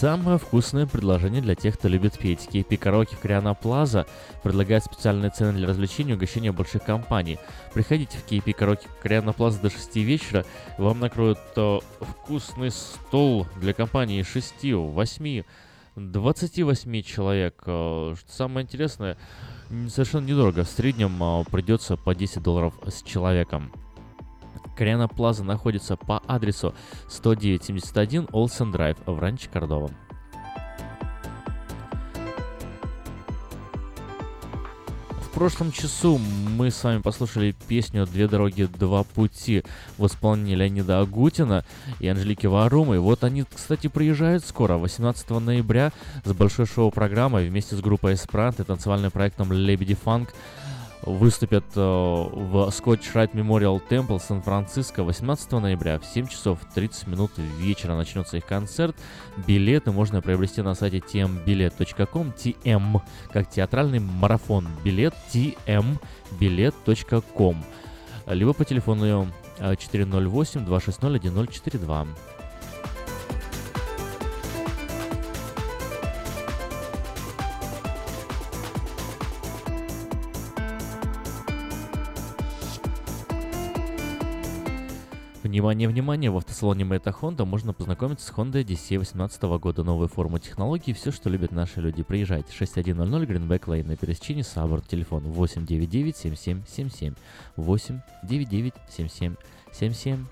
Самое 0.00 0.38
вкусное 0.38 0.86
предложение 0.86 1.42
для 1.42 1.56
тех, 1.56 1.76
кто 1.76 1.88
любит 1.88 2.16
петь. 2.16 2.48
KP 2.52 2.76
Караоке 2.76 3.16
в 3.16 3.18
Криана 3.18 3.54
Плаза 3.54 4.06
предлагает 4.44 4.84
специальные 4.84 5.32
цены 5.32 5.54
для 5.54 5.66
развлечений 5.66 6.12
и 6.12 6.14
угощения 6.14 6.52
больших 6.52 6.84
компаний. 6.84 7.36
Приходите 7.74 8.16
в 8.16 8.24
KP 8.24 8.52
Караоке 8.52 8.86
в 8.86 9.02
Криана 9.02 9.32
Плаза 9.32 9.60
до 9.60 9.70
6 9.70 9.96
вечера. 9.96 10.46
Вам 10.78 11.00
накроют 11.00 11.40
э, 11.56 11.78
вкусный 11.98 12.70
стол 12.70 13.48
для 13.56 13.72
компании 13.72 14.22
6, 14.22 14.72
8, 14.72 15.42
28 15.96 17.02
человек. 17.02 17.60
Э, 17.66 18.14
что 18.16 18.32
самое 18.32 18.64
интересное, 18.64 19.18
совершенно 19.88 20.26
недорого. 20.26 20.62
В 20.62 20.68
среднем 20.68 21.20
э, 21.20 21.44
придется 21.50 21.96
по 21.96 22.14
10 22.14 22.40
долларов 22.40 22.72
с 22.86 23.02
человеком. 23.02 23.72
Кориана 24.76 25.08
Плаза 25.08 25.44
находится 25.44 25.96
по 25.96 26.22
адресу 26.26 26.74
10971 27.08 28.28
Олсен 28.32 28.70
Драйв 28.72 28.96
в 29.06 29.18
Ранче 29.18 29.48
Кордова. 29.48 29.90
В 35.20 35.40
прошлом 35.40 35.70
часу 35.70 36.18
мы 36.18 36.72
с 36.72 36.82
вами 36.82 37.00
послушали 37.00 37.54
песню 37.68 38.06
«Две 38.06 38.26
дороги, 38.26 38.64
два 38.64 39.04
пути» 39.04 39.62
в 39.96 40.04
исполнении 40.06 40.56
Леонида 40.56 41.00
Агутина 41.00 41.64
и 42.00 42.08
Анжелики 42.08 42.46
Варумы. 42.46 42.98
Вот 42.98 43.22
они, 43.22 43.44
кстати, 43.44 43.86
приезжают 43.86 44.44
скоро, 44.44 44.78
18 44.78 45.30
ноября, 45.30 45.92
с 46.24 46.32
большой 46.32 46.66
шоу-программой 46.66 47.48
вместе 47.48 47.76
с 47.76 47.80
группой 47.80 48.14
«Эспрант» 48.14 48.58
и 48.58 48.64
танцевальным 48.64 49.12
проектом 49.12 49.52
«Лебеди 49.52 49.94
Фанк» 49.94 50.34
выступят 51.08 51.64
э, 51.74 51.80
в 51.80 52.68
Scotch 52.68 53.12
Rite 53.14 53.32
Memorial 53.32 53.80
Temple 53.88 54.20
Сан-Франциско 54.20 55.02
18 55.02 55.50
ноября 55.52 55.98
в 55.98 56.04
7 56.04 56.26
часов 56.26 56.58
30 56.74 57.06
минут 57.08 57.30
вечера 57.36 57.94
начнется 57.94 58.36
их 58.36 58.44
концерт. 58.46 58.94
Билеты 59.46 59.90
можно 59.90 60.20
приобрести 60.20 60.60
на 60.62 60.74
сайте 60.74 60.98
tmbilet.com, 60.98 62.34
tm, 62.36 63.00
как 63.32 63.48
театральный 63.48 64.00
марафон, 64.00 64.68
билет 64.84 65.14
tmbilet.com, 65.32 67.64
либо 68.26 68.52
по 68.52 68.64
телефону 68.64 69.28
408-260-1042. 69.58 72.08
Внимание, 85.48 85.88
внимание! 85.88 86.30
В 86.30 86.36
автосалоне 86.36 86.84
Мэйта 86.84 87.08
Honda 87.08 87.46
можно 87.46 87.72
познакомиться 87.72 88.26
с 88.26 88.30
Honda 88.36 88.62
Odyssey 88.62 88.98
2018 88.98 89.42
года. 89.58 89.82
Новые 89.82 90.10
формы 90.10 90.40
технологий, 90.40 90.92
все, 90.92 91.10
что 91.10 91.30
любят 91.30 91.52
наши 91.52 91.80
люди. 91.80 92.02
Приезжайте. 92.02 92.52
6100 92.52 93.22
Greenback 93.22 93.60
Lane 93.60 93.86
на 93.86 93.96
пересечении 93.96 94.42
Сабор. 94.42 94.82
Телефон 94.82 95.22
899 95.22 96.16
7777 96.18 97.14
899 97.56 98.74
7777 98.90 100.26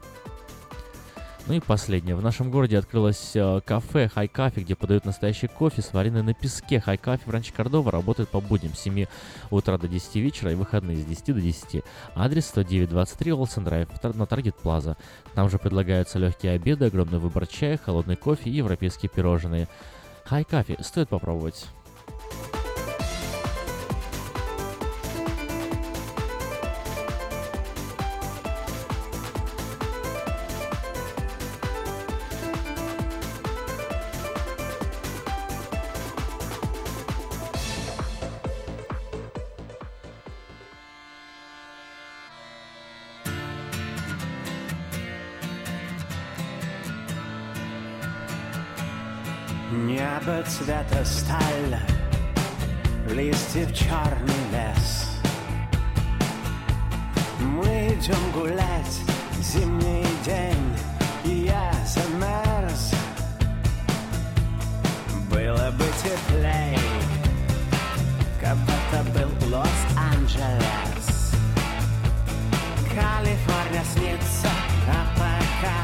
ну 1.47 1.55
и 1.55 1.60
последнее. 1.60 2.16
В 2.16 2.23
нашем 2.23 2.51
городе 2.51 2.77
открылось 2.77 3.32
э, 3.35 3.60
кафе 3.64 4.09
Хай 4.12 4.27
Кафе, 4.27 4.62
где 4.62 4.74
подают 4.74 5.05
настоящий 5.05 5.47
кофе, 5.47 5.81
сваренный 5.81 6.23
на 6.23 6.35
песке. 6.35 6.81
Хай 6.81 6.97
Кафе 6.97 7.23
в 7.24 7.31
Ранче 7.31 7.52
Кордова 7.52 7.93
работает 7.93 8.28
по 8.28 8.40
будням 8.40 8.74
с 8.74 8.81
7 8.81 9.06
утра 9.51 9.78
до 9.78 9.86
10 9.86 10.16
вечера 10.16 10.51
и 10.51 10.56
выходные 10.56 10.97
с 10.97 11.05
10 11.05 11.27
до 11.27 11.40
10. 11.40 11.85
Адрес 12.14 12.51
10923 12.52 13.32
Олсен 13.32 13.64
Драйв 13.64 13.89
на 14.02 14.27
Таргет 14.27 14.56
Плаза. 14.56 14.97
Там 15.35 15.48
же 15.48 15.59
предлагаются 15.59 16.18
легкие 16.18 16.52
обеды, 16.52 16.86
огромный 16.86 17.18
выбор 17.18 17.47
чая, 17.47 17.78
холодный 17.78 18.16
кофе 18.16 18.51
и 18.51 18.55
европейские 18.55 19.09
пирожные. 19.09 19.68
Хай 20.24 20.44
Кафе 20.44 20.77
стоит 20.82 21.09
попробовать. 21.09 21.66
Небо 50.27 50.43
цвета 50.43 51.05
сталь, 51.05 51.78
листьев 53.11 53.73
черный 53.73 54.43
лес. 54.51 55.20
Мы 57.39 57.94
идем 57.94 58.32
гулять, 58.35 59.01
зимний 59.40 60.05
день, 60.24 60.77
и 61.24 61.47
я 61.47 61.73
замерз. 61.86 62.93
Было 65.31 65.70
бы 65.78 65.85
теплей, 66.03 66.77
как 68.40 68.57
будто 68.57 69.05
был 69.15 69.31
Лос-Анджелес. 69.55 71.35
Калифорния 72.89 73.85
снится, 73.94 74.51
а 74.89 75.07
пока 75.15 75.77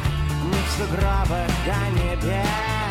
мы 0.42 0.56
в 0.56 0.70
сугробах 0.76 1.48
до 1.64 2.00
небес. 2.00 2.81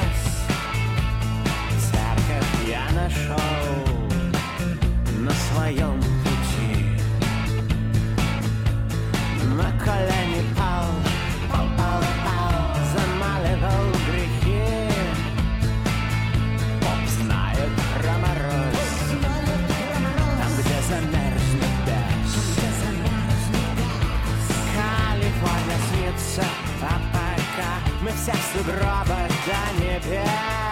Я 2.67 2.85
нашел 2.93 3.37
на 5.19 5.31
своем 5.31 5.99
пути. 6.23 6.85
На 9.55 9.71
колени 9.83 10.43
пал, 10.57 10.87
пал, 11.51 11.67
пал, 11.77 12.03
пал, 12.25 12.53
замаливал 12.93 13.85
грехи. 14.07 14.63
Поп 16.79 17.01
знает 17.23 17.73
про 17.97 18.13
мороз, 18.19 18.91
там, 20.37 20.51
где 20.57 20.77
замерзнет 20.89 21.75
дождь. 21.85 22.61
Калифорния 24.75 25.79
снится, 25.89 26.45
а 26.81 26.83
пока 27.13 27.71
мы 28.01 28.11
все 28.11 28.31
в 28.31 28.43
сугробах 28.53 29.31
до 29.45 29.83
небес. 29.83 30.70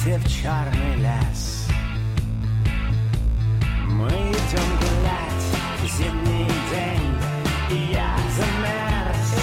Листьев 0.00 0.22
черный 0.28 0.96
лес. 0.96 1.66
Мы 3.86 4.08
идем 4.08 4.68
гулять, 4.80 5.44
зимний 5.98 6.46
день, 6.70 7.14
и 7.70 7.92
я 7.92 8.16
замерз. 8.36 9.34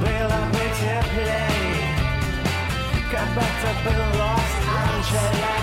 Было 0.00 0.38
бы 0.52 0.64
теплей, 0.78 1.82
как 3.10 3.28
будто 3.34 3.70
был 3.84 4.20
Лос-Анджелес. 4.20 5.57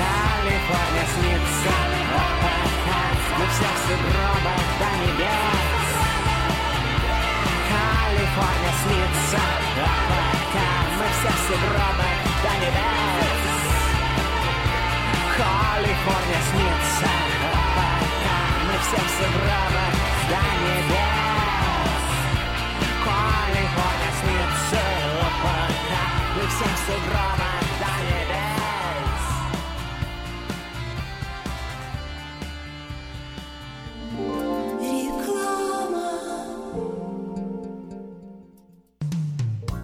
Калифорния 0.00 1.06
снится, 1.12 1.74
а 2.14 2.28
пока 2.40 3.00
мы 3.36 3.44
все 3.52 3.70
сугробах 3.84 4.64
до 4.80 4.90
небес. 5.04 5.86
Калифорния 7.68 8.74
снится, 8.82 9.42
а 9.76 9.98
пока 10.08 10.68
мы 10.96 11.06
все 11.12 11.32
в 11.36 11.64
до 12.42 12.52
небес. 12.64 13.60
Калифорния 15.36 16.42
снится, 16.50 17.10
а 17.44 17.60
пока 17.76 18.38
мы 18.64 18.74
все 18.80 19.00
в 19.04 19.36
до 20.30 20.40
небес. 20.64 21.25
Калифорния 23.76 24.12
снится, 24.20 24.80
а 25.20 25.28
пока 25.42 26.34
мы 26.34 26.48
все 26.48 26.64
в 26.64 26.78
сугробах 26.86 27.45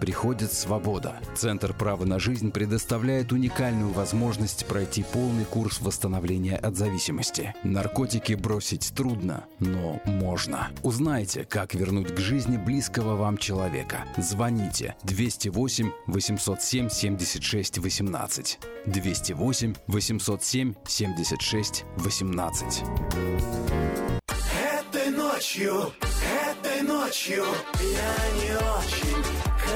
приходит 0.00 0.52
свобода. 0.52 1.20
Центр 1.34 1.74
права 1.74 2.04
на 2.04 2.18
жизнь 2.18 2.50
предоставляет 2.50 3.32
уникальную 3.32 3.90
возможность 3.90 4.66
пройти 4.66 5.04
полный 5.04 5.44
курс 5.44 5.80
восстановления 5.80 6.56
от 6.56 6.76
зависимости. 6.76 7.54
Наркотики 7.62 8.32
бросить 8.32 8.92
трудно, 8.96 9.44
но 9.58 10.00
можно. 10.06 10.70
Узнайте, 10.82 11.44
как 11.44 11.74
вернуть 11.74 12.14
к 12.14 12.18
жизни 12.18 12.56
близкого 12.56 13.14
вам 13.16 13.36
человека. 13.36 14.04
Звоните 14.16 14.96
208 15.04 15.90
807 16.06 16.88
76 16.88 17.78
18. 17.78 18.58
208 18.86 19.74
807 19.86 20.74
76 20.86 21.84
18. 21.96 22.82
Этой 24.48 25.10
ночью, 25.10 25.92
этой 26.48 26.82
ночью 26.82 27.44
я 27.80 28.42
не 28.42 28.56
очень 28.56 29.49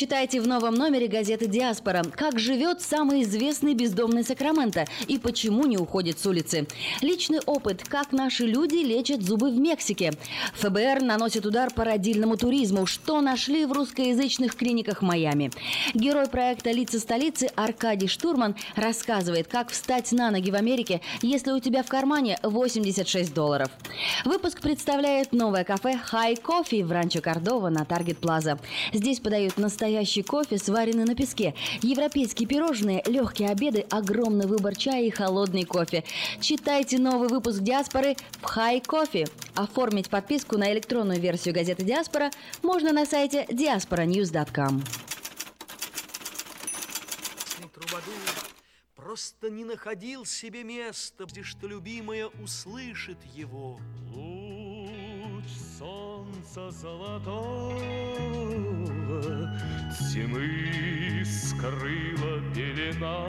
Читайте 0.00 0.40
в 0.40 0.48
новом 0.48 0.76
номере 0.76 1.08
газеты 1.08 1.46
«Диаспора». 1.46 2.02
Как 2.16 2.38
живет 2.38 2.80
самый 2.80 3.22
известный 3.22 3.74
бездомный 3.74 4.24
Сакраменто 4.24 4.86
и 5.08 5.18
почему 5.18 5.66
не 5.66 5.76
уходит 5.76 6.18
с 6.18 6.24
улицы. 6.24 6.66
Личный 7.02 7.40
опыт, 7.44 7.84
как 7.86 8.10
наши 8.10 8.46
люди 8.46 8.76
лечат 8.76 9.20
зубы 9.20 9.50
в 9.50 9.58
Мексике. 9.58 10.12
ФБР 10.54 11.02
наносит 11.02 11.44
удар 11.44 11.70
по 11.70 11.84
родильному 11.84 12.38
туризму. 12.38 12.86
Что 12.86 13.20
нашли 13.20 13.66
в 13.66 13.72
русскоязычных 13.72 14.56
клиниках 14.56 15.02
Майами. 15.02 15.50
Герой 15.92 16.28
проекта 16.28 16.70
«Лица 16.70 16.98
столицы» 16.98 17.50
Аркадий 17.54 18.08
Штурман 18.08 18.56
рассказывает, 18.76 19.48
как 19.48 19.68
встать 19.68 20.12
на 20.12 20.30
ноги 20.30 20.50
в 20.50 20.54
Америке, 20.54 21.02
если 21.20 21.50
у 21.50 21.60
тебя 21.60 21.82
в 21.82 21.88
кармане 21.88 22.38
86 22.42 23.34
долларов. 23.34 23.68
Выпуск 24.24 24.62
представляет 24.62 25.34
новое 25.34 25.64
кафе 25.64 26.00
«Хай 26.02 26.36
Кофе» 26.36 26.86
в 26.86 26.90
Ранчо 26.90 27.20
Кордова 27.20 27.68
на 27.68 27.84
Таргет 27.84 28.16
Плаза. 28.16 28.58
Здесь 28.94 29.20
подают 29.20 29.58
настоящий 29.90 30.22
кофе, 30.22 30.56
сваренный 30.56 31.04
на 31.04 31.16
песке, 31.16 31.54
европейские 31.82 32.46
пирожные, 32.46 33.02
легкие 33.06 33.48
обеды, 33.48 33.84
огромный 33.90 34.46
выбор 34.46 34.76
чая 34.76 35.02
и 35.02 35.10
холодный 35.10 35.64
кофе. 35.64 36.04
Читайте 36.40 36.98
новый 36.98 37.28
выпуск 37.28 37.60
«Диаспоры» 37.60 38.14
в 38.40 38.44
«Хай 38.44 38.80
Кофе». 38.80 39.26
Оформить 39.56 40.08
подписку 40.08 40.56
на 40.56 40.72
электронную 40.72 41.20
версию 41.20 41.54
газеты 41.54 41.84
«Диаспора» 41.84 42.30
можно 42.62 42.92
на 42.92 43.04
сайте 43.04 43.46
diasporanews.com. 43.48 44.84
Просто 48.94 49.50
не 49.50 49.64
находил 49.64 50.24
себе 50.24 50.62
места, 50.62 51.24
где 51.24 51.42
что 51.42 51.66
любимая 51.66 52.28
услышит 52.40 53.18
его. 53.34 53.80
Луч 54.12 55.46
солнца 55.78 56.70
золотого 56.70 57.74
Тьмы 59.98 61.24
скрыла 61.24 62.40
пелена. 62.54 63.26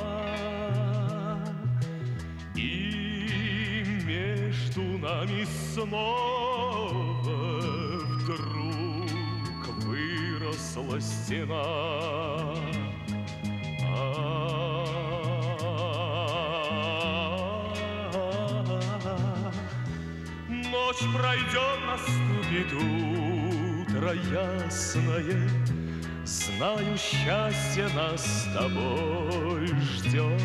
И 2.55 3.83
между 4.05 4.83
нами 4.99 5.43
снова 5.73 7.01
Вдруг 8.21 9.67
выросла 9.83 11.01
стена. 11.01 11.65
Ночь 20.47 21.03
пройдет, 21.15 21.79
наступит 21.87 22.71
утро 22.73 24.13
ясное 24.13 25.49
Знаю, 26.23 26.97
счастье 26.97 27.87
нас 27.95 28.23
с 28.23 28.43
тобой 28.53 29.67
ждет. 29.67 30.39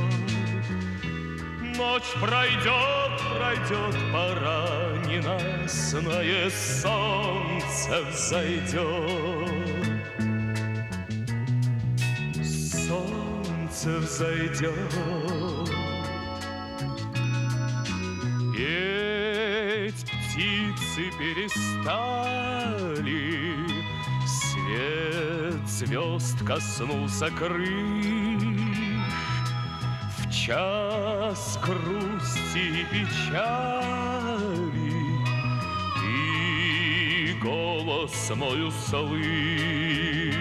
Ночь 1.77 2.13
пройдет, 2.19 3.21
пройдет, 3.37 3.95
пора 4.11 4.97
ненастное 5.07 6.51
Солнце 6.51 8.03
взойдет. 8.11 9.51
Солнце 12.43 13.99
взойдет. 13.99 14.93
Петь 18.57 20.07
птицы 20.07 21.03
перестали 21.19 22.17
Свет 24.67 25.69
звезд 25.69 26.45
коснулся 26.45 27.31
крыш. 27.31 27.69
В 30.19 30.33
час 30.33 31.59
грусти 31.65 32.81
и 32.81 32.85
печали 32.91 33.87
Ты 36.01 37.39
голос 37.41 38.33
мой 38.35 38.67
услышь 38.67 40.35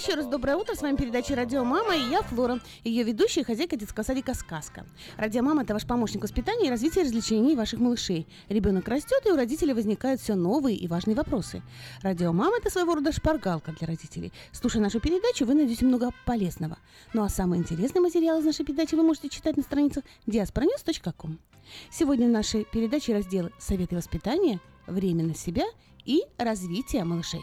Еще 0.00 0.14
раз 0.14 0.24
доброе 0.24 0.56
утро. 0.56 0.74
С 0.74 0.80
вами 0.80 0.96
передача 0.96 1.36
«Радио 1.36 1.62
Мама» 1.62 1.94
и 1.94 2.00
я, 2.08 2.22
Флора, 2.22 2.58
ее 2.84 3.02
ведущая 3.02 3.42
и 3.42 3.44
хозяйка 3.44 3.76
детского 3.76 4.02
садика 4.02 4.32
«Сказка». 4.32 4.86
«Радио 5.18 5.42
Мама»— 5.42 5.60
это 5.64 5.74
ваш 5.74 5.86
помощник 5.86 6.22
воспитания 6.22 6.68
и 6.68 6.70
развития 6.70 7.02
развлечений 7.02 7.54
ваших 7.54 7.80
малышей. 7.80 8.26
Ребенок 8.48 8.88
растет, 8.88 9.20
и 9.26 9.30
у 9.30 9.36
родителей 9.36 9.74
возникают 9.74 10.22
все 10.22 10.36
новые 10.36 10.74
и 10.74 10.88
важные 10.88 11.14
вопросы. 11.14 11.62
«Радио 12.00 12.32
Мама»— 12.32 12.56
это 12.60 12.70
своего 12.70 12.94
рода 12.94 13.12
шпаргалка 13.12 13.72
для 13.72 13.88
родителей. 13.88 14.32
Слушая 14.52 14.82
нашу 14.82 15.00
передачу, 15.00 15.44
вы 15.44 15.52
найдете 15.52 15.84
много 15.84 16.12
полезного. 16.24 16.78
Ну 17.12 17.22
а 17.22 17.28
самые 17.28 17.60
интересные 17.60 18.00
материалы 18.00 18.40
из 18.40 18.46
нашей 18.46 18.64
передачи 18.64 18.94
вы 18.94 19.02
можете 19.02 19.28
читать 19.28 19.58
на 19.58 19.62
страницах 19.62 20.04
diasporanews.com. 20.26 21.38
Сегодня 21.90 22.26
в 22.26 22.30
нашей 22.30 22.64
передаче 22.64 23.12
разделы 23.12 23.52
«Советы 23.58 23.96
воспитания», 23.96 24.60
«Время 24.86 25.24
на 25.24 25.34
себя» 25.34 25.66
и 26.06 26.22
«Развитие 26.38 27.04
малышей». 27.04 27.42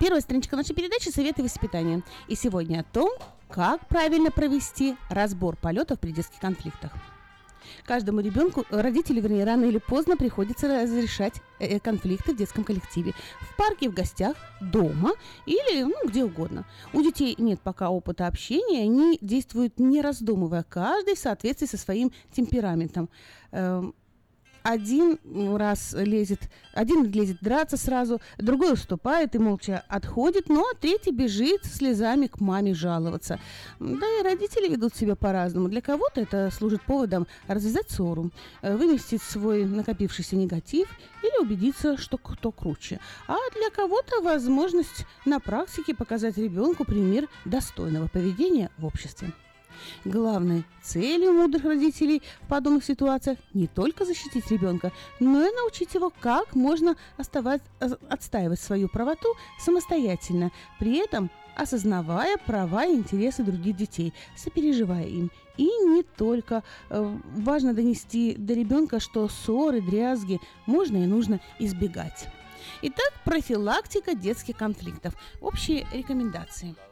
Первая 0.00 0.20
страничка 0.20 0.54
нашей 0.54 0.76
передачи 0.76 1.08
«Советы 1.08 1.42
воспитания». 1.42 2.02
И 2.28 2.36
сегодня 2.36 2.80
о 2.80 2.84
том, 2.84 3.10
как 3.50 3.88
правильно 3.88 4.30
провести 4.30 4.96
разбор 5.10 5.56
полетов 5.56 5.98
при 5.98 6.12
детских 6.12 6.38
конфликтах. 6.38 6.92
Каждому 7.84 8.20
ребенку, 8.20 8.64
родители, 8.70 9.20
вернее, 9.20 9.44
рано 9.44 9.64
или 9.64 9.78
поздно 9.78 10.16
приходится 10.16 10.68
разрешать 10.68 11.42
э, 11.58 11.80
конфликты 11.80 12.32
в 12.32 12.36
детском 12.36 12.62
коллективе. 12.62 13.12
В 13.40 13.56
парке, 13.56 13.90
в 13.90 13.94
гостях, 13.94 14.36
дома 14.60 15.14
или 15.46 15.82
ну, 15.82 15.94
где 16.06 16.24
угодно. 16.24 16.64
У 16.92 17.02
детей 17.02 17.34
нет 17.36 17.60
пока 17.60 17.90
опыта 17.90 18.28
общения, 18.28 18.84
они 18.84 19.18
действуют 19.20 19.80
не 19.80 20.00
раздумывая, 20.00 20.62
каждый 20.62 21.16
в 21.16 21.18
соответствии 21.18 21.66
со 21.66 21.76
своим 21.76 22.12
темпераментом. 22.30 23.08
Один 24.68 25.18
раз 25.56 25.94
лезет, 25.94 26.40
один 26.74 27.10
лезет 27.10 27.38
драться 27.40 27.78
сразу, 27.78 28.20
другой 28.36 28.74
уступает 28.74 29.34
и 29.34 29.38
молча 29.38 29.82
отходит, 29.88 30.50
ну 30.50 30.60
а 30.60 30.74
третий 30.74 31.10
бежит 31.10 31.64
слезами 31.64 32.26
к 32.26 32.38
маме 32.38 32.74
жаловаться. 32.74 33.40
Да 33.80 34.06
и 34.20 34.22
родители 34.22 34.68
ведут 34.68 34.94
себя 34.94 35.16
по-разному. 35.16 35.68
Для 35.68 35.80
кого-то 35.80 36.20
это 36.20 36.50
служит 36.52 36.82
поводом 36.82 37.26
развязать 37.46 37.90
ссору, 37.90 38.30
э, 38.60 38.76
выместить 38.76 39.22
свой 39.22 39.64
накопившийся 39.64 40.36
негатив 40.36 40.86
или 41.22 41.42
убедиться, 41.42 41.96
что 41.96 42.18
кто 42.18 42.52
круче. 42.52 43.00
А 43.26 43.36
для 43.54 43.70
кого-то 43.70 44.20
возможность 44.20 45.06
на 45.24 45.40
практике 45.40 45.94
показать 45.94 46.36
ребенку 46.36 46.84
пример 46.84 47.26
достойного 47.46 48.08
поведения 48.08 48.70
в 48.76 48.84
обществе. 48.84 49.32
Главной 50.04 50.64
целью 50.82 51.32
мудрых 51.32 51.64
родителей 51.64 52.22
в 52.42 52.48
подобных 52.48 52.84
ситуациях 52.84 53.38
не 53.54 53.66
только 53.66 54.04
защитить 54.04 54.50
ребенка, 54.50 54.92
но 55.20 55.46
и 55.46 55.54
научить 55.54 55.94
его, 55.94 56.12
как 56.20 56.54
можно 56.54 56.96
оставать, 57.16 57.62
э, 57.80 57.88
отстаивать 58.08 58.60
свою 58.60 58.88
правоту 58.88 59.34
самостоятельно, 59.58 60.50
при 60.78 60.98
этом 60.98 61.30
осознавая 61.56 62.36
права 62.38 62.86
и 62.86 62.94
интересы 62.94 63.42
других 63.42 63.76
детей, 63.76 64.14
сопереживая 64.36 65.04
им. 65.04 65.30
И 65.56 65.64
не 65.64 66.04
только. 66.04 66.62
Э, 66.88 67.16
важно 67.34 67.74
донести 67.74 68.34
до 68.36 68.54
ребенка, 68.54 69.00
что 69.00 69.28
ссоры, 69.28 69.80
дрязги 69.80 70.40
можно 70.66 70.98
и 70.98 71.06
нужно 71.06 71.40
избегать. 71.58 72.28
Итак, 72.82 73.12
профилактика 73.24 74.14
детских 74.14 74.56
конфликтов. 74.56 75.14
Общие 75.40 75.86
рекомендации– 75.92 76.76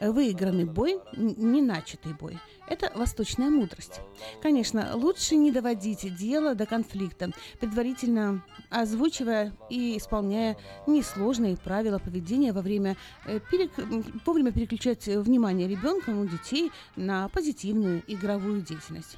выигранный 0.00 0.64
бой, 0.64 0.98
не 1.16 1.62
начатый 1.62 2.12
бой. 2.14 2.38
Это 2.68 2.92
восточная 2.94 3.48
мудрость. 3.48 4.00
Конечно, 4.42 4.90
лучше 4.94 5.36
не 5.36 5.50
доводить 5.50 6.14
дело 6.16 6.54
до 6.54 6.66
конфликта, 6.66 7.30
предварительно 7.60 8.44
озвучивая 8.70 9.54
и 9.70 9.96
исполняя 9.96 10.56
несложные 10.86 11.56
правила 11.56 11.98
поведения 11.98 12.52
во 12.52 12.60
время 12.60 12.96
э, 13.26 13.40
перек... 13.50 13.72
вовремя 14.26 14.52
переключать 14.52 15.06
внимание 15.06 15.66
ребенка, 15.66 16.10
ну, 16.10 16.26
детей 16.26 16.70
на 16.96 17.28
позитивную 17.28 18.02
игровую 18.06 18.60
деятельность. 18.60 19.16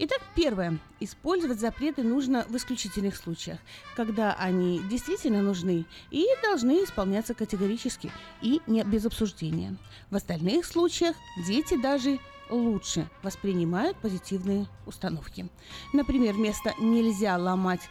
Итак, 0.00 0.20
первое. 0.36 0.78
Использовать 1.00 1.58
запреты 1.58 2.04
нужно 2.04 2.46
в 2.48 2.56
исключительных 2.56 3.16
случаях, 3.16 3.58
когда 3.96 4.32
они 4.34 4.80
действительно 4.88 5.42
нужны 5.42 5.86
и 6.12 6.24
должны 6.40 6.84
исполняться 6.84 7.34
категорически 7.34 8.12
и 8.40 8.60
не 8.68 8.84
без 8.84 9.06
обсуждения. 9.06 9.76
В 10.10 10.14
остальных 10.14 10.66
случаях 10.66 11.16
дети 11.48 11.76
даже 11.76 12.20
лучше 12.48 13.08
воспринимают 13.24 13.96
позитивные 13.96 14.68
установки. 14.86 15.48
Например, 15.92 16.32
вместо 16.32 16.74
«нельзя 16.78 17.36
ломать 17.36 17.90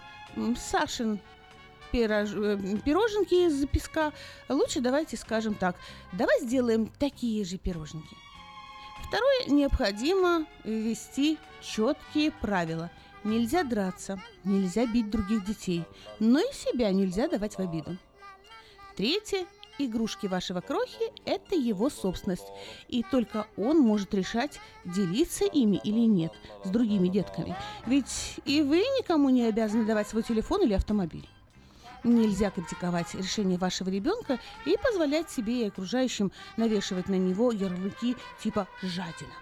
Сашин 0.56 1.20
пирож... 1.92 2.30
Э, 2.34 2.58
пироженки 2.86 3.48
из 3.48 3.68
песка, 3.68 4.14
лучше 4.48 4.80
давайте 4.80 5.18
скажем 5.18 5.56
так, 5.56 5.76
давай 6.14 6.40
сделаем 6.40 6.88
такие 7.00 7.44
же 7.44 7.58
пироженки– 7.58 8.16
Второе, 9.08 9.46
необходимо 9.48 10.46
ввести 10.66 11.38
четкие 11.62 12.32
правила. 12.32 12.92
Нельзя 13.24 13.64
драться, 13.64 14.22
нельзя 14.44 14.86
бить 14.86 15.10
других 15.10 15.46
детей, 15.46 15.86
но 16.20 16.40
и 16.40 16.54
себя 16.54 16.92
нельзя 16.92 17.30
давать 17.30 17.56
в 17.56 17.60
обиду. 17.60 17.98
Третье, 18.98 19.46
игрушки 19.80 20.28
вашего 20.28 20.60
крохи– 20.60 21.12
это 21.26 21.56
его 21.56 21.90
собственность, 21.90 22.48
и 22.90 23.02
только 23.02 23.48
он 23.56 23.80
может 23.80 24.14
решать, 24.14 24.60
делиться 24.84 25.46
ими 25.46 25.80
или 25.84 26.00
нет 26.00 26.34
с 26.66 26.70
другими 26.70 27.08
детками. 27.08 27.56
Ведь 27.86 28.40
и 28.44 28.62
вы 28.62 28.80
никому 29.00 29.30
не 29.30 29.46
обязаны 29.46 29.86
давать 29.86 30.10
свой 30.10 30.24
телефон 30.24 30.64
или 30.64 30.74
автомобиль. 30.74 31.28
Нельзя 32.04 32.52
критиковать 32.52 33.14
решение 33.16 33.58
вашего 33.58 33.90
ребенка 33.90 34.40
и 34.66 34.78
позволять 34.78 35.30
себе 35.30 35.62
и 35.62 35.68
окружающим 35.68 36.32
навешивать 36.56 37.10
на 37.10 37.16
него 37.16 37.52
ярлыки 37.52 38.16
типа 38.42 38.68
«жадина». 38.82 39.34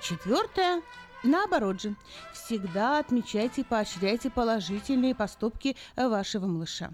Четвертое. 0.00 0.82
Наоборот 1.22 1.80
же, 1.80 1.96
всегда 2.32 2.98
отмечайте 2.98 3.62
и 3.62 3.64
поощряйте 3.64 4.30
положительные 4.30 5.14
поступки 5.14 5.76
вашего 5.96 6.46
малыша. 6.46 6.92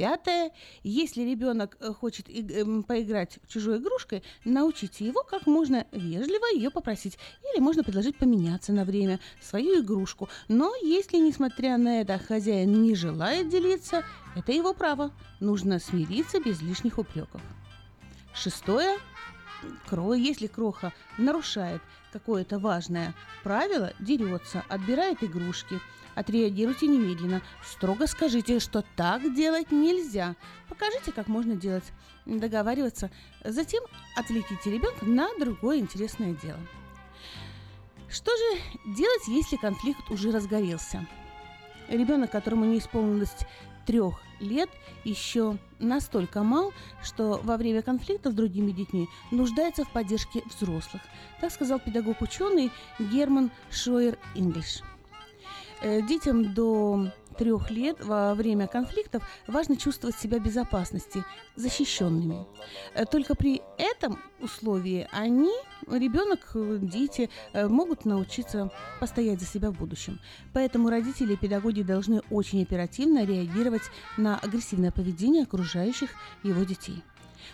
Пятое. 0.00 0.50
Если 0.82 1.20
ребенок 1.30 1.76
э, 1.78 1.92
хочет 1.92 2.26
эм, 2.30 2.84
поиграть 2.84 3.38
чужой 3.46 3.76
игрушкой, 3.76 4.22
научите 4.46 5.04
его, 5.04 5.22
как 5.22 5.46
можно 5.46 5.86
вежливо 5.92 6.46
ее 6.54 6.70
попросить. 6.70 7.18
Или 7.52 7.60
можно 7.60 7.84
предложить 7.84 8.16
поменяться 8.16 8.72
на 8.72 8.86
время 8.86 9.20
свою 9.42 9.82
игрушку. 9.82 10.30
Но 10.48 10.72
если, 10.80 11.18
несмотря 11.18 11.76
на 11.76 12.00
это, 12.00 12.18
хозяин 12.18 12.82
не 12.82 12.94
желает 12.94 13.50
делиться, 13.50 14.02
это 14.34 14.52
его 14.52 14.72
право. 14.72 15.12
Нужно 15.38 15.78
смириться 15.78 16.40
без 16.40 16.62
лишних 16.62 16.96
упреков. 16.96 17.42
Шестое. 18.32 18.96
Кро, 19.88 20.14
если 20.14 20.46
кроха 20.46 20.92
нарушает 21.18 21.82
какое-то 22.12 22.58
важное 22.58 23.14
правило, 23.42 23.92
дерется, 24.00 24.64
отбирает 24.68 25.22
игрушки– 25.22 25.80
Отреагируйте 26.14 26.86
немедленно. 26.86 27.40
Строго 27.64 28.06
скажите, 28.06 28.60
что 28.60 28.84
так 28.96 29.34
делать 29.34 29.70
нельзя. 29.70 30.34
Покажите, 30.68 31.12
как 31.12 31.28
можно 31.28 31.54
делать. 31.54 31.92
Договариваться. 32.26 33.10
Затем 33.44 33.82
отвлеките 34.16 34.70
ребенка 34.70 35.04
на 35.06 35.28
другое 35.38 35.78
интересное 35.78 36.34
дело. 36.34 36.58
Что 38.08 38.32
же 38.36 38.94
делать, 38.96 39.28
если 39.28 39.56
конфликт 39.56 40.10
уже 40.10 40.32
разгорелся? 40.32 41.06
Ребенок, 41.88 42.30
которому 42.30 42.64
не 42.64 42.78
исполнилось 42.78 43.34
трех 43.86 44.20
лет, 44.40 44.70
еще 45.04 45.58
настолько 45.78 46.42
мал, 46.42 46.72
что 47.02 47.40
во 47.42 47.56
время 47.56 47.82
конфликта 47.82 48.30
с 48.30 48.34
другими 48.34 48.72
детьми 48.72 49.08
нуждается 49.30 49.84
в 49.84 49.90
поддержке 49.90 50.42
взрослых. 50.46 51.02
Так 51.40 51.52
сказал 51.52 51.78
педагог-ученый 51.78 52.70
Герман 52.98 53.50
Шойер 53.70 54.18
Инглиш. 54.34 54.82
Э, 55.82 56.02
детям 56.02 56.54
до 56.54 57.10
трех 57.36 57.70
лет 57.70 58.04
во 58.04 58.34
время 58.34 58.66
конфликтов 58.66 59.22
важно 59.46 59.76
чувствовать 59.76 60.16
себя 60.16 60.38
в 60.38 60.42
безопасности, 60.42 61.24
защищенными. 61.56 62.46
Э, 62.94 63.04
только 63.04 63.34
при 63.34 63.62
этом 63.78 64.18
условии 64.40 65.08
они, 65.12 65.52
ребенок, 65.88 66.50
дети, 66.54 67.30
э, 67.52 67.68
могут 67.68 68.04
научиться 68.04 68.70
постоять 69.00 69.40
за 69.40 69.46
себя 69.46 69.70
в 69.70 69.78
будущем. 69.78 70.20
Поэтому 70.52 70.90
родители 70.90 71.34
и 71.34 71.36
педагоги 71.36 71.82
должны 71.82 72.20
очень 72.30 72.62
оперативно 72.62 73.24
реагировать 73.24 73.90
на 74.16 74.38
агрессивное 74.38 74.90
поведение 74.90 75.42
окружающих 75.44 76.10
его 76.42 76.64
детей. 76.64 77.02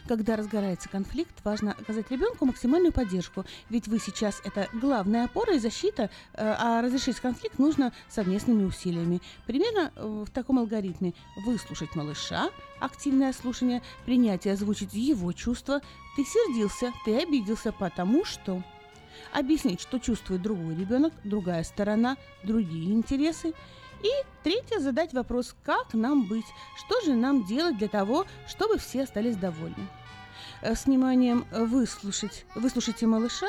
Когда 0.07 0.37
разгорается 0.37 0.89
конфликт, 0.89 1.35
важно 1.45 1.73
оказать 1.73 2.11
ребенку 2.11 2.47
максимальную 2.47 2.93
поддержку, 2.93 3.45
ведь 3.71 3.89
вы 3.89 3.99
сейчас 3.99 4.41
это 4.45 4.69
главная 4.73 5.25
опора 5.25 5.55
и 5.55 5.59
защита, 5.59 6.05
э, 6.05 6.09
а 6.37 6.81
разрешить 6.81 7.19
конфликт 7.19 7.59
нужно 7.59 7.93
совместными 8.09 8.65
усилиями. 8.65 9.21
Примерно 9.47 9.91
э, 9.97 10.25
в 10.27 10.31
таком 10.31 10.61
алгоритме 10.61 11.13
выслушать 11.45 11.97
малыша, 11.97 12.51
активное 12.79 13.33
слушание, 13.33 13.83
принятие 14.05 14.55
озвучить 14.55 14.95
его 14.95 15.33
чувства, 15.33 15.81
ты 16.15 16.25
сердился, 16.25 16.93
ты 17.05 17.21
обиделся, 17.21 17.73
потому 17.73 18.25
что 18.25 18.63
объяснить, 19.33 19.81
что 19.81 19.99
чувствует 19.99 20.43
другой 20.43 20.77
ребенок, 20.77 21.13
другая 21.25 21.65
сторона, 21.65 22.17
другие 22.45 22.93
интересы. 22.93 23.55
И 24.03 24.11
третье, 24.43 24.79
задать 24.79 25.13
вопрос, 25.13 25.55
как 25.65 25.95
нам 25.95 26.27
быть, 26.29 26.47
что 26.77 27.01
же 27.03 27.15
нам 27.15 27.45
делать 27.45 27.79
для 27.79 27.89
того, 27.89 28.27
чтобы 28.47 28.79
все 28.79 29.03
остались 29.05 29.37
довольны. 29.37 29.89
э, 30.63 30.75
с 30.75 30.87
вниманием 30.87 31.47
выслушать, 31.51 32.45
выслушайте 32.55 33.07
малыша, 33.07 33.49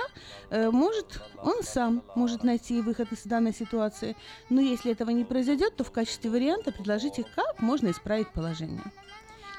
э, 0.50 0.70
может, 0.72 1.22
он 1.42 1.64
сам 1.64 2.04
может 2.16 2.44
найти 2.44 2.82
выход 2.82 3.12
из 3.12 3.24
данной 3.24 3.54
ситуации. 3.54 4.16
Но 4.50 4.62
если 4.62 4.92
этого 4.92 5.12
не 5.12 5.26
произойдет, 5.26 5.76
то 5.76 5.84
в 5.84 5.92
качестве 5.92 6.30
варианта 6.30 6.72
предложите, 6.72 7.26
как 7.36 7.60
можно 7.62 7.92
исправить 7.92 8.30
положение. 8.30 8.84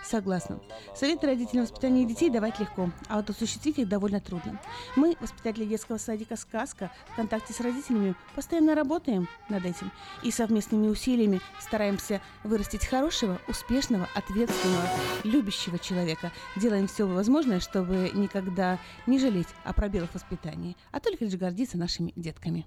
Согласна. 0.08 0.58
Советы 0.94 1.26
родителям 1.26 1.64
воспитания 1.64 2.06
детей 2.06 2.30
давать 2.30 2.58
легко, 2.58 2.90
а 3.08 3.16
вот 3.16 3.28
осуществить 3.28 3.78
их 3.78 3.88
довольно 3.90 4.20
трудно. 4.20 4.58
Мы, 4.96 5.16
воспитатели 5.20 5.66
детского 5.66 5.98
садика 5.98 6.36
«Сказка», 6.36 6.90
в 7.12 7.16
контакте 7.16 7.52
с 7.52 7.60
родителями 7.60 8.14
постоянно 8.34 8.74
работаем 8.74 9.28
над 9.50 9.66
этим 9.66 9.92
и 10.22 10.30
совместными 10.30 10.88
усилиями 10.88 11.42
стараемся 11.60 12.22
вырастить 12.42 12.86
хорошего, 12.86 13.38
успешного, 13.48 14.08
ответственного, 14.14 14.88
любящего 15.24 15.78
человека. 15.78 16.32
Делаем 16.56 16.86
все 16.86 17.06
возможное, 17.06 17.60
чтобы 17.60 18.10
никогда 18.14 18.78
не 19.06 19.18
жалеть 19.18 19.48
о 19.64 19.74
пробелах 19.74 20.14
воспитания, 20.14 20.74
а 20.90 21.00
только 21.00 21.26
лишь 21.26 21.34
гордиться 21.34 21.76
нашими 21.76 22.14
детками. 22.16 22.66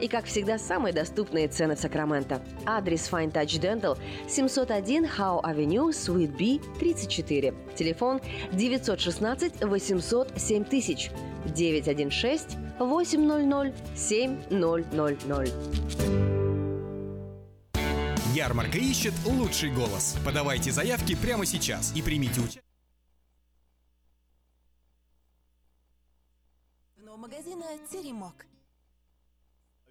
И, 0.01 0.09
как 0.09 0.25
всегда, 0.25 0.59
самые 0.59 0.95
доступные 0.95 1.49
цены 1.49 1.77
в 1.77 1.79
Сакраменто. 1.79 2.41
Адрес 2.65 3.11
Fine 3.11 3.22
Touch 3.31 3.59
Dental 3.61 3.97
701 4.29 5.05
Howe 5.05 5.41
Avenue, 5.45 5.93
Suite 5.93 6.33
B, 6.37 6.61
34. 6.79 7.53
Телефон 7.77 8.21
916 8.53 9.63
800 9.63 10.33
7000 10.37 11.11
916 11.55 12.57
800 12.79 13.75
7000. 13.95 15.53
Ярмарка 18.35 18.79
ищет 18.79 19.13
лучший 19.27 19.71
голос. 19.71 20.17
Подавайте 20.25 20.73
заявки 20.73 21.15
прямо 21.15 21.45
сейчас 21.45 21.93
и 21.95 22.01
примите 22.01 22.41
участие. 22.41 22.63
магазина 27.23 27.65
«Теремок». 27.89 28.47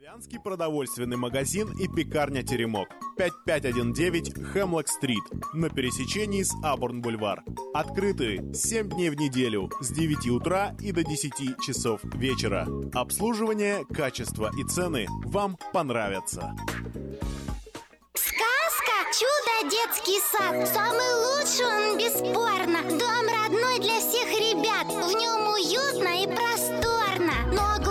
Славянский 0.02 0.40
продовольственный 0.40 1.16
магазин 1.16 1.78
и 1.78 1.88
пекарня 1.88 2.42
«Теремок». 2.42 2.88
5519 3.18 4.34
Хемлок-стрит 4.52 5.22
на 5.54 5.70
пересечении 5.70 6.42
с 6.42 6.56
Абурн-бульвар. 6.64 7.44
Открыты 7.76 8.52
7 8.52 8.90
дней 8.90 9.12
в 9.12 9.16
неделю 9.16 9.70
с 9.80 9.92
9 9.92 10.28
утра 10.30 10.76
и 10.80 10.92
до 10.92 11.04
10 11.04 11.62
часов 11.62 12.00
вечера. 12.16 12.68
Обслуживание, 12.96 13.86
качество 13.94 14.50
и 14.58 14.64
цены 14.64 15.06
вам 15.26 15.60
понравятся. 15.72 16.52
Сказка 18.16 18.96
«Чудо 19.14 19.70
детский 19.70 20.20
сад». 20.32 20.68
Самый 20.68 21.14
лучший 21.26 21.66
он, 21.68 21.98
бесспорно. 22.00 22.82
Дом 22.98 23.28
родной 23.30 23.78
для 23.78 24.00
всех 24.00 24.28
ребят. 24.32 24.88
В 24.88 25.14
нем 25.14 25.48
уютно 25.54 26.24
и 26.24 26.26
просторно. 26.26 27.34
Но 27.54 27.91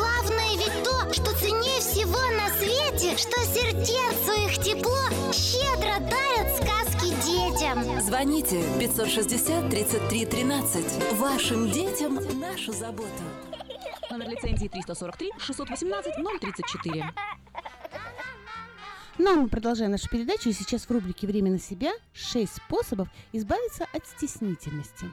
что 3.20 3.38
сердцу 3.44 4.32
их 4.46 4.64
тепло 4.64 4.96
щедро 5.30 6.00
дарят 6.08 6.56
сказки 6.56 7.10
детям. 7.26 8.00
Звоните 8.00 8.62
560 8.78 9.68
33 9.68 10.26
13. 10.26 11.12
Вашим 11.18 11.70
детям 11.70 12.18
нашу 12.40 12.72
заботу. 12.72 13.10
Номер 14.10 14.30
лицензии 14.30 14.68
343 14.68 15.32
618 15.38 16.14
034. 16.40 17.14
Ну, 19.18 19.32
а 19.32 19.36
мы 19.36 19.48
продолжаем 19.48 19.90
нашу 19.90 20.08
передачу, 20.08 20.48
и 20.48 20.54
сейчас 20.54 20.86
в 20.86 20.90
рубрике 20.90 21.26
«Время 21.26 21.50
на 21.50 21.58
себя» 21.58 21.92
6 22.14 22.54
способов 22.56 23.08
избавиться 23.32 23.86
от 23.92 24.06
стеснительности. 24.06 25.12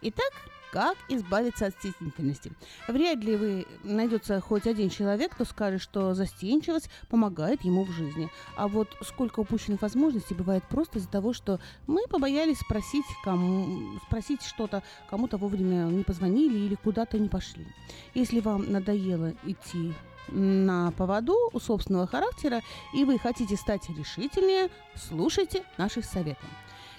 Итак, 0.00 0.30
как 0.72 0.96
избавиться 1.08 1.66
от 1.66 1.74
стеснительности? 1.74 2.52
Вряд 2.86 3.18
ли 3.18 3.36
вы 3.36 3.66
найдется 3.82 4.40
хоть 4.40 4.66
один 4.66 4.90
человек, 4.90 5.32
кто 5.32 5.44
скажет, 5.44 5.80
что 5.80 6.14
застенчивость 6.14 6.90
помогает 7.08 7.62
ему 7.62 7.84
в 7.84 7.90
жизни. 7.90 8.30
А 8.56 8.68
вот 8.68 8.96
сколько 9.02 9.40
упущенных 9.40 9.82
возможностей 9.82 10.34
бывает 10.34 10.64
просто 10.68 10.98
из-за 10.98 11.08
того, 11.08 11.32
что 11.32 11.60
мы 11.86 12.06
побоялись 12.08 12.58
спросить, 12.58 13.06
кому, 13.24 13.98
спросить 14.06 14.42
что-то, 14.42 14.82
кому-то 15.10 15.36
вовремя 15.36 15.84
не 15.86 16.04
позвонили 16.04 16.58
или 16.58 16.74
куда-то 16.74 17.18
не 17.18 17.28
пошли. 17.28 17.66
Если 18.14 18.40
вам 18.40 18.70
надоело 18.70 19.34
идти 19.44 19.94
на 20.28 20.92
поводу 20.92 21.34
у 21.52 21.60
собственного 21.60 22.06
характера, 22.06 22.60
и 22.94 23.04
вы 23.04 23.18
хотите 23.18 23.56
стать 23.56 23.88
решительнее, 23.88 24.68
слушайте 24.94 25.62
наших 25.78 26.04
советов. 26.04 26.48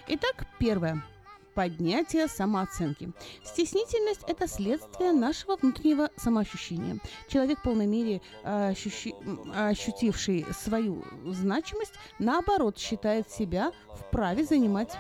Итак, 0.07 0.47
первое. 0.57 1.03
Поднятие 1.55 2.27
самооценки. 2.27 3.11
Стеснительность– 3.43 4.21
это 4.27 4.47
следствие 4.47 5.11
нашего 5.11 5.57
внутреннего 5.57 6.09
самоощущения. 6.15 6.99
Человек 7.27 7.59
в 7.59 7.63
полной 7.63 7.88
мере 7.88 8.21
ощущи, 8.43 9.13
ощутивший 9.53 10.45
свою 10.53 11.03
значимость, 11.26 11.93
наоборот, 12.19 12.77
считает 12.77 13.30
себя 13.30 13.71
вправе 13.93 14.45
занимать 14.45 14.97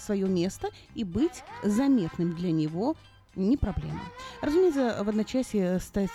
свое 0.00 0.28
место 0.28 0.68
и 0.94 1.04
быть 1.04 1.42
заметным 1.64 2.34
для 2.34 2.52
него 2.52 2.94
не 3.34 3.56
проблема. 3.56 4.00
Разумеется, 4.40 4.98
в 5.02 5.08
одночасье 5.08 5.78
стать 5.80 6.10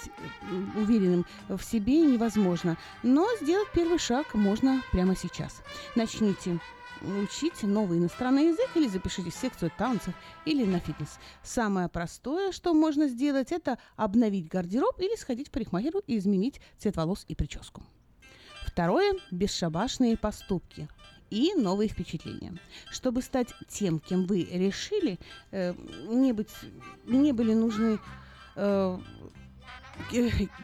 уверенным 0.75 1.25
в 1.47 1.61
себе 1.61 2.01
невозможно, 2.01 2.77
но 3.01 3.27
сделать 3.41 3.69
первый 3.73 3.97
шаг 3.97 4.33
можно 4.33 4.81
прямо 4.91 5.15
сейчас. 5.15 5.61
Начните 5.95 6.59
учить 7.03 7.63
новый 7.63 7.99
иностранный 7.99 8.47
язык 8.47 8.69
или 8.75 8.87
запишитесь 8.87 9.33
в 9.33 9.39
секцию 9.39 9.71
танцев 9.77 10.13
или 10.45 10.65
на 10.65 10.79
фитнес. 10.79 11.19
Самое 11.43 11.89
простое, 11.89 12.51
что 12.51 12.73
можно 12.73 13.07
сделать, 13.07 13.51
это 13.51 13.77
обновить 13.95 14.47
гардероб 14.47 14.99
или 14.99 15.15
сходить 15.15 15.49
в 15.49 15.51
парикмахеру 15.51 15.99
и 16.07 16.17
изменить 16.17 16.61
цвет 16.77 16.95
волос 16.95 17.25
и 17.27 17.35
прическу. 17.35 17.83
Второе– 18.65 19.13
бесшабашные 19.31 20.17
поступки 20.17 20.87
и 21.29 21.53
новые 21.55 21.89
впечатления. 21.89 22.57
Чтобы 22.89 23.21
стать 23.21 23.53
тем, 23.67 23.99
кем 23.99 24.25
вы 24.25 24.43
решили, 24.43 25.19
э, 25.51 25.73
не, 26.07 26.31
быть, 26.31 26.51
не 27.05 27.31
были 27.33 27.53
нужны 27.53 27.99
э, 28.55 28.99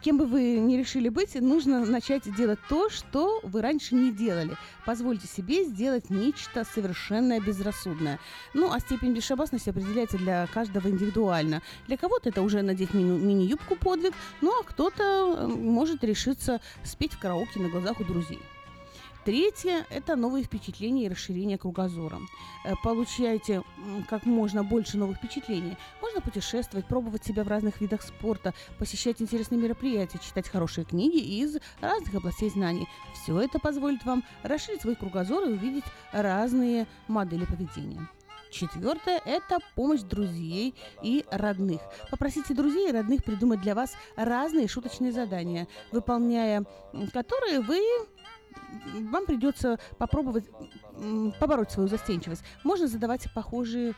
кем 0.01 0.18
бы 0.18 0.26
вы 0.26 0.57
ни 0.57 0.76
решили 0.77 1.10
быть, 1.10 1.35
нужно 1.35 1.85
начать 1.85 2.34
делать 2.35 2.60
то, 2.68 2.89
что 2.89 3.39
вы 3.43 3.61
раньше 3.61 3.95
не 3.95 4.11
делали. 4.11 4.56
Позвольте 4.85 5.27
себе 5.27 5.64
сделать 5.64 6.10
нечто 6.10 6.65
совершенно 6.65 7.39
безрассудное. 7.39 8.19
Ну, 8.53 8.72
а 8.72 8.80
степень 8.80 9.14
бесшабасности 9.14 9.69
определяется 9.69 10.18
для 10.18 10.47
каждого 10.47 10.88
индивидуально. 10.89 11.61
Для 11.88 11.97
кого-то 11.97 12.30
это 12.30 12.41
уже 12.41 12.61
надеть 12.61 12.93
мини- 12.93 13.19
мини-юбку 13.19 13.76
подвиг, 13.76 14.14
ну 14.41 14.60
а 14.60 14.64
кто-то 14.64 15.47
может 15.47 16.03
решиться 16.03 16.61
спеть 16.84 17.14
в 17.14 17.19
караоке 17.19 17.60
на 17.60 17.69
глазах 17.69 17.99
у 17.99 18.03
друзей. 18.03 18.39
Третье– 19.30 19.85
это 19.91 20.15
новые 20.15 20.43
впечатления 20.43 21.06
и 21.06 21.07
расширение 21.07 21.60
кругозора. 21.60 22.19
Э, 22.65 22.73
Получайте 22.84 23.61
как 24.10 24.26
можно 24.26 24.64
больше 24.64 24.97
новых 24.97 25.18
впечатлений. 25.18 25.77
Можно 26.01 26.19
путешествовать, 26.19 26.88
пробовать 26.88 27.23
себя 27.23 27.43
в 27.43 27.47
разных 27.47 27.80
видах 27.80 28.01
спорта, 28.01 28.56
посещать 28.80 29.22
интересные 29.22 29.61
мероприятия, 29.61 30.18
читать 30.18 30.49
хорошие 30.49 30.84
книги 30.84 31.19
из 31.19 31.60
разных 31.80 32.15
областей 32.15 32.49
знаний. 32.49 32.88
Все 33.14 33.39
это 33.39 33.60
позволит 33.60 34.03
вам 34.03 34.23
расширить 34.41 34.81
свой 34.81 34.95
кругозор 34.95 35.43
и 35.43 35.53
увидеть 35.53 35.85
разные 36.11 36.88
модели 37.07 37.45
поведения. 37.45 38.10
Четвертое– 38.49 39.22
это 39.26 39.60
помощь 39.76 40.01
друзей 40.01 40.73
и 41.03 41.23
родных. 41.30 41.81
Попросите 42.10 42.56
друзей 42.56 42.89
и 42.89 42.91
родных 42.91 43.23
придумать 43.23 43.61
для 43.61 43.76
вас 43.76 43.93
разные 44.15 44.68
шуточные 44.68 45.11
задания, 45.11 45.68
выполняя 45.91 46.65
которые 47.14 47.61
вы 47.61 47.80
вам 49.12 49.26
придется 49.26 49.80
попробовать 49.98 50.46
побороть 51.40 51.72
свою 51.72 51.88
застенчивость. 51.88 52.44
Можно 52.64 52.88
задавать 52.88 53.32
похожие, 53.34 53.94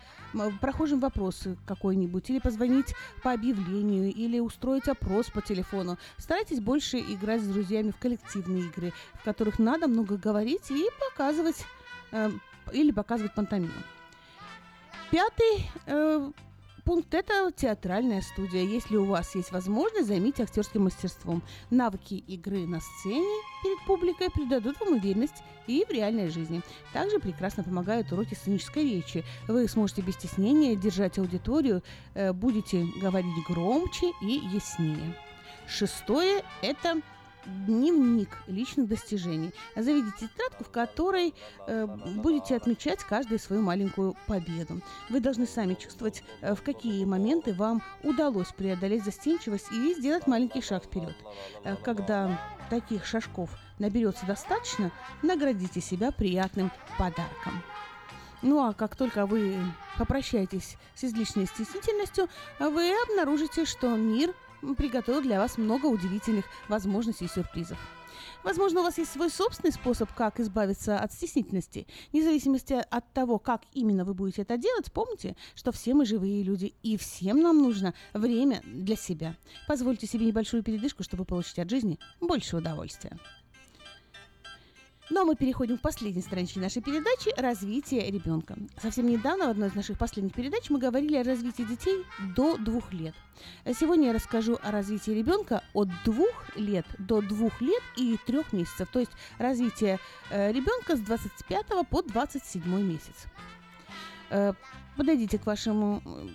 прохожим 0.60 1.00
вопросы 1.00 1.58
какой-нибудь, 1.66 2.30
или 2.30 2.40
позвонить 2.40 2.94
по 3.24 3.32
объявлению, 3.32 4.14
или 4.14 4.40
устроить 4.40 4.88
опрос 4.88 5.30
по 5.30 5.42
телефону. 5.42 5.98
Старайтесь 6.18 6.60
больше 6.60 7.00
играть 7.00 7.42
с 7.42 7.48
друзьями 7.48 7.92
в 7.92 7.98
коллективные 7.98 8.66
игры, 8.66 8.94
в 9.16 9.24
которых 9.24 9.60
надо 9.60 9.88
много 9.88 10.18
говорить 10.18 10.70
и 10.70 10.86
показывать, 11.10 11.66
э, 12.12 12.30
или 12.72 12.92
показывать 12.92 13.34
пантомиму. 13.34 13.74
Пятый 15.10 15.70
э, 15.88 16.32
пункт– 16.84 17.14
это 17.16 17.52
театральная 17.52 18.22
студия. 18.22 18.64
Если 18.64 18.96
у 18.96 19.06
вас 19.06 19.36
есть 19.36 19.52
возможность, 19.52 20.08
займите 20.08 20.44
актерским 20.44 20.84
мастерством. 20.84 21.42
Навыки 21.70 22.16
игры 22.28 22.66
на 22.66 22.80
сцене 22.80 23.42
перед 23.64 23.86
публикой 23.86 24.30
придадут 24.30 24.80
вам 24.80 24.94
уверенность 24.94 25.44
и 25.68 25.86
в 25.88 25.92
реальной 25.92 26.30
жизни. 26.30 26.62
Также 26.94 27.20
прекрасно 27.20 27.64
помогают 27.64 28.12
уроки 28.12 28.34
сценической 28.34 28.84
речи. 28.84 29.24
Вы 29.48 29.68
сможете 29.68 30.02
без 30.02 30.16
стеснения 30.16 30.76
держать 30.76 31.18
аудиторию, 31.18 31.84
э, 32.14 32.34
будете 32.34 32.86
говорить 33.02 33.46
громче 33.48 34.12
и 34.22 34.42
яснее. 34.54 35.16
Шестое– 35.68 36.44
это 36.62 37.02
дневник 37.46 38.30
личных 38.48 38.88
достижений. 38.88 39.54
Заведите 39.76 40.28
тетрадку, 40.28 40.64
в 40.64 40.70
которой 40.70 41.34
э, 41.68 41.86
будете 41.86 42.56
отмечать 42.56 43.04
каждую 43.04 43.40
свою 43.40 43.62
маленькую 43.62 44.16
победу. 44.28 44.82
Вы 45.10 45.20
должны 45.20 45.46
сами 45.46 45.74
чувствовать, 45.74 46.24
э, 46.42 46.54
в 46.56 46.62
какие 46.62 47.04
моменты 47.06 47.54
вам 47.54 47.82
удалось 48.04 48.52
преодолеть 48.52 49.04
застенчивость 49.04 49.72
и 49.72 49.94
сделать 49.94 50.28
маленький 50.28 50.62
шаг 50.62 50.86
вперед. 50.86 51.16
Э, 51.64 51.76
когда 51.76 52.40
таких 52.70 53.06
шажков 53.06 53.50
наберется 53.80 54.26
достаточно, 54.26 54.92
наградите 55.22 55.82
себя 55.82 56.12
приятным 56.12 56.72
подарком. 56.98 57.64
Ну 58.42 58.66
а 58.66 58.74
как 58.74 58.96
только 58.96 59.26
вы 59.26 59.56
попрощаетесь 59.98 60.78
с 60.96 61.04
излишней 61.04 61.46
стеснительностью, 61.46 62.28
вы 62.60 62.92
обнаружите, 63.04 63.66
что 63.66 63.96
мир 63.96 64.34
приготовил 64.78 65.22
для 65.22 65.40
вас 65.40 65.58
много 65.58 65.88
удивительных 65.88 66.46
возможностей 66.68 67.26
и 67.26 67.30
сюрпризов. 67.30 67.78
Возможно, 68.44 68.80
у 68.80 68.84
вас 68.84 68.98
есть 68.98 69.12
свой 69.12 69.30
собственный 69.30 69.72
способ, 69.72 70.12
как 70.14 70.40
избавиться 70.40 70.98
от 70.98 71.14
стеснительности. 71.14 71.86
Вне 72.12 72.24
зависимости 72.24 72.74
от 72.90 73.12
того, 73.14 73.38
как 73.38 73.62
именно 73.74 74.04
вы 74.04 74.14
будете 74.14 74.42
это 74.42 74.58
делать, 74.58 74.92
помните, 74.92 75.36
что 75.54 75.72
все 75.72 75.94
мы 75.94 76.06
живые 76.06 76.44
люди, 76.44 76.74
и 76.82 76.98
всем 76.98 77.42
нам 77.42 77.60
нужно 77.62 77.94
время 78.14 78.62
для 78.66 78.96
себя. 78.96 79.36
Позвольте 79.68 80.08
себе 80.08 80.26
небольшую 80.26 80.64
передышку, 80.64 81.04
чтобы 81.04 81.26
получить 81.26 81.60
от 81.60 81.70
жизни 81.70 82.00
больше 82.20 82.58
удовольствия. 82.58 83.18
Ну 85.14 85.24
а 85.24 85.26
мы 85.26 85.36
переходим 85.36 85.78
к 85.78 85.82
последней 85.82 86.22
страничке 86.22 86.62
нашей 86.62 86.82
передачи 86.82 87.38
«Развитие 87.38 88.10
ребенка». 88.10 88.56
Совсем 88.82 89.08
недавно 89.08 89.48
в 89.48 89.50
одной 89.50 89.68
из 89.68 89.76
наших 89.76 89.98
последних 89.98 90.34
передач 90.34 90.70
мы 90.70 90.80
говорили 90.80 91.18
о 91.18 91.24
развитии 91.26 91.64
детей 91.64 92.06
до 92.34 92.56
двух 92.56 92.94
лет. 92.94 93.14
Сегодня 93.78 94.08
я 94.08 94.14
расскажу 94.14 94.58
о 94.64 94.72
развитии 94.72 95.12
ребенка 95.12 95.64
от 95.74 95.90
двух 96.06 96.56
лет 96.56 96.86
до 96.98 97.22
двух 97.22 97.60
лет 97.60 97.84
и 97.98 98.18
трех 98.26 98.54
месяцев, 98.54 98.88
то 98.90 99.00
есть 99.00 99.12
развитие 99.38 100.00
э, 100.30 100.54
ребенка 100.54 100.96
с 100.96 101.02
25 101.02 101.66
по 101.90 102.02
27 102.04 102.64
месяц. 102.82 103.26
Э, 104.30 104.54
подойдите 104.96 105.38
к 105.38 105.46
вашему 105.46 106.02
э, 106.06 106.28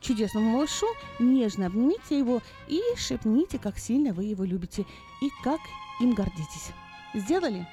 чудесному 0.00 0.52
малышу, 0.52 0.86
нежно 1.18 1.66
обнимите 1.66 2.18
его 2.18 2.40
и 2.66 2.80
шепните, 2.96 3.58
как 3.58 3.76
сильно 3.76 4.14
вы 4.14 4.24
его 4.24 4.42
любите 4.42 4.86
и 5.20 5.28
как 5.44 5.60
им 6.00 6.14
гордитесь. 6.14 6.70
Сделали? 7.12 7.68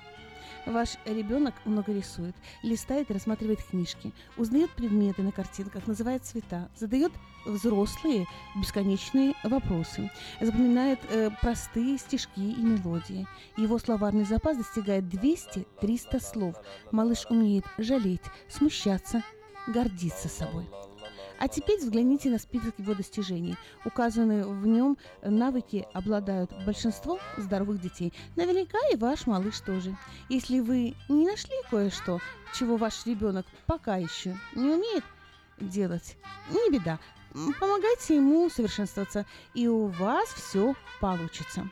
Ваш 0.65 0.97
ребенок 1.05 1.55
много 1.65 1.93
рисует, 1.93 2.35
листает 2.63 3.09
и 3.09 3.13
рассматривает 3.13 3.63
книжки, 3.63 4.11
узнает 4.37 4.69
предметы 4.71 5.21
на 5.21 5.31
картинках, 5.31 5.87
называет 5.87 6.25
цвета, 6.25 6.69
задает 6.75 7.11
взрослые 7.45 8.25
бесконечные 8.55 9.33
вопросы, 9.43 10.11
запоминает 10.39 10.99
э, 11.09 11.29
простые 11.41 11.97
стишки 11.97 12.39
и 12.39 12.61
мелодии. 12.61 13.27
Его 13.57 13.79
словарный 13.79 14.25
запас 14.25 14.57
достигает 14.57 15.05
200-300 15.05 16.21
слов. 16.21 16.55
Малыш 16.91 17.25
умеет 17.29 17.65
жалеть, 17.77 18.21
смущаться, 18.47 19.23
гордиться 19.67 20.27
собой. 20.27 20.65
А 21.39 21.47
теперь 21.47 21.79
взгляните 21.79 22.29
на 22.29 22.37
список 22.37 22.77
его 22.77 22.93
достижений. 22.93 23.55
Указанные 23.85 24.45
в 24.45 24.67
нем 24.67 24.97
навыки 25.23 25.87
обладают 25.93 26.51
большинство 26.65 27.17
здоровых 27.37 27.79
детей. 27.79 28.13
Наверняка 28.35 28.77
и 28.91 28.97
ваш 28.97 29.25
малыш 29.25 29.61
тоже. 29.61 29.95
Если 30.27 30.59
вы 30.59 30.95
не 31.07 31.25
нашли 31.25 31.55
кое-что, 31.69 32.19
чего 32.53 32.75
ваш 32.75 33.05
ребенок 33.05 33.45
пока 33.65 33.95
еще 33.95 34.37
не 34.53 34.69
умеет 34.69 35.05
делать, 35.59 36.17
не 36.51 36.71
беда. 36.71 36.99
Помогайте 37.59 38.17
ему 38.17 38.49
совершенствоваться, 38.49 39.25
и 39.53 39.67
у 39.67 39.87
вас 39.87 40.27
все 40.29 40.75
получится. 40.99 41.69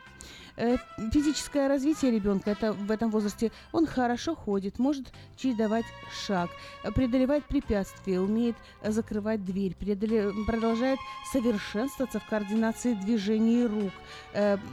Э, 0.58 0.76
Физическое 1.12 1.68
развитие 1.68 2.10
ребенка 2.10 2.50
это 2.50 2.72
в 2.72 2.90
этом 2.90 3.10
возрасте 3.10 3.52
он 3.72 3.86
хорошо 3.86 4.34
ходит, 4.34 4.80
может 4.80 5.06
чередовать 5.36 5.84
шаг, 6.26 6.50
э, 6.82 6.90
преодолевает 6.90 7.44
препятствия, 7.44 8.20
умеет 8.20 8.56
э, 8.82 8.90
закрывать 8.90 9.44
дверь, 9.44 9.76
преодоле- 9.78 10.32
продолжает 10.46 10.98
совершенствоваться 11.32 12.18
в 12.18 12.26
координации 12.26 12.94
движений 12.94 13.66
рук, 13.66 13.92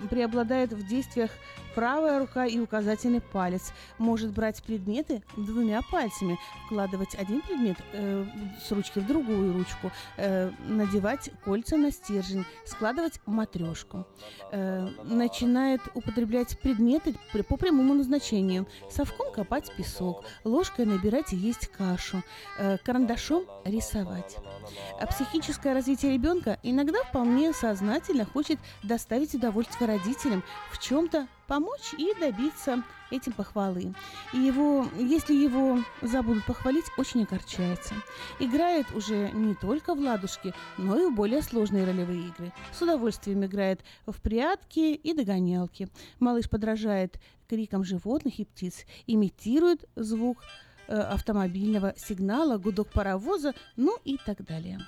преобладает 0.09 0.73
в 0.73 0.87
действиях 0.87 1.29
правая 1.75 2.19
рука 2.19 2.45
и 2.45 2.57
указательный 2.57 3.21
палец, 3.21 3.73
может 3.99 4.31
брать 4.31 4.63
предметы 4.63 5.21
двумя 5.35 5.81
пальцами, 5.91 6.39
вкладывать 6.65 7.13
один 7.15 7.41
предмет 7.41 7.77
э, 7.91 8.25
с 8.65 8.71
ручки 8.71 8.99
в 8.99 9.05
другую 9.05 9.53
ручку, 9.53 9.91
э, 10.17 10.49
надевать 10.67 11.29
кольца 11.43 11.75
на 11.77 11.91
стержень, 11.91 12.45
складывать 12.65 13.19
матрешку. 13.25 14.07
Э, 14.51 14.87
начинает 15.03 15.74
употреблять 15.93 16.57
предметы 16.60 17.15
по 17.47 17.57
прямому 17.57 17.93
назначению. 17.93 18.68
Совком 18.89 19.31
копать 19.31 19.72
песок, 19.76 20.23
ложкой 20.43 20.85
набирать 20.85 21.34
и 21.34 21.35
есть 21.35 21.68
кашу, 21.68 22.23
э, 22.57 22.77
карандашом 22.84 23.45
рисовать. 23.64 24.38
А 24.99 25.07
психическое 25.07 25.73
развитие 25.73 26.14
ребенка 26.14 26.60
иногда 26.64 26.99
вполне 27.03 27.53
сознательно 27.53 28.26
хочет 28.26 28.60
доставить 28.84 29.35
удовольствие 29.35 29.88
родителям 29.88 30.43
в 30.72 30.80
чем-то 30.80 31.27
помочь 31.47 31.93
и 31.97 32.13
добиться 32.19 32.84
этим 33.11 33.34
похвалы. 33.34 33.93
И 34.34 34.38
его, 34.38 34.88
если 34.97 35.34
его 35.34 35.80
забудут 36.01 36.45
похвалить, 36.45 36.85
очень 36.97 37.23
огорчается. 37.23 37.93
Играет 38.39 38.88
уже 38.93 39.30
не 39.31 39.55
только 39.55 39.95
в 39.95 39.99
ладушки, 39.99 40.53
но 40.77 40.97
и 40.99 41.05
в 41.05 41.15
более 41.15 41.41
сложные 41.41 41.85
ролевые 41.85 42.27
игры. 42.27 42.51
С 42.73 42.81
удовольствием 42.81 43.45
играет 43.45 43.81
в 44.05 44.22
прятки 44.22 44.93
и 44.93 45.13
догонялки. 45.13 45.88
Малыш 46.19 46.49
подражает 46.49 47.19
крикам 47.47 47.84
животных 47.84 48.39
и 48.39 48.45
птиц, 48.45 48.85
имитирует 49.05 49.85
звук 49.95 50.39
э, 50.88 50.97
автомобильного 50.97 51.93
сигнала, 51.97 52.57
гудок 52.57 52.91
паровоза, 52.91 53.53
ну 53.76 53.97
и 54.03 54.17
так 54.17 54.43
далее. 54.43 54.80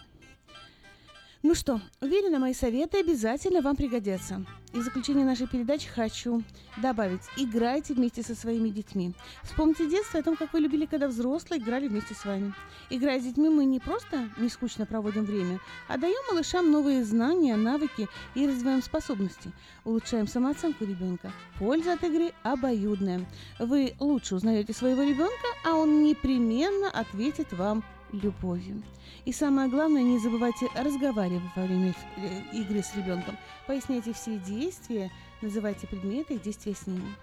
Ну 1.43 1.53
что, 1.53 1.79
уверена, 2.01 2.39
мои 2.39 2.53
советы 2.53 2.99
обязательно 2.99 3.61
вам 3.61 3.75
пригодятся. 3.75 4.43
И 4.73 4.79
в 4.79 4.81
заключение 4.81 5.23
нашей 5.23 5.47
передачи 5.47 5.87
хочу 5.87 6.43
добавить, 6.81 7.21
играйте 7.37 7.93
вместе 7.93 8.23
со 8.23 8.33
своими 8.33 8.69
детьми. 8.69 9.13
Вспомните 9.43 9.87
детство 9.87 10.19
о 10.19 10.23
том, 10.23 10.35
как 10.35 10.51
вы 10.51 10.59
любили, 10.59 10.87
когда 10.87 11.07
взрослые 11.07 11.61
играли 11.61 11.87
вместе 11.87 12.15
с 12.15 12.25
вами. 12.25 12.53
Играя 12.89 13.19
с 13.19 13.23
детьми, 13.23 13.49
мы 13.49 13.65
не 13.65 13.79
просто 13.79 14.29
не 14.37 14.49
скучно 14.49 14.87
проводим 14.87 15.25
время, 15.25 15.59
а 15.87 15.97
даем 15.97 16.21
малышам 16.31 16.71
новые 16.71 17.05
знания, 17.05 17.55
навыки 17.55 18.07
и 18.33 18.47
развиваем 18.47 18.81
способности. 18.81 19.51
Улучшаем 19.85 20.27
самооценку 20.27 20.85
ребенка. 20.85 21.31
Польза 21.59 21.93
от 21.93 22.03
игры 22.03 22.33
обоюдная. 22.41 23.25
Вы 23.59 23.93
лучше 23.99 24.35
узнаете 24.35 24.73
своего 24.73 25.03
ребенка, 25.03 25.47
а 25.63 25.75
он 25.75 26.03
непременно 26.03 26.89
ответит 26.89 27.53
вам 27.53 27.83
любовью. 28.11 28.81
И 29.25 29.31
самое 29.31 29.69
главное, 29.69 30.03
не 30.03 30.19
забывайте 30.19 30.67
разговаривать 30.75 31.51
во 31.55 31.63
время 31.63 31.93
э, 32.17 32.41
игры 32.53 32.81
с 32.81 32.95
ребенком. 32.95 33.37
Поясняйте 33.65 34.13
все 34.13 34.37
действия, 34.37 35.11
называйте 35.41 35.87
предметы 35.87 36.35
и 36.35 36.39
действия 36.39 36.73
с 36.73 36.87
ними. 36.87 37.15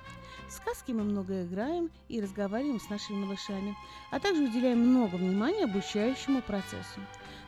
сказки 0.49 0.93
мы 0.93 1.03
много 1.03 1.45
играем 1.45 1.91
и 2.09 2.21
разговариваем 2.21 2.81
с 2.81 2.91
нашими 2.91 3.25
малышами, 3.25 3.75
а 4.11 4.21
также 4.21 4.45
уделяем 4.45 4.81
много 4.81 5.17
внимания 5.17 5.65
обучающему 5.65 6.43
процессу. 6.43 7.01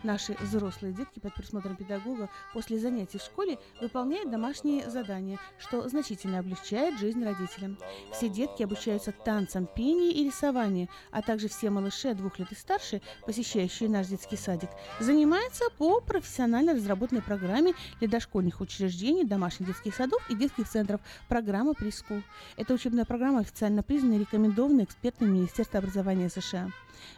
Наши 0.02 0.36
взрослые 0.40 0.92
детки 0.92 1.18
под 1.18 1.34
присмотром 1.34 1.76
педагога 1.76 2.28
после 2.52 2.78
занятий 2.78 3.18
в 3.18 3.22
школе 3.22 3.58
выполняют 3.80 4.30
домашние 4.30 4.88
задания, 4.90 5.38
что 5.58 5.88
значительно 5.88 6.38
облегчает 6.40 6.98
жизнь 6.98 7.24
родителям. 7.24 7.78
Все 8.12 8.28
детки 8.28 8.62
обучаются 8.62 9.12
танцам, 9.12 9.66
пению 9.66 10.12
и 10.12 10.24
рисованию, 10.24 10.88
а 11.10 11.22
также 11.22 11.48
все 11.48 11.70
малыши 11.70 12.08
от 12.08 12.18
двух 12.18 12.38
лет 12.38 12.52
и 12.52 12.54
старше, 12.54 13.00
посещающие 13.24 13.88
наш 13.88 14.08
детский 14.08 14.36
садик, 14.36 14.70
занимаются 15.00 15.64
по 15.78 16.00
профессионально 16.00 16.74
разработанной 16.74 17.22
программе 17.22 17.74
для 18.00 18.08
дошкольных 18.08 18.60
учреждений, 18.60 19.24
домашних 19.24 19.68
детских 19.68 19.94
садов 19.94 20.22
и 20.30 20.34
детских 20.34 20.68
центров 20.68 21.00
программа 21.28 21.74
Прискул. 21.74 22.22
Эта 22.56 22.74
учебная 22.74 23.04
программа 23.04 23.40
официально 23.40 23.82
признана 23.82 24.14
и 24.14 24.18
рекомендована 24.18 24.82
экспертами 24.82 25.30
Министерства 25.30 25.78
образования 25.78 26.28
США. 26.28 26.70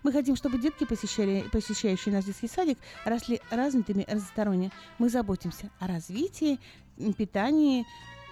Мы 0.02 0.12
хотим, 0.12 0.36
чтобы 0.36 0.58
детки, 0.58 0.84
посещали, 0.84 1.44
посещающие 1.50 2.14
наш 2.14 2.24
детский 2.24 2.48
садик, 2.48 2.67
росли 3.04 3.40
развитыми 3.50 4.04
разносторонне. 4.08 4.70
Мы 4.98 5.08
заботимся 5.08 5.70
о 5.78 5.86
развитии, 5.86 6.58
питании, 7.16 7.86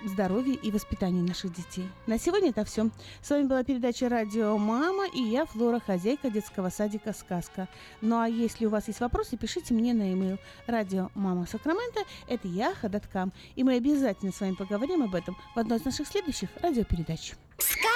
здоровье 0.04 0.54
и 0.54 0.70
воспитании 0.70 1.26
наших 1.26 1.54
детей. 1.54 1.88
На 2.06 2.18
сегодня 2.18 2.50
это 2.50 2.64
все. 2.64 2.90
С 3.22 3.30
вами 3.30 3.44
была 3.44 3.64
передача 3.64 4.08
«Радио 4.08 4.56
Мама» 4.58 5.06
и 5.08 5.20
я, 5.20 5.46
Флора, 5.46 5.80
хозяйка 5.80 6.30
детского 6.30 6.68
садика 6.68 7.12
«Сказка». 7.12 7.68
Ну 8.00 8.18
а 8.18 8.28
если 8.28 8.66
у 8.66 8.70
вас 8.70 8.88
есть 8.88 9.00
вопросы, 9.00 9.36
пишите 9.36 9.74
мне 9.74 9.94
на 9.94 10.10
e-mail 10.10 10.38
радио 10.66 11.10
Мама 11.14 11.46
Сакраменто, 11.46 12.00
это 12.28 12.46
я, 12.48 12.74
Хадаткам, 12.74 13.32
и 13.54 13.64
мы 13.64 13.74
обязательно 13.76 14.32
с 14.32 14.40
вами 14.40 14.54
поговорим 14.54 15.02
об 15.02 15.14
этом 15.14 15.36
в 15.54 15.58
одной 15.58 15.78
из 15.78 15.84
наших 15.84 16.06
следующих 16.06 16.50
радиопередач. 16.62 17.34
Сказка 17.58 17.95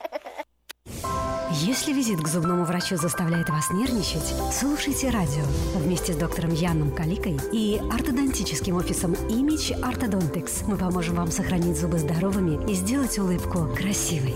Если 1.53 1.91
визит 1.91 2.21
к 2.21 2.27
зубному 2.29 2.63
врачу 2.63 2.95
заставляет 2.95 3.49
вас 3.49 3.71
нервничать, 3.71 4.33
слушайте 4.53 5.09
радио 5.09 5.43
вместе 5.75 6.13
с 6.13 6.15
доктором 6.15 6.53
Яном 6.53 6.95
Каликой 6.95 7.37
и 7.51 7.81
ортодонтическим 7.91 8.77
офисом 8.77 9.11
Image 9.11 9.77
Orthodontics. 9.81 10.63
Мы 10.65 10.77
поможем 10.77 11.15
вам 11.15 11.29
сохранить 11.29 11.77
зубы 11.77 11.99
здоровыми 11.99 12.71
и 12.71 12.73
сделать 12.73 13.19
улыбку 13.19 13.67
красивой. 13.75 14.35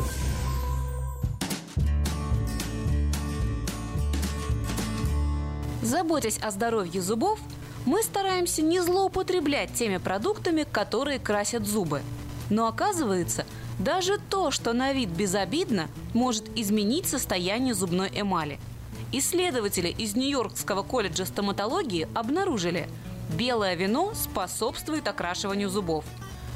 Заботясь 5.82 6.40
о 6.40 6.52
здоровье 6.52 7.02
зубов, 7.02 7.40
мы 7.86 8.04
стараемся 8.04 8.62
не 8.62 8.82
злоупотреблять 8.82 9.72
теми 9.74 9.98
продуктами, 9.98 10.68
которые 10.70 11.20
красят 11.20 11.66
зубы. 11.66 12.02
Но 12.50 12.68
оказывается, 12.68 13.46
даже 13.80 14.18
то, 14.18 14.52
что 14.52 14.74
на 14.74 14.94
вид 14.94 15.10
безобидно, 15.10 15.90
может 16.14 16.46
изменить 16.58 17.08
состояние 17.08 17.74
зубной 17.74 18.10
эмали. 18.14 18.60
Исследователи 19.12 19.90
из 19.90 20.16
Нью-Йоркского 20.16 20.84
колледжа 20.84 21.26
стоматологии 21.26 22.08
обнаружили, 22.14 22.90
белое 23.38 23.76
вино 23.76 24.14
способствует 24.14 25.08
окрашиванию 25.08 25.70
зубов. 25.70 26.06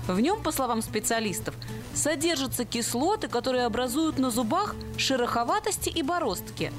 В 0.08 0.20
нем, 0.20 0.42
по 0.42 0.52
словам 0.52 0.82
специалистов, 0.82 1.56
содержатся 1.94 2.66
кислоты, 2.66 3.28
которые 3.28 3.66
образуют 3.66 4.18
на 4.18 4.32
зубах 4.32 4.76
шероховатости 4.98 5.90
и 5.90 6.02
бороздки. 6.02 6.72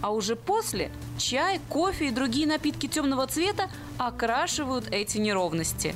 А 0.00 0.12
уже 0.12 0.36
после 0.36 0.90
чай, 1.18 1.60
кофе 1.68 2.08
и 2.08 2.12
другие 2.12 2.46
напитки 2.46 2.86
темного 2.86 3.26
цвета 3.26 3.68
окрашивают 3.98 4.88
эти 4.90 5.18
неровности. 5.18 5.94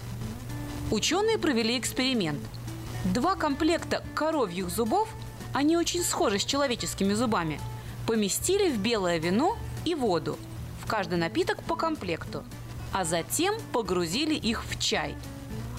Ученые 0.91 1.39
провели 1.39 1.79
эксперимент– 1.79 2.41
Два 3.05 3.35
комплекта 3.35 4.05
коровьих 4.15 4.71
зубов, 4.71 5.09
они 5.53 5.77
очень 5.77 6.05
схожи 6.05 6.39
с 6.39 6.45
человеческими 6.45 7.15
зубами, 7.15 7.61
поместили 8.07 8.71
в 8.71 8.79
белое 8.79 9.19
вино 9.19 9.59
и 9.85 9.97
воду, 9.97 10.39
в 10.81 10.87
каждый 10.87 11.19
напиток 11.19 11.65
по 11.65 11.75
комплекту, 11.75 12.45
а 12.93 13.05
затем 13.05 13.57
погрузили 13.73 14.35
их 14.35 14.65
в 14.65 14.79
чай. 14.79 15.17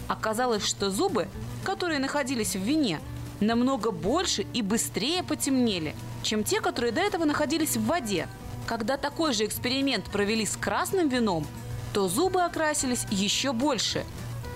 Оказалось, 0.10 0.66
что 0.66 0.92
зубы, 0.92 1.30
которые 1.64 2.00
находились 2.00 2.58
в 2.58 2.60
вине, 2.60 3.00
намного 3.40 3.92
больше 3.92 4.46
и 4.54 4.62
быстрее 4.62 5.24
потемнели, 5.24 5.96
чем 6.24 6.44
те, 6.44 6.60
которые 6.60 6.92
до 6.92 7.00
этого 7.00 7.24
находились 7.24 7.78
в 7.78 7.86
воде. 7.86 8.28
Когда 8.68 8.98
такой 8.98 9.32
же 9.32 9.46
эксперимент 9.46 10.06
провели 10.06 10.46
с 10.46 10.58
красным 10.58 11.08
вином, 11.08 11.48
то 11.94 12.10
зубы 12.10 12.42
окрасились 12.42 13.06
еще 13.12 13.54
больше. 13.54 14.04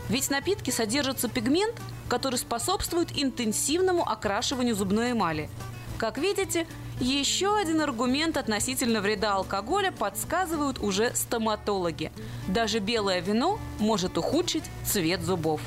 Ведь 0.10 0.26
в 0.26 0.32
напитке 0.32 0.74
содержится 0.74 1.30
пигмент– 1.30 1.76
который 2.08 2.38
способствует 2.38 3.10
интенсивному 3.16 4.08
окрашиванию 4.08 4.76
зубной 4.76 5.12
эмали. 5.12 5.50
Как 5.98 6.18
видите, 6.18 6.68
еще 7.00 7.58
один 7.58 7.82
аргумент 7.82 8.38
относительно 8.38 9.02
вреда 9.02 9.36
алкоголя 9.36 9.92
подсказывают 9.92 10.80
уже 10.80 11.16
стоматологи. 11.16 12.12
Даже 12.48 12.80
белое 12.80 13.20
вино 13.20 13.60
может 13.80 14.18
ухудшить 14.18 14.64
цвет 14.86 15.22
зубов. 15.22 15.62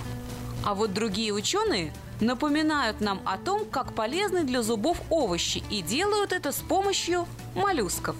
А 0.64 0.74
вот 0.74 0.92
другие 0.92 1.32
ученые 1.32 1.92
напоминают 2.20 3.00
нам 3.00 3.20
о 3.24 3.38
том, 3.38 3.64
как 3.64 3.94
полезны 3.94 4.44
для 4.44 4.62
зубов 4.62 5.00
овощи 5.08 5.62
и 5.70 5.82
делают 5.82 6.32
это 6.32 6.52
с 6.52 6.58
помощью 6.58 7.26
моллюсков. 7.54 8.16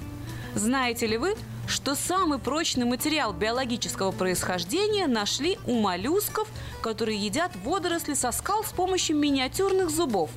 Знаете 0.55 1.07
ли 1.07 1.17
вы, 1.17 1.37
что 1.71 1.95
самый 1.95 2.39
прочный 2.39 2.85
материал 2.85 3.33
биологического 3.33 4.11
происхождения 4.11 5.07
нашли 5.07 5.59
у 5.67 5.81
моллюсков, 5.81 6.49
которые 6.83 7.17
едят 7.17 7.53
водоросли 7.65 8.15
со 8.15 8.33
скал 8.33 8.65
с 8.65 8.73
помощью 8.73 9.17
миниатюрных 9.17 9.89
зубов. 9.89 10.31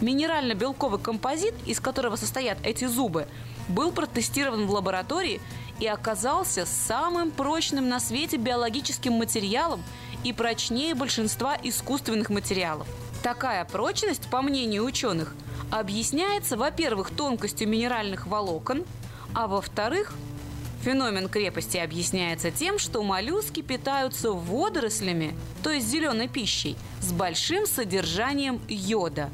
Минерально-белковый 0.00 0.98
композит, 0.98 1.54
из 1.66 1.78
которого 1.80 2.16
состоят 2.16 2.58
эти 2.64 2.86
зубы, 2.86 3.28
был 3.68 3.92
протестирован 3.92 4.66
в 4.66 4.70
лаборатории 4.70 5.40
и 5.78 5.86
оказался 5.86 6.64
самым 6.66 7.30
прочным 7.30 7.88
на 7.88 8.00
свете 8.00 8.36
биологическим 8.36 9.12
материалом 9.12 9.82
и 10.24 10.32
прочнее 10.32 10.94
большинства 10.94 11.56
искусственных 11.62 12.30
материалов. 12.30 12.86
Такая 13.22 13.64
прочность, 13.64 14.28
по 14.30 14.40
мнению 14.42 14.84
ученых, 14.84 15.34
объясняется, 15.70 16.56
во-первых, 16.56 17.10
тонкостью 17.10 17.68
минеральных 17.68 18.26
волокон, 18.26 18.84
а 19.34 19.48
во-вторых, 19.48 20.14
Феномен 20.86 21.28
крепости 21.28 21.78
объясняется 21.78 22.52
тем, 22.52 22.78
что 22.78 23.02
моллюски 23.02 23.60
питаются 23.60 24.30
водорослями, 24.30 25.34
то 25.64 25.70
есть 25.72 25.88
зеленой 25.88 26.28
пищей, 26.28 26.76
с 27.00 27.10
большим 27.10 27.66
содержанием 27.66 28.60
йода. 28.68 29.30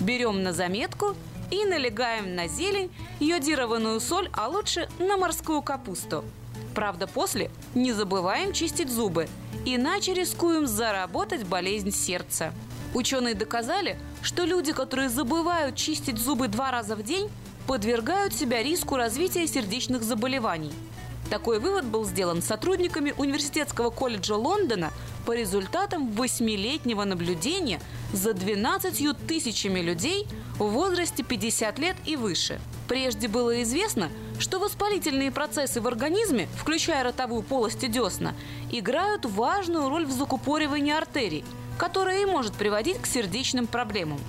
Берем 0.00 0.42
на 0.42 0.52
заметку 0.52 1.16
и 1.50 1.64
налегаем 1.64 2.34
на 2.34 2.46
зелень, 2.46 2.90
йодированную 3.20 4.00
соль, 4.00 4.28
а 4.34 4.48
лучше 4.48 4.86
на 4.98 5.16
морскую 5.16 5.62
капусту. 5.62 6.26
Правда, 6.74 7.06
после 7.06 7.50
не 7.74 7.94
забываем 7.94 8.52
чистить 8.52 8.90
зубы, 8.90 9.28
иначе 9.64 10.12
рискуем 10.12 10.66
заработать 10.66 11.44
болезнь 11.44 11.90
сердца. 11.90 12.52
Ученые 12.92 13.34
доказали, 13.34 13.98
что 14.20 14.44
люди, 14.44 14.74
которые 14.74 15.08
забывают 15.08 15.74
чистить 15.74 16.18
зубы 16.18 16.48
два 16.48 16.70
раза 16.70 16.96
в 16.96 17.02
день, 17.02 17.30
подвергают 17.72 18.34
себя 18.34 18.62
риску 18.62 18.96
развития 18.96 19.46
сердечных 19.46 20.02
заболеваний. 20.02 20.70
Такой 21.30 21.58
вывод 21.58 21.86
был 21.86 22.04
сделан 22.04 22.42
сотрудниками 22.42 23.14
Университетского 23.16 23.88
колледжа 23.88 24.36
Лондона 24.36 24.90
по 25.24 25.32
результатам 25.32 26.12
восьмилетнего 26.12 27.04
наблюдения 27.04 27.80
за 28.12 28.34
12 28.34 29.16
тысячами 29.26 29.80
людей 29.80 30.26
в 30.58 30.64
возрасте 30.64 31.22
50 31.22 31.78
лет 31.78 31.96
и 32.04 32.16
выше. 32.16 32.60
Прежде 32.88 33.26
было 33.26 33.62
известно, 33.62 34.10
что 34.38 34.58
воспалительные 34.58 35.30
процессы 35.30 35.80
в 35.80 35.86
организме, 35.86 36.50
включая 36.58 37.02
ротовую 37.02 37.42
полость 37.42 37.82
и 37.84 37.88
десна, 37.88 38.34
играют 38.70 39.24
важную 39.24 39.88
роль 39.88 40.04
в 40.04 40.12
закупоривании 40.12 40.92
артерий, 40.92 41.42
которая 41.78 42.20
и 42.20 42.26
может 42.26 42.52
приводить 42.52 43.00
к 43.00 43.06
сердечным 43.06 43.66
проблемам. 43.66 44.20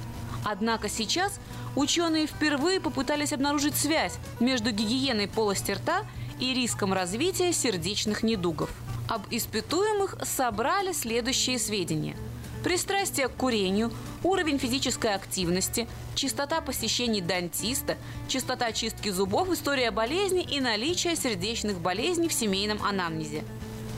Однако 0.46 0.88
сейчас 0.88 1.40
ученые 1.76 2.28
впервые 2.28 2.80
попытались 2.80 3.34
обнаружить 3.34 3.76
связь 3.76 4.18
между 4.40 4.72
гигиеной 4.72 5.28
полости 5.28 5.72
рта 5.72 6.04
и 6.40 6.54
риском 6.54 6.94
развития 6.94 7.54
сердечных 7.54 8.24
недугов. 8.24 8.70
Об 9.08 9.24
испытуемых 9.32 10.18
собрали 10.24 10.94
следующие 10.94 11.60
сведения. 11.60 12.16
пристрастие 12.64 13.28
к 13.28 13.36
курению, 13.36 13.92
уровень 14.24 14.58
физической 14.58 15.14
активности, 15.14 15.88
частота 16.16 16.62
посещений 16.62 17.22
дантиста, 17.22 17.98
частота 18.28 18.72
чистки 18.72 19.10
зубов, 19.10 19.52
история 19.52 19.92
болезни 19.92 20.42
и 20.42 20.62
наличие 20.62 21.16
сердечных 21.16 21.80
болезней 21.80 22.30
в 22.30 22.34
семейном 22.34 22.82
анамнезе. 22.82 23.44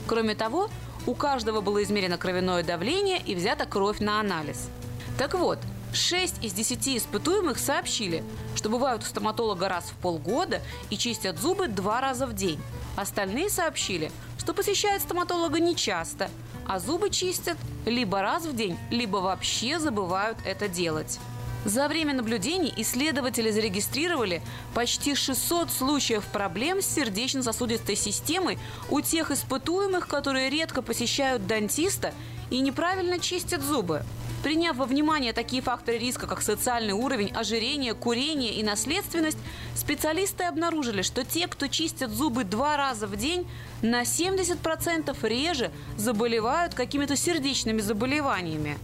Кроме 0.06 0.34
того, 0.34 0.68
у 1.06 1.14
каждого 1.14 1.60
было 1.60 1.82
измерено 1.84 2.18
кровяное 2.18 2.64
давление 2.64 3.18
и 3.24 3.34
взята 3.34 3.64
кровь 3.64 4.00
на 4.00 4.18
анализ. 4.18 4.68
Так 5.16 5.34
вот, 5.34 5.58
6 5.96 6.44
из 6.44 6.52
10 6.52 6.98
испытуемых 6.98 7.58
сообщили, 7.58 8.22
что 8.54 8.68
бывают 8.68 9.02
у 9.02 9.06
стоматолога 9.06 9.68
раз 9.68 9.86
в 9.86 9.94
полгода 9.94 10.62
и 10.90 10.96
чистят 10.96 11.38
зубы 11.38 11.68
два 11.68 12.00
раза 12.00 12.26
в 12.26 12.34
день. 12.34 12.60
Остальные 12.96 13.50
сообщили, 13.50 14.12
что 14.38 14.54
посещают 14.54 15.02
стоматолога 15.02 15.58
нечасто, 15.58 16.30
а 16.66 16.78
зубы 16.78 17.10
чистят 17.10 17.56
либо 17.84 18.20
раз 18.20 18.44
в 18.44 18.54
день, 18.54 18.78
либо 18.90 19.16
вообще 19.16 19.78
забывают 19.78 20.38
это 20.44 20.68
делать. 20.68 21.18
За 21.64 21.88
время 21.88 22.14
наблюдений 22.14 22.72
исследователи 22.76 23.50
зарегистрировали 23.50 24.40
почти 24.72 25.16
600 25.16 25.72
случаев 25.72 26.24
проблем 26.26 26.80
с 26.80 26.86
сердечно-сосудистой 26.86 27.96
системой 27.96 28.56
у 28.88 29.00
тех 29.00 29.32
испытуемых, 29.32 30.06
которые 30.06 30.48
редко 30.48 30.80
посещают 30.80 31.48
дантиста 31.48 32.14
и 32.50 32.60
неправильно 32.60 33.18
чистят 33.18 33.62
зубы. 33.62 34.02
Приняв 34.42 34.76
во 34.76 34.84
внимание 34.84 35.32
такие 35.32 35.60
факторы 35.60 35.98
риска, 35.98 36.26
как 36.26 36.40
социальный 36.40 36.92
уровень, 36.92 37.32
ожирение, 37.34 37.94
курение 37.94 38.54
и 38.54 38.62
наследственность, 38.62 39.38
специалисты 39.74 40.44
обнаружили, 40.44 41.02
что 41.02 41.24
те, 41.24 41.48
кто 41.48 41.66
чистят 41.66 42.10
зубы 42.10 42.44
два 42.44 42.76
раза 42.76 43.06
в 43.06 43.16
день, 43.16 43.46
на 43.82 44.02
70% 44.02 45.16
реже 45.26 45.72
заболевают 45.96 46.74
какими-то 46.74 47.16
сердечными 47.16 47.80
заболеваниями. 47.80 48.78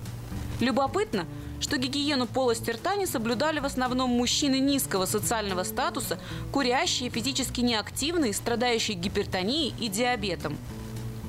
Любопытно, 0.58 1.26
что 1.60 1.76
гигиену 1.76 2.26
полости 2.26 2.70
рта 2.70 2.96
не 2.96 3.06
соблюдали 3.06 3.60
в 3.60 3.64
основном 3.64 4.10
мужчины 4.10 4.58
низкого 4.58 5.06
социального 5.06 5.62
статуса, 5.62 6.18
курящие, 6.50 7.08
физически 7.08 7.60
неактивные, 7.60 8.34
страдающие 8.34 8.96
гипертонией 8.96 9.74
и 9.78 9.88
диабетом. 9.88 10.58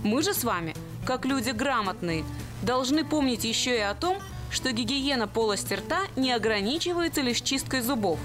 Мы 0.03 0.23
же 0.23 0.33
с 0.33 0.43
вами, 0.43 0.75
как 1.05 1.25
люди 1.25 1.51
грамотные, 1.51 2.25
должны 2.61 3.03
помнить 3.03 3.43
еще 3.43 3.77
и 3.77 3.81
о 3.81 3.93
том, 3.93 4.17
что 4.49 4.71
гигиена 4.71 5.27
полости 5.27 5.73
рта 5.73 6.01
не 6.15 6.31
ограничивается 6.31 7.21
лишь 7.21 7.41
чисткой 7.41 7.81
зубов. 7.81 8.19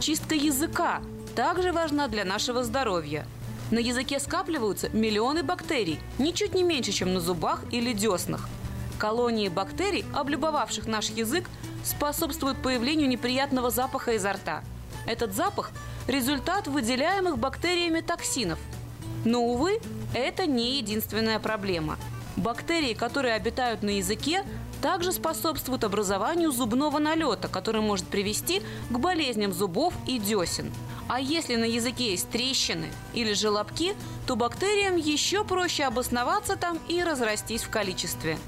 Чистка 0.00 0.34
языка 0.34 1.00
также 1.34 1.72
важна 1.72 2.08
для 2.08 2.24
нашего 2.24 2.64
здоровья. 2.64 3.26
На 3.70 3.78
языке 3.78 4.18
скапливаются 4.18 4.88
миллионы 4.90 5.42
бактерий, 5.42 6.00
ничуть 6.18 6.54
не 6.54 6.62
меньше, 6.62 6.92
чем 6.92 7.14
на 7.14 7.20
зубах 7.20 7.62
или 7.70 7.92
деснах. 7.92 8.48
Колонии 8.98 9.48
бактерий, 9.48 10.04
облюбовавших 10.14 10.86
наш 10.86 11.10
язык, 11.10 11.48
способствуют 11.84 12.60
появлению 12.60 13.08
неприятного 13.08 13.70
запаха 13.70 14.12
изо 14.12 14.32
рта. 14.32 14.64
Этот 15.06 15.34
запах– 15.34 15.70
результат 16.08 16.66
выделяемых 16.66 17.38
бактериями 17.38 18.00
токсинов. 18.00 18.58
Но, 19.24 19.42
увы, 19.44 19.78
это 20.14 20.46
не 20.46 20.78
единственная 20.78 21.38
проблема– 21.38 21.98
Бактерии, 22.38 22.94
которые 22.94 23.34
обитают 23.34 23.82
на 23.82 23.90
языке, 23.90 24.44
также 24.80 25.12
способствуют 25.12 25.82
образованию 25.82 26.52
зубного 26.52 26.98
налета, 26.98 27.48
который 27.48 27.80
может 27.80 28.06
привести 28.06 28.62
к 28.90 28.98
болезням 28.98 29.52
зубов 29.52 29.92
и 30.06 30.18
десен. 30.18 30.72
А 31.08 31.20
если 31.20 31.56
на 31.56 31.64
языке 31.64 32.12
есть 32.12 32.30
трещины 32.30 32.88
или 33.12 33.32
желобки, 33.32 33.94
то 34.26 34.36
бактериям 34.36 34.96
еще 34.96 35.44
проще 35.44 35.84
обосноваться 35.84 36.56
там 36.56 36.78
и 36.88 37.02
разрастись 37.02 37.62
в 37.62 37.70
количестве. 37.70 38.38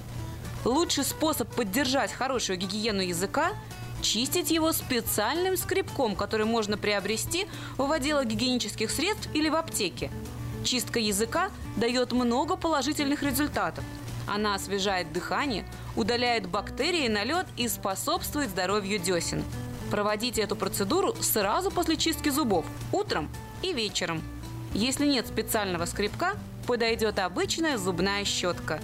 Лучший 0.64 1.04
способ 1.04 1.52
поддержать 1.54 2.12
хорошую 2.12 2.58
гигиену 2.58 3.02
языка– 3.02 3.52
чистить 4.02 4.50
его 4.50 4.72
специальным 4.72 5.56
скребком, 5.56 6.16
который 6.16 6.46
можно 6.46 6.76
приобрести 6.78 7.46
в 7.76 7.90
отделах 7.90 8.26
гигиенических 8.26 8.90
средств 8.90 9.28
или 9.34 9.48
в 9.48 9.56
аптеке. 9.56 10.10
Чистка 10.64 10.98
языка 10.98 11.50
дает 11.76 12.12
много 12.12 12.56
положительных 12.56 13.22
результатов. 13.22 13.84
Она 14.26 14.54
освежает 14.54 15.12
дыхание, 15.12 15.64
удаляет 15.96 16.46
бактерии, 16.48 17.08
налет 17.08 17.46
и 17.56 17.66
способствует 17.68 18.50
здоровью 18.50 18.98
десен. 18.98 19.42
Проводите 19.90 20.42
эту 20.42 20.54
процедуру 20.54 21.14
сразу 21.20 21.70
после 21.70 21.96
чистки 21.96 22.28
зубов, 22.28 22.64
утром 22.92 23.28
и 23.62 23.72
вечером. 23.72 24.22
Если 24.72 25.06
нет 25.06 25.26
специального 25.26 25.84
скребка, 25.84 26.34
подойдет 26.66 27.18
обычная 27.18 27.76
зубная 27.76 28.24
щетка. 28.24 28.80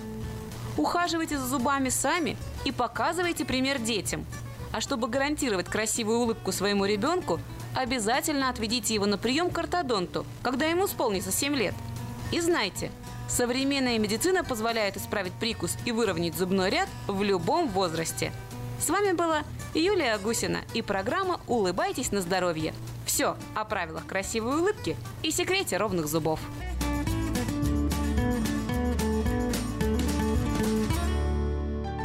Ухаживайте 0.76 1.38
за 1.38 1.46
зубами 1.46 1.90
сами 1.90 2.36
и 2.64 2.72
показывайте 2.72 3.44
пример 3.44 3.78
детям. 3.78 4.26
А 4.72 4.80
чтобы 4.80 5.06
гарантировать 5.06 5.66
красивую 5.66 6.18
улыбку 6.18 6.50
своему 6.50 6.86
ребенку, 6.86 7.40
обязательно 7.76 8.48
отведите 8.48 8.94
его 8.94 9.06
на 9.06 9.18
прием 9.18 9.50
к 9.50 9.58
ортодонту, 9.58 10.26
когда 10.42 10.66
ему 10.66 10.86
исполнится 10.86 11.30
7 11.30 11.54
лет. 11.54 11.74
И 12.32 12.40
знайте, 12.40 12.90
современная 13.28 13.98
медицина 13.98 14.42
позволяет 14.42 14.96
исправить 14.96 15.34
прикус 15.34 15.76
и 15.84 15.92
выровнять 15.92 16.36
зубной 16.36 16.70
ряд 16.70 16.88
в 17.06 17.22
любом 17.22 17.68
возрасте. 17.68 18.32
С 18.80 18.90
вами 18.90 19.12
была 19.12 19.42
Юлия 19.74 20.18
Гусина 20.18 20.60
и 20.74 20.82
программа 20.82 21.40
«Улыбайтесь 21.46 22.12
на 22.12 22.20
здоровье». 22.20 22.74
Все 23.04 23.36
о 23.54 23.64
правилах 23.64 24.06
красивой 24.06 24.58
улыбки 24.58 24.96
и 25.22 25.30
секрете 25.30 25.76
ровных 25.76 26.08
зубов. 26.08 26.40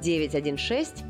916 0.00 1.06